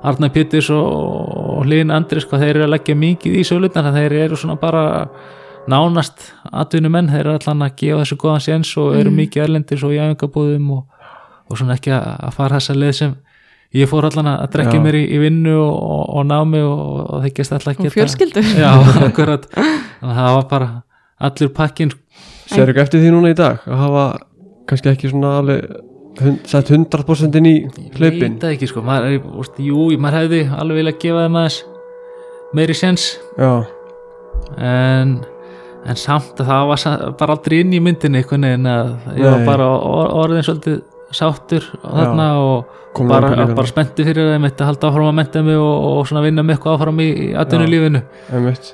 [0.08, 0.86] Arnar Péturs og,
[1.58, 4.84] og Hlyn Andris hvað þeir eru að leggja mikið í sölutnar þeir eru svona bara
[5.68, 9.94] nánast atvinnumenn, þeir eru allan að gefa þessu góðan séns og eru mikið erlendis og
[9.94, 10.84] í æfingabúðum og,
[11.48, 13.16] og svona ekki að fara þessa leið sem
[13.76, 17.24] ég fór allan að drekja mér í, í vinnu og, og, og námi og, og
[17.26, 18.44] þykist alltaf og ekki fjölskyldu.
[18.62, 18.72] Já,
[19.04, 19.48] akkurat.
[19.54, 20.70] Þannig að það var bara
[21.28, 21.92] allur pakkin
[22.48, 24.04] Serðu ekki eftir því núna í dag að hafa
[24.68, 25.64] kannski ekki svona alveg
[26.22, 27.56] hund, sett 100% inn í
[27.96, 28.20] hlaupin?
[28.22, 31.58] veit það ekki sko, maður, er, úst, jú, maður hefði alveg vilja gefa þeim aðeins
[32.56, 33.08] meiri séns.
[33.36, 33.52] Já,
[34.64, 35.18] en,
[35.84, 39.42] en samt að það var bara aldrei inn í myndinni einhvern veginn að ég var
[39.42, 39.48] Nei.
[39.50, 40.80] bara or, orðin svolítið
[41.14, 45.42] sáttur og þarna og Komið bara, bara spennti fyrir þeim að halda áfram að menta
[45.46, 47.08] mig og, og svona vinna mig eitthvað áfram í,
[48.32, 48.70] einmitt,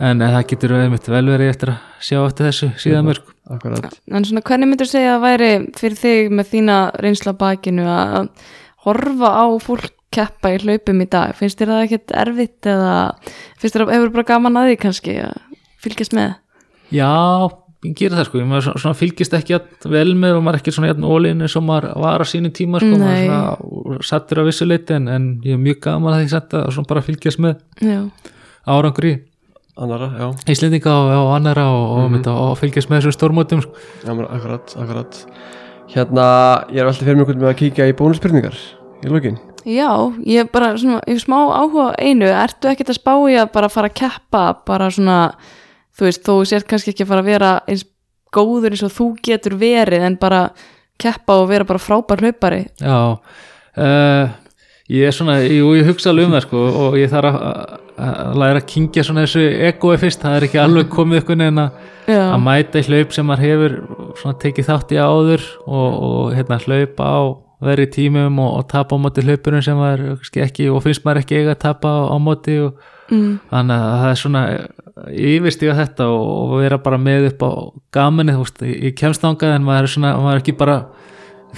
[0.00, 3.98] en, en það getur einmitt vel verið eftir að sjá eftir þessu síðan mörg akkurat.
[4.10, 8.30] En svona hvernig myndur segja að væri fyrir þig með þína reynsla bakinu að
[8.86, 11.34] horfa á fólk keppa í hlaupum í dag?
[11.38, 12.94] Finnst þér það ekkert erfitt eða
[13.60, 15.36] finnst þér að hefur bara gaman að því kannski að
[15.84, 16.34] fylgjast með?
[16.94, 17.12] Já,
[17.84, 18.40] ég gerir það sko.
[18.40, 19.58] Ég maður svona, svona fylgist ekki
[19.92, 22.80] vel með og maður er ekki svona jafn ólinu sem maður var á sínu tíma
[22.82, 23.20] sko, maður Nei.
[23.20, 26.58] er svona sattur á vissu leiti en, en ég er mjög gaman að því satt
[26.58, 28.00] að svona bara fylgjast með já,
[28.64, 29.14] árangur í
[29.74, 33.82] annara, já, Íslendinga og, og annara og, og, mm og fylgjast með þessum stórmótum sko.
[34.04, 35.18] já men akkurat, akkurat.
[35.94, 36.28] Hérna,
[36.72, 38.56] ég er veltið fyrir mig hvernig með að kíkja í bónuspurningar
[39.04, 39.36] í lokin.
[39.64, 39.90] Já
[40.28, 42.28] ég bara svona, ég hef smá áhuga einu.
[42.28, 45.18] Ertu ekkert að spá í að bara fara að keppa bara svona,
[45.94, 47.84] þú veist þú sért kannski ekki að fara að vera eins
[48.34, 50.48] góður eins og þú getur verið en bara
[51.00, 52.64] keppa og vera bara frábær hlaupari.
[52.80, 53.18] Já
[53.78, 54.32] uh,
[54.90, 58.34] ég er svona, jú, ég hugsa alveg um það sko, og ég þarf að, að,
[58.42, 60.24] læra að kingja svona þessu egoi fyrst.
[60.24, 63.78] Það er ekki alveg komið einhvern veginn að mæta í hlaup sem maður hefur
[64.20, 67.20] svona tekið þátt í áður og, og hérna hlaupa á
[67.64, 71.38] verið tímum og, og tapa á móti hlaupurum sem maður ekki og finnst maður ekki
[71.38, 74.42] eiga að tapa á, á móti og mm, þannig að það er svona
[75.10, 77.50] yfirstíga þetta og, vera bara með upp á
[77.96, 80.76] gamanið, þú veist, ég kemst ángað en maður er svona, maður er ekki bara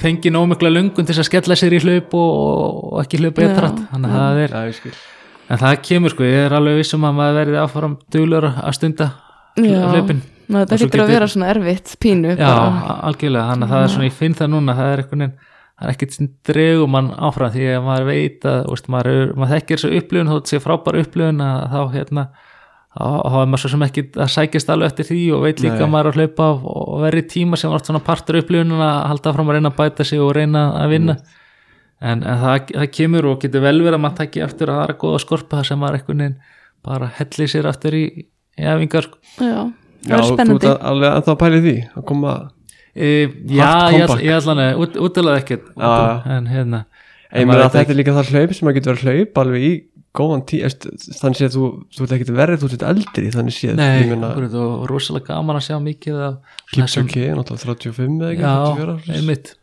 [0.00, 2.30] fengið nómikla lungun til þess að skella sér í hlaup og,
[2.94, 4.94] og ekki hlaupa Já, eitthvað þannig að það er, já, ég skil.
[5.48, 9.10] en það kemur sko, ég er alveg vissum að maður verði áfram duglur að stunda
[9.56, 10.22] hlaupin.
[10.46, 12.50] Ná, svo hlýtur að getur- vera svona erfitt pínu Já,
[13.08, 15.38] algjörlega, þannig að það er svona, ég finn það núna það er einhvern veginn,
[15.76, 19.32] það er ekkert sem dregum mann áfram því að maður veit að veist, maður, er,
[19.36, 22.26] maður þekkir þessu upplifun þótt sé frábær upplifun að þá hérna
[22.96, 25.84] þá er maður svo sem ekki að sækjast alveg eftir því og veit líka Nei.
[25.84, 29.00] að maður er að hlaupa og, verið tíma sem var oft svona partur upplifunum að
[29.10, 31.16] halda fram að reyna að bæta sig og reyna að vinna.
[32.00, 34.86] En, en það, það kemur og getur vel verið að maður takki eftir að það
[34.86, 36.38] er að góða skorpa þar sem maður einhvern veginn
[36.86, 38.04] bara helli sér aftur í,
[38.56, 39.20] í efingar sko.
[39.36, 39.60] Já,
[40.06, 40.70] það já, er þú spennandi.
[40.70, 42.36] ert alveg að það pæli því að koma,
[42.92, 43.10] e,
[43.48, 45.68] Já, ég, ég ætla hann út, útilega ekkert.
[45.72, 46.36] Já, já.
[46.36, 46.82] en hérna.
[47.26, 49.40] Ég maður meina veit að þetta er líka það hlaup sem að getur verið hlaup
[49.42, 49.72] alveg í
[50.16, 54.08] góðan tí þannig séð þú, þú ert ekkert verið þú ert eldri þannig séð Nei,
[54.16, 56.18] akkurat, og rosalega gaman að sjá mikið
[56.72, 59.16] Kipsuki, náttúrulega 35 eða ekki Já, 34 ára.
[59.20, 59.54] einmitt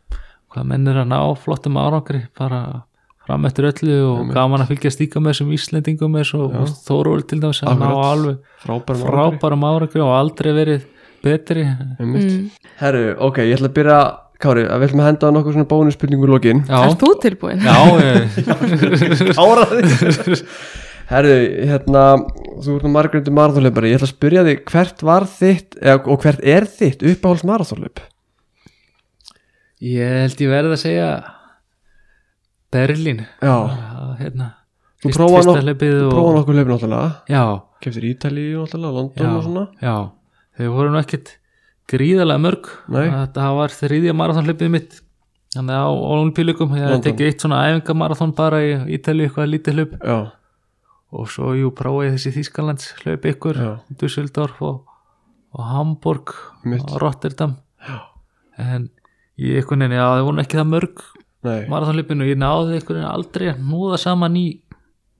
[0.54, 2.62] hvað menn er að ná flottum árangri bara
[3.24, 4.34] fram eftir öllu og Einmitt.
[4.36, 6.64] gaman að fylgjast líka með þessum Íslendingum eins og Já.
[6.84, 8.10] Þóról til dæmis hann á Akkurat.
[8.12, 10.84] alveg frábær frábærum árangri og aldrei verið
[11.24, 12.50] betri mm.
[12.82, 14.00] herru, ok, ég ætla að byrja
[14.42, 16.64] Kári, að við ætlum að henda á nokkuð svona bónusspurningu lokin?
[16.66, 17.60] Já, Erst þú tilbúin?
[17.62, 17.74] já
[19.44, 19.82] áraði
[21.10, 21.34] herru,
[21.68, 22.02] hérna
[22.64, 26.22] þú ert nú margrindu marathónleipari ég ætla að spyrja þig hvert var þitt eða, og
[26.24, 28.00] hvert er þitt uppáhalds marathónleip
[29.84, 31.08] ég held ég verið að segja
[32.74, 33.20] Berlín.
[33.38, 33.54] Já,
[34.18, 34.48] hérna
[34.98, 37.10] Þú fyrst- prófaðir fyrsta nokk- hlaupið þú og- prófaði nokkuð hlaupin náttúrulega.
[37.30, 37.42] Já,
[37.84, 39.64] keftir Ítalíu náttúrulega, London já, og svona.
[39.84, 39.94] Já.
[40.58, 41.30] Þau voru nú ekkit
[41.90, 43.08] gríðarlega mörg Nei.
[43.10, 44.96] þetta var þriðja marathonhlaupið mitt
[45.54, 47.04] þannig á olimpíuleikum ég hef London.
[47.08, 50.16] tekið eitt svona æfingamarathon bara í Ítalíu eitthvað lítið hlaup já,
[51.14, 53.60] og svo jú prófaði þessi Þískalands hlaup ykkur.
[54.00, 54.80] Dusseldorf og,
[55.54, 56.32] og Hamburg
[56.64, 56.88] Mitt.
[56.88, 57.98] og Rotterdam já.
[58.58, 58.88] en
[59.38, 61.04] ég einhvern veginn, já það voru ekki það mörg
[61.44, 64.46] nei marathonhlaupinu, ég náði einhvern veginn aldrei að núða saman í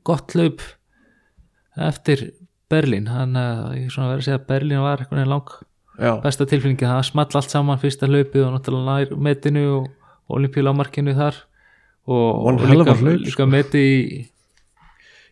[0.04, 0.64] gott hlaup
[1.76, 2.32] eftir
[2.70, 5.54] Berlín þannig að ég svona verið að segja að Berlín var einhvern veginn lang
[5.98, 9.90] já, besta tilfinningi, það small allt saman fyrsta hlaupið og náttúrulega nær metinu og
[10.34, 11.40] olimpíulámarkinu þar
[12.06, 13.24] og, og líka, a hlaup, sko.
[13.24, 13.98] líka meti í,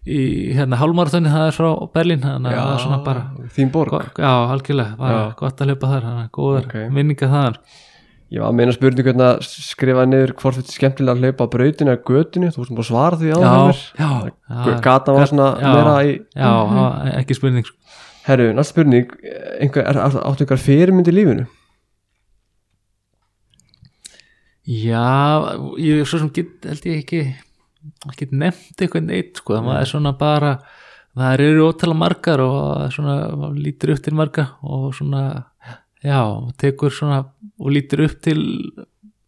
[0.09, 0.19] í
[0.57, 3.25] hérna hálmarathoni það er frá Berlín þannig að það er svona bara
[3.57, 5.25] þín borg já, algjörlega, bara Já.
[5.39, 6.77] gott að hlaupa þar þannig að góðar Ok.
[6.99, 7.59] minningar þar
[8.33, 11.49] ég var að meina spurningu hérna að skrifa niður hvort þetta er skemmtilega að hlaupa
[11.85, 15.69] eða götinu, þú veist bara að svara því á það gata var svona já.
[15.69, 17.77] meira í já, það var ekki spurning sko.
[18.27, 19.11] Herru, næst spurning
[19.59, 21.49] einhver, er, áttu einhver fyrirmynd í lífinu?
[24.63, 27.23] Já, ég svo sem get, held ég ekki
[28.13, 30.53] ekki nefnt eitthvað neitt sko, það er svona bara
[31.19, 33.17] það eru ótala margar og svona,
[33.59, 35.25] lítur upp til marga og svona,
[36.05, 36.21] já
[36.63, 37.25] tekur svona
[37.59, 38.41] og lítur upp til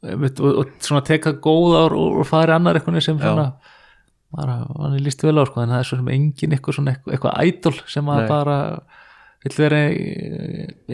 [0.04, 3.26] og, og svona teka góð ár og, og fari annar eitthvað sem Já.
[3.26, 3.73] svona bara,
[4.40, 7.34] hann er líst vel á sko, en það er svo sem engin eitthvað svona eitthvað,
[7.44, 8.28] ædol sem að Nei.
[8.30, 8.58] bara
[9.44, 9.82] vill vera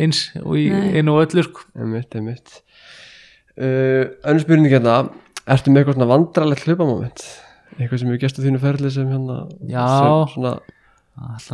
[0.05, 0.99] eins og í Nei.
[0.99, 2.57] einu og öllu sko einmitt, einmitt
[3.57, 4.97] uh, önnur spurning hérna
[5.51, 7.25] ertu með eitthvað svona vandralegt hlaupamoment
[7.79, 9.41] eitthvað sem gæst á þínu ferli sem hérna
[9.71, 9.87] Já.
[9.87, 10.55] sem svona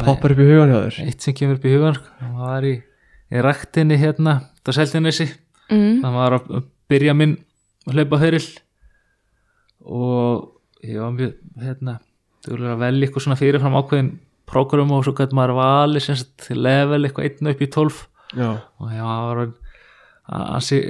[0.07, 2.13] poppar upp í hugan hjá þér eitt sem kemur upp í hugan sko.
[2.21, 2.75] það var í,
[3.33, 5.29] í ræktinni hérna það seltinesi,
[5.71, 6.03] mm.
[6.03, 6.53] það var að
[6.91, 7.37] byrja minn
[7.87, 8.45] hlaupaferil
[9.87, 10.56] og
[10.93, 11.99] ég var mjög hérna,
[12.47, 14.11] dugulega að velja eitthvað svona fyrirfram ákveðin
[14.47, 18.03] prógram og svo gæti maður vali sem sagt level eitthvað einn upp í 12
[18.37, 19.47] já, og ég var
[20.27, 20.81] ansi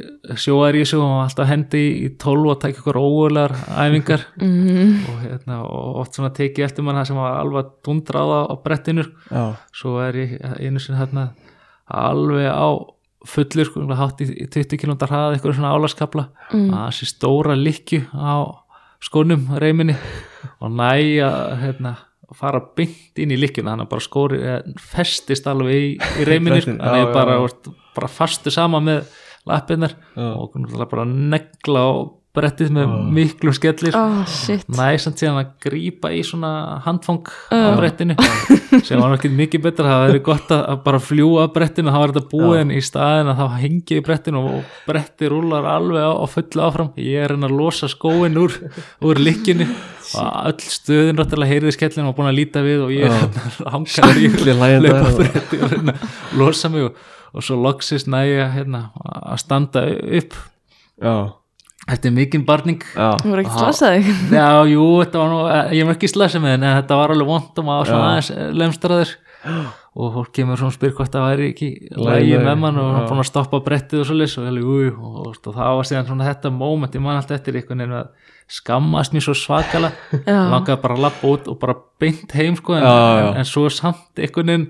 [0.40, 4.27] sjóðar í þessu og var alltaf hendi í 12 og tækja ykkur ógulegar æfingar.
[4.36, 5.05] Mm.
[5.10, 9.05] og, hérna, og oft svona tekið eftir mann það sem var alveg dundrað á, brettinu
[9.05, 9.44] já,
[9.74, 11.31] svo er ég einu sinni hérna
[11.86, 12.68] alveg á
[13.27, 16.68] fullur sko, hátt í, í 20 km hraða eitthvað svona álaskapla mm.
[16.70, 18.66] að þessi stóra likju á
[19.05, 19.97] skónum reyminni
[20.60, 20.90] og næ
[21.27, 21.94] að hérna,
[22.36, 26.62] fara beint inn í likjuna þannig að bara skóri eh, festist alveg í, í reyminni
[26.64, 27.39] þannig að ég bara,
[27.97, 29.10] bara fastu sama með
[29.47, 30.56] lappinnar og
[30.90, 31.93] bara negla á
[32.37, 33.97] brettið með miklum skellir.
[33.97, 34.67] Oh, shit.
[34.69, 36.53] Næsand síðan að grípa í svona
[36.85, 38.17] handfang á brettinu
[38.85, 42.15] sem var ekki mikið betra, það væri gott að að bara fljúa brettinu, þá var
[42.15, 46.13] þetta búið en í staðin að þá hengi í brettinu og bretti rúlar alveg á,
[46.13, 46.93] á fullu áfram.
[47.01, 48.57] Ég er að reyna að losa skóin úr
[49.07, 49.67] úr likkinu
[50.17, 53.81] og öll stöðin rættilega heyrði skellin og búin að líta við og ég er hérna
[53.81, 55.19] í Skellur hlæjandi hlaupa þar.
[55.23, 57.01] bretti og að losa mig og,
[57.33, 59.85] og svo loksist næja hérna, að standa
[60.21, 60.39] upp.
[60.97, 61.15] Já,
[61.86, 62.81] Þetta er mikinn barning.
[62.97, 64.07] Já, Þú voru ekki slasað þig.
[64.40, 67.12] Já, jú, þetta var nú, eh, ég er ekki slæsið með henni en þetta var
[67.15, 68.31] alveg vond og maður var svona aðeins
[68.62, 69.12] lemstraður
[69.97, 72.89] og fólk kemur svona og spyr hvort það væri ekki Lægi lægi með- mann og
[72.97, 76.09] hann búin að stoppa brettið og svo leys og, og, og, og það var síðan
[76.11, 79.93] svona þetta moment, ég man alltaf eftir einhvern veginn að skammast mér svo svakala
[80.27, 83.31] langaði bara að lappa út og bara beint heim sko, en, Já, já.
[83.40, 84.66] en svo samt einhvern veginn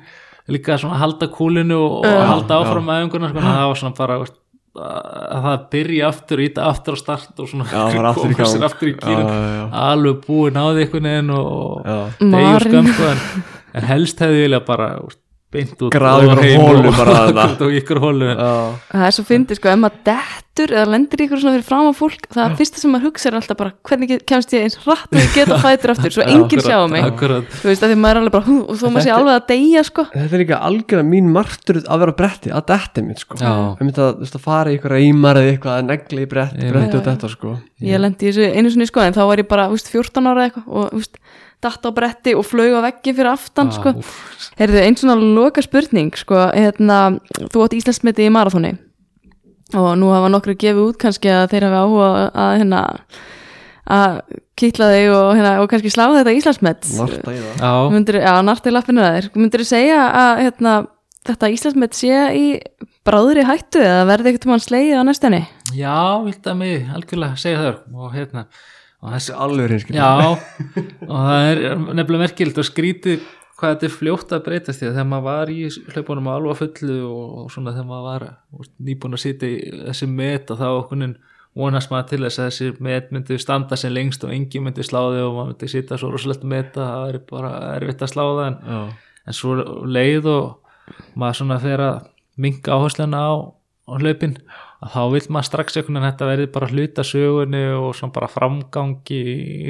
[0.53, 4.19] líka svona að halda kúlinu og, halda áfram einhvern sko, en það var svona bara
[4.23, 4.37] veist,
[4.77, 8.39] að það byrja aftur, íta aftur á start og svona Já, það var aftur í
[8.39, 9.69] koma sér aftur í já.
[9.87, 11.87] alveg búin á því einhvern veginn og
[12.21, 12.73] degjur Marin.
[12.73, 15.21] skömm sko, en, helst hefði vilja bara úst,
[15.57, 16.15] beint út bara
[17.81, 18.51] ykkur hólu já.
[18.93, 21.89] Það er svo fyndið sko, ef maður dettur eða lendir í ykkur svona fyrir fram
[21.89, 24.79] á fólk það er fyrsta sem maður hugsa er alltaf bara hvernig kemst ég eins
[24.85, 26.15] hratt og ég geta fætur aftur?
[26.17, 28.81] Svo enginn sjá mig, akkurat, þú veist að því maður er alveg bara hú, og
[28.81, 30.07] þó maður sé Þetta- alveg að deyja sko.
[30.15, 33.39] Þetta er líka algjörða mín martur að vera bretti, að detti mitt sko.
[33.41, 33.53] Já.
[33.77, 36.73] ég myndi að, að fara í ykkur reymar eða eitthvað að negli í bretti, Ég
[36.77, 37.57] bretti og detta sko.
[37.85, 39.93] Ég lendi einu sinni sko en þá var ég bara úst,
[41.63, 43.73] 14 ára eða eitthvað og úst, datt á bretti og flög á veggi fyrir aftan
[43.73, 43.93] sko.
[43.95, 44.51] Ah, úff.
[44.59, 47.19] Heyrðu, einn svona loka spurning sko, hérna,
[47.53, 48.77] þú átt Íslandsmeti í marathóni
[49.75, 52.83] og nú hafa nokkru gefið út kannski að þeir hafi áhuga að, hérna,
[53.97, 54.19] að
[54.57, 56.91] kýtla þig og, hérna, og kannski slá þetta Íslandsmet.
[56.97, 57.65] Narta í það.
[57.65, 59.31] Já, myndir, já, narti lappinu að þér.
[59.35, 60.77] Myndir þú segja að hérna,
[61.27, 62.47] þetta Íslandsmet sé í
[63.07, 65.43] bráðri hættu eða verði ekkert mann slegið á næstunni?
[65.75, 68.47] Já, vilt að mig algjörlega segja þér og hérna
[69.07, 70.09] og þessi, Alveg reynskil já,
[71.07, 73.27] og það er nefnilega merkild og skrítið
[73.57, 75.61] hvað þetta er fljótt að breytast því að þegar maður var í
[75.95, 80.09] hlaupunum alveg að fullu og, og svona þegar maður var nýbúin að sitja í þessi
[80.13, 81.07] met og þá okkur
[81.57, 85.01] vonast maður til þess að þessi met myndi standa sem lengst og engin myndi slá
[85.07, 88.25] þig og maður myndi sitja svo rosalegt met að það er bara erfitt að slá
[88.27, 88.59] það en,
[89.25, 89.55] en svo
[89.97, 90.75] leið og
[91.17, 91.97] maður svona fer að
[92.45, 93.33] minka áhersluna á,
[93.89, 94.37] á hlaupin.
[94.37, 98.31] að þá vil maður strax einhvern veginn þetta verði bara hluta sögunni og svona bara
[98.31, 99.21] framgangi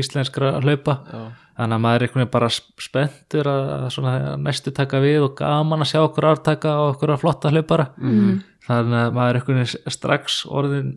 [0.02, 0.98] íslenskra hlaupa.
[1.06, 1.24] Já,
[1.56, 5.36] þannig að maður er einhvern veginn bara spenntur að, að svona næstu taka við og
[5.38, 7.90] gaman að sjá okkur ártaka og okkur flotta hlaupara.
[7.96, 8.40] Mm.
[8.66, 10.96] þannig að maður er einhvern veginn strax orðin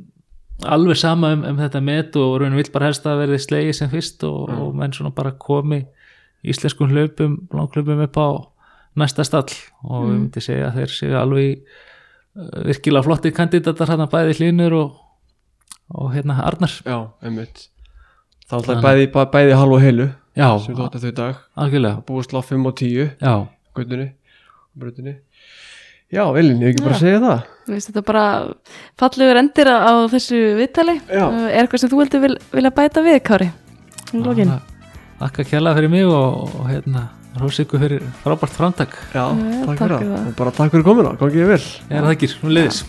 [0.68, 3.91] alveg sama um, um þetta met og raunin vill bara helst að verði slegið sem
[3.91, 5.84] fyrst og, og menn svona bara komi
[6.44, 8.30] íslenskum hlaupum, langhlaupum upp á
[9.00, 9.52] næsta stall.
[9.86, 11.54] Og við myndi segja að þeir séu alveg í,
[12.36, 14.98] virkilega flotti kandidatar hérna bæði hlínur og,
[15.96, 16.74] og hérna Arnar.
[16.86, 17.68] Já, einmitt.
[18.50, 21.42] Er alltaf bæði, bæ- bæði hálf og heilu já, sem þú átti þau dag.
[21.58, 22.04] Algjörlega.
[22.08, 23.34] Búið slá 5 og 10 já,
[23.78, 24.12] guttunni
[24.80, 25.16] brutunni
[26.10, 27.42] Já, Elin, ég hef ekki bara að segja það.
[27.68, 28.22] Þú veist, þetta er bara
[28.98, 30.96] fallegur endir á, þessu viðtali.
[31.06, 31.22] Já.
[31.28, 33.50] Uh, er eitthvað sem þú heldur vil, vilja bæta við, Kári?
[34.18, 34.56] Í lokin.
[35.20, 37.04] Þakka kjalla fyrir mig og, og hérna
[37.38, 38.96] Rósi ykkur fyrir frábært framtak.
[39.14, 40.28] Já, Já, takk fyrir það.
[40.32, 41.60] og bara takk fyrir komuna, gangið þér vel.
[41.90, 42.80] Ég er það ekki, nú liðis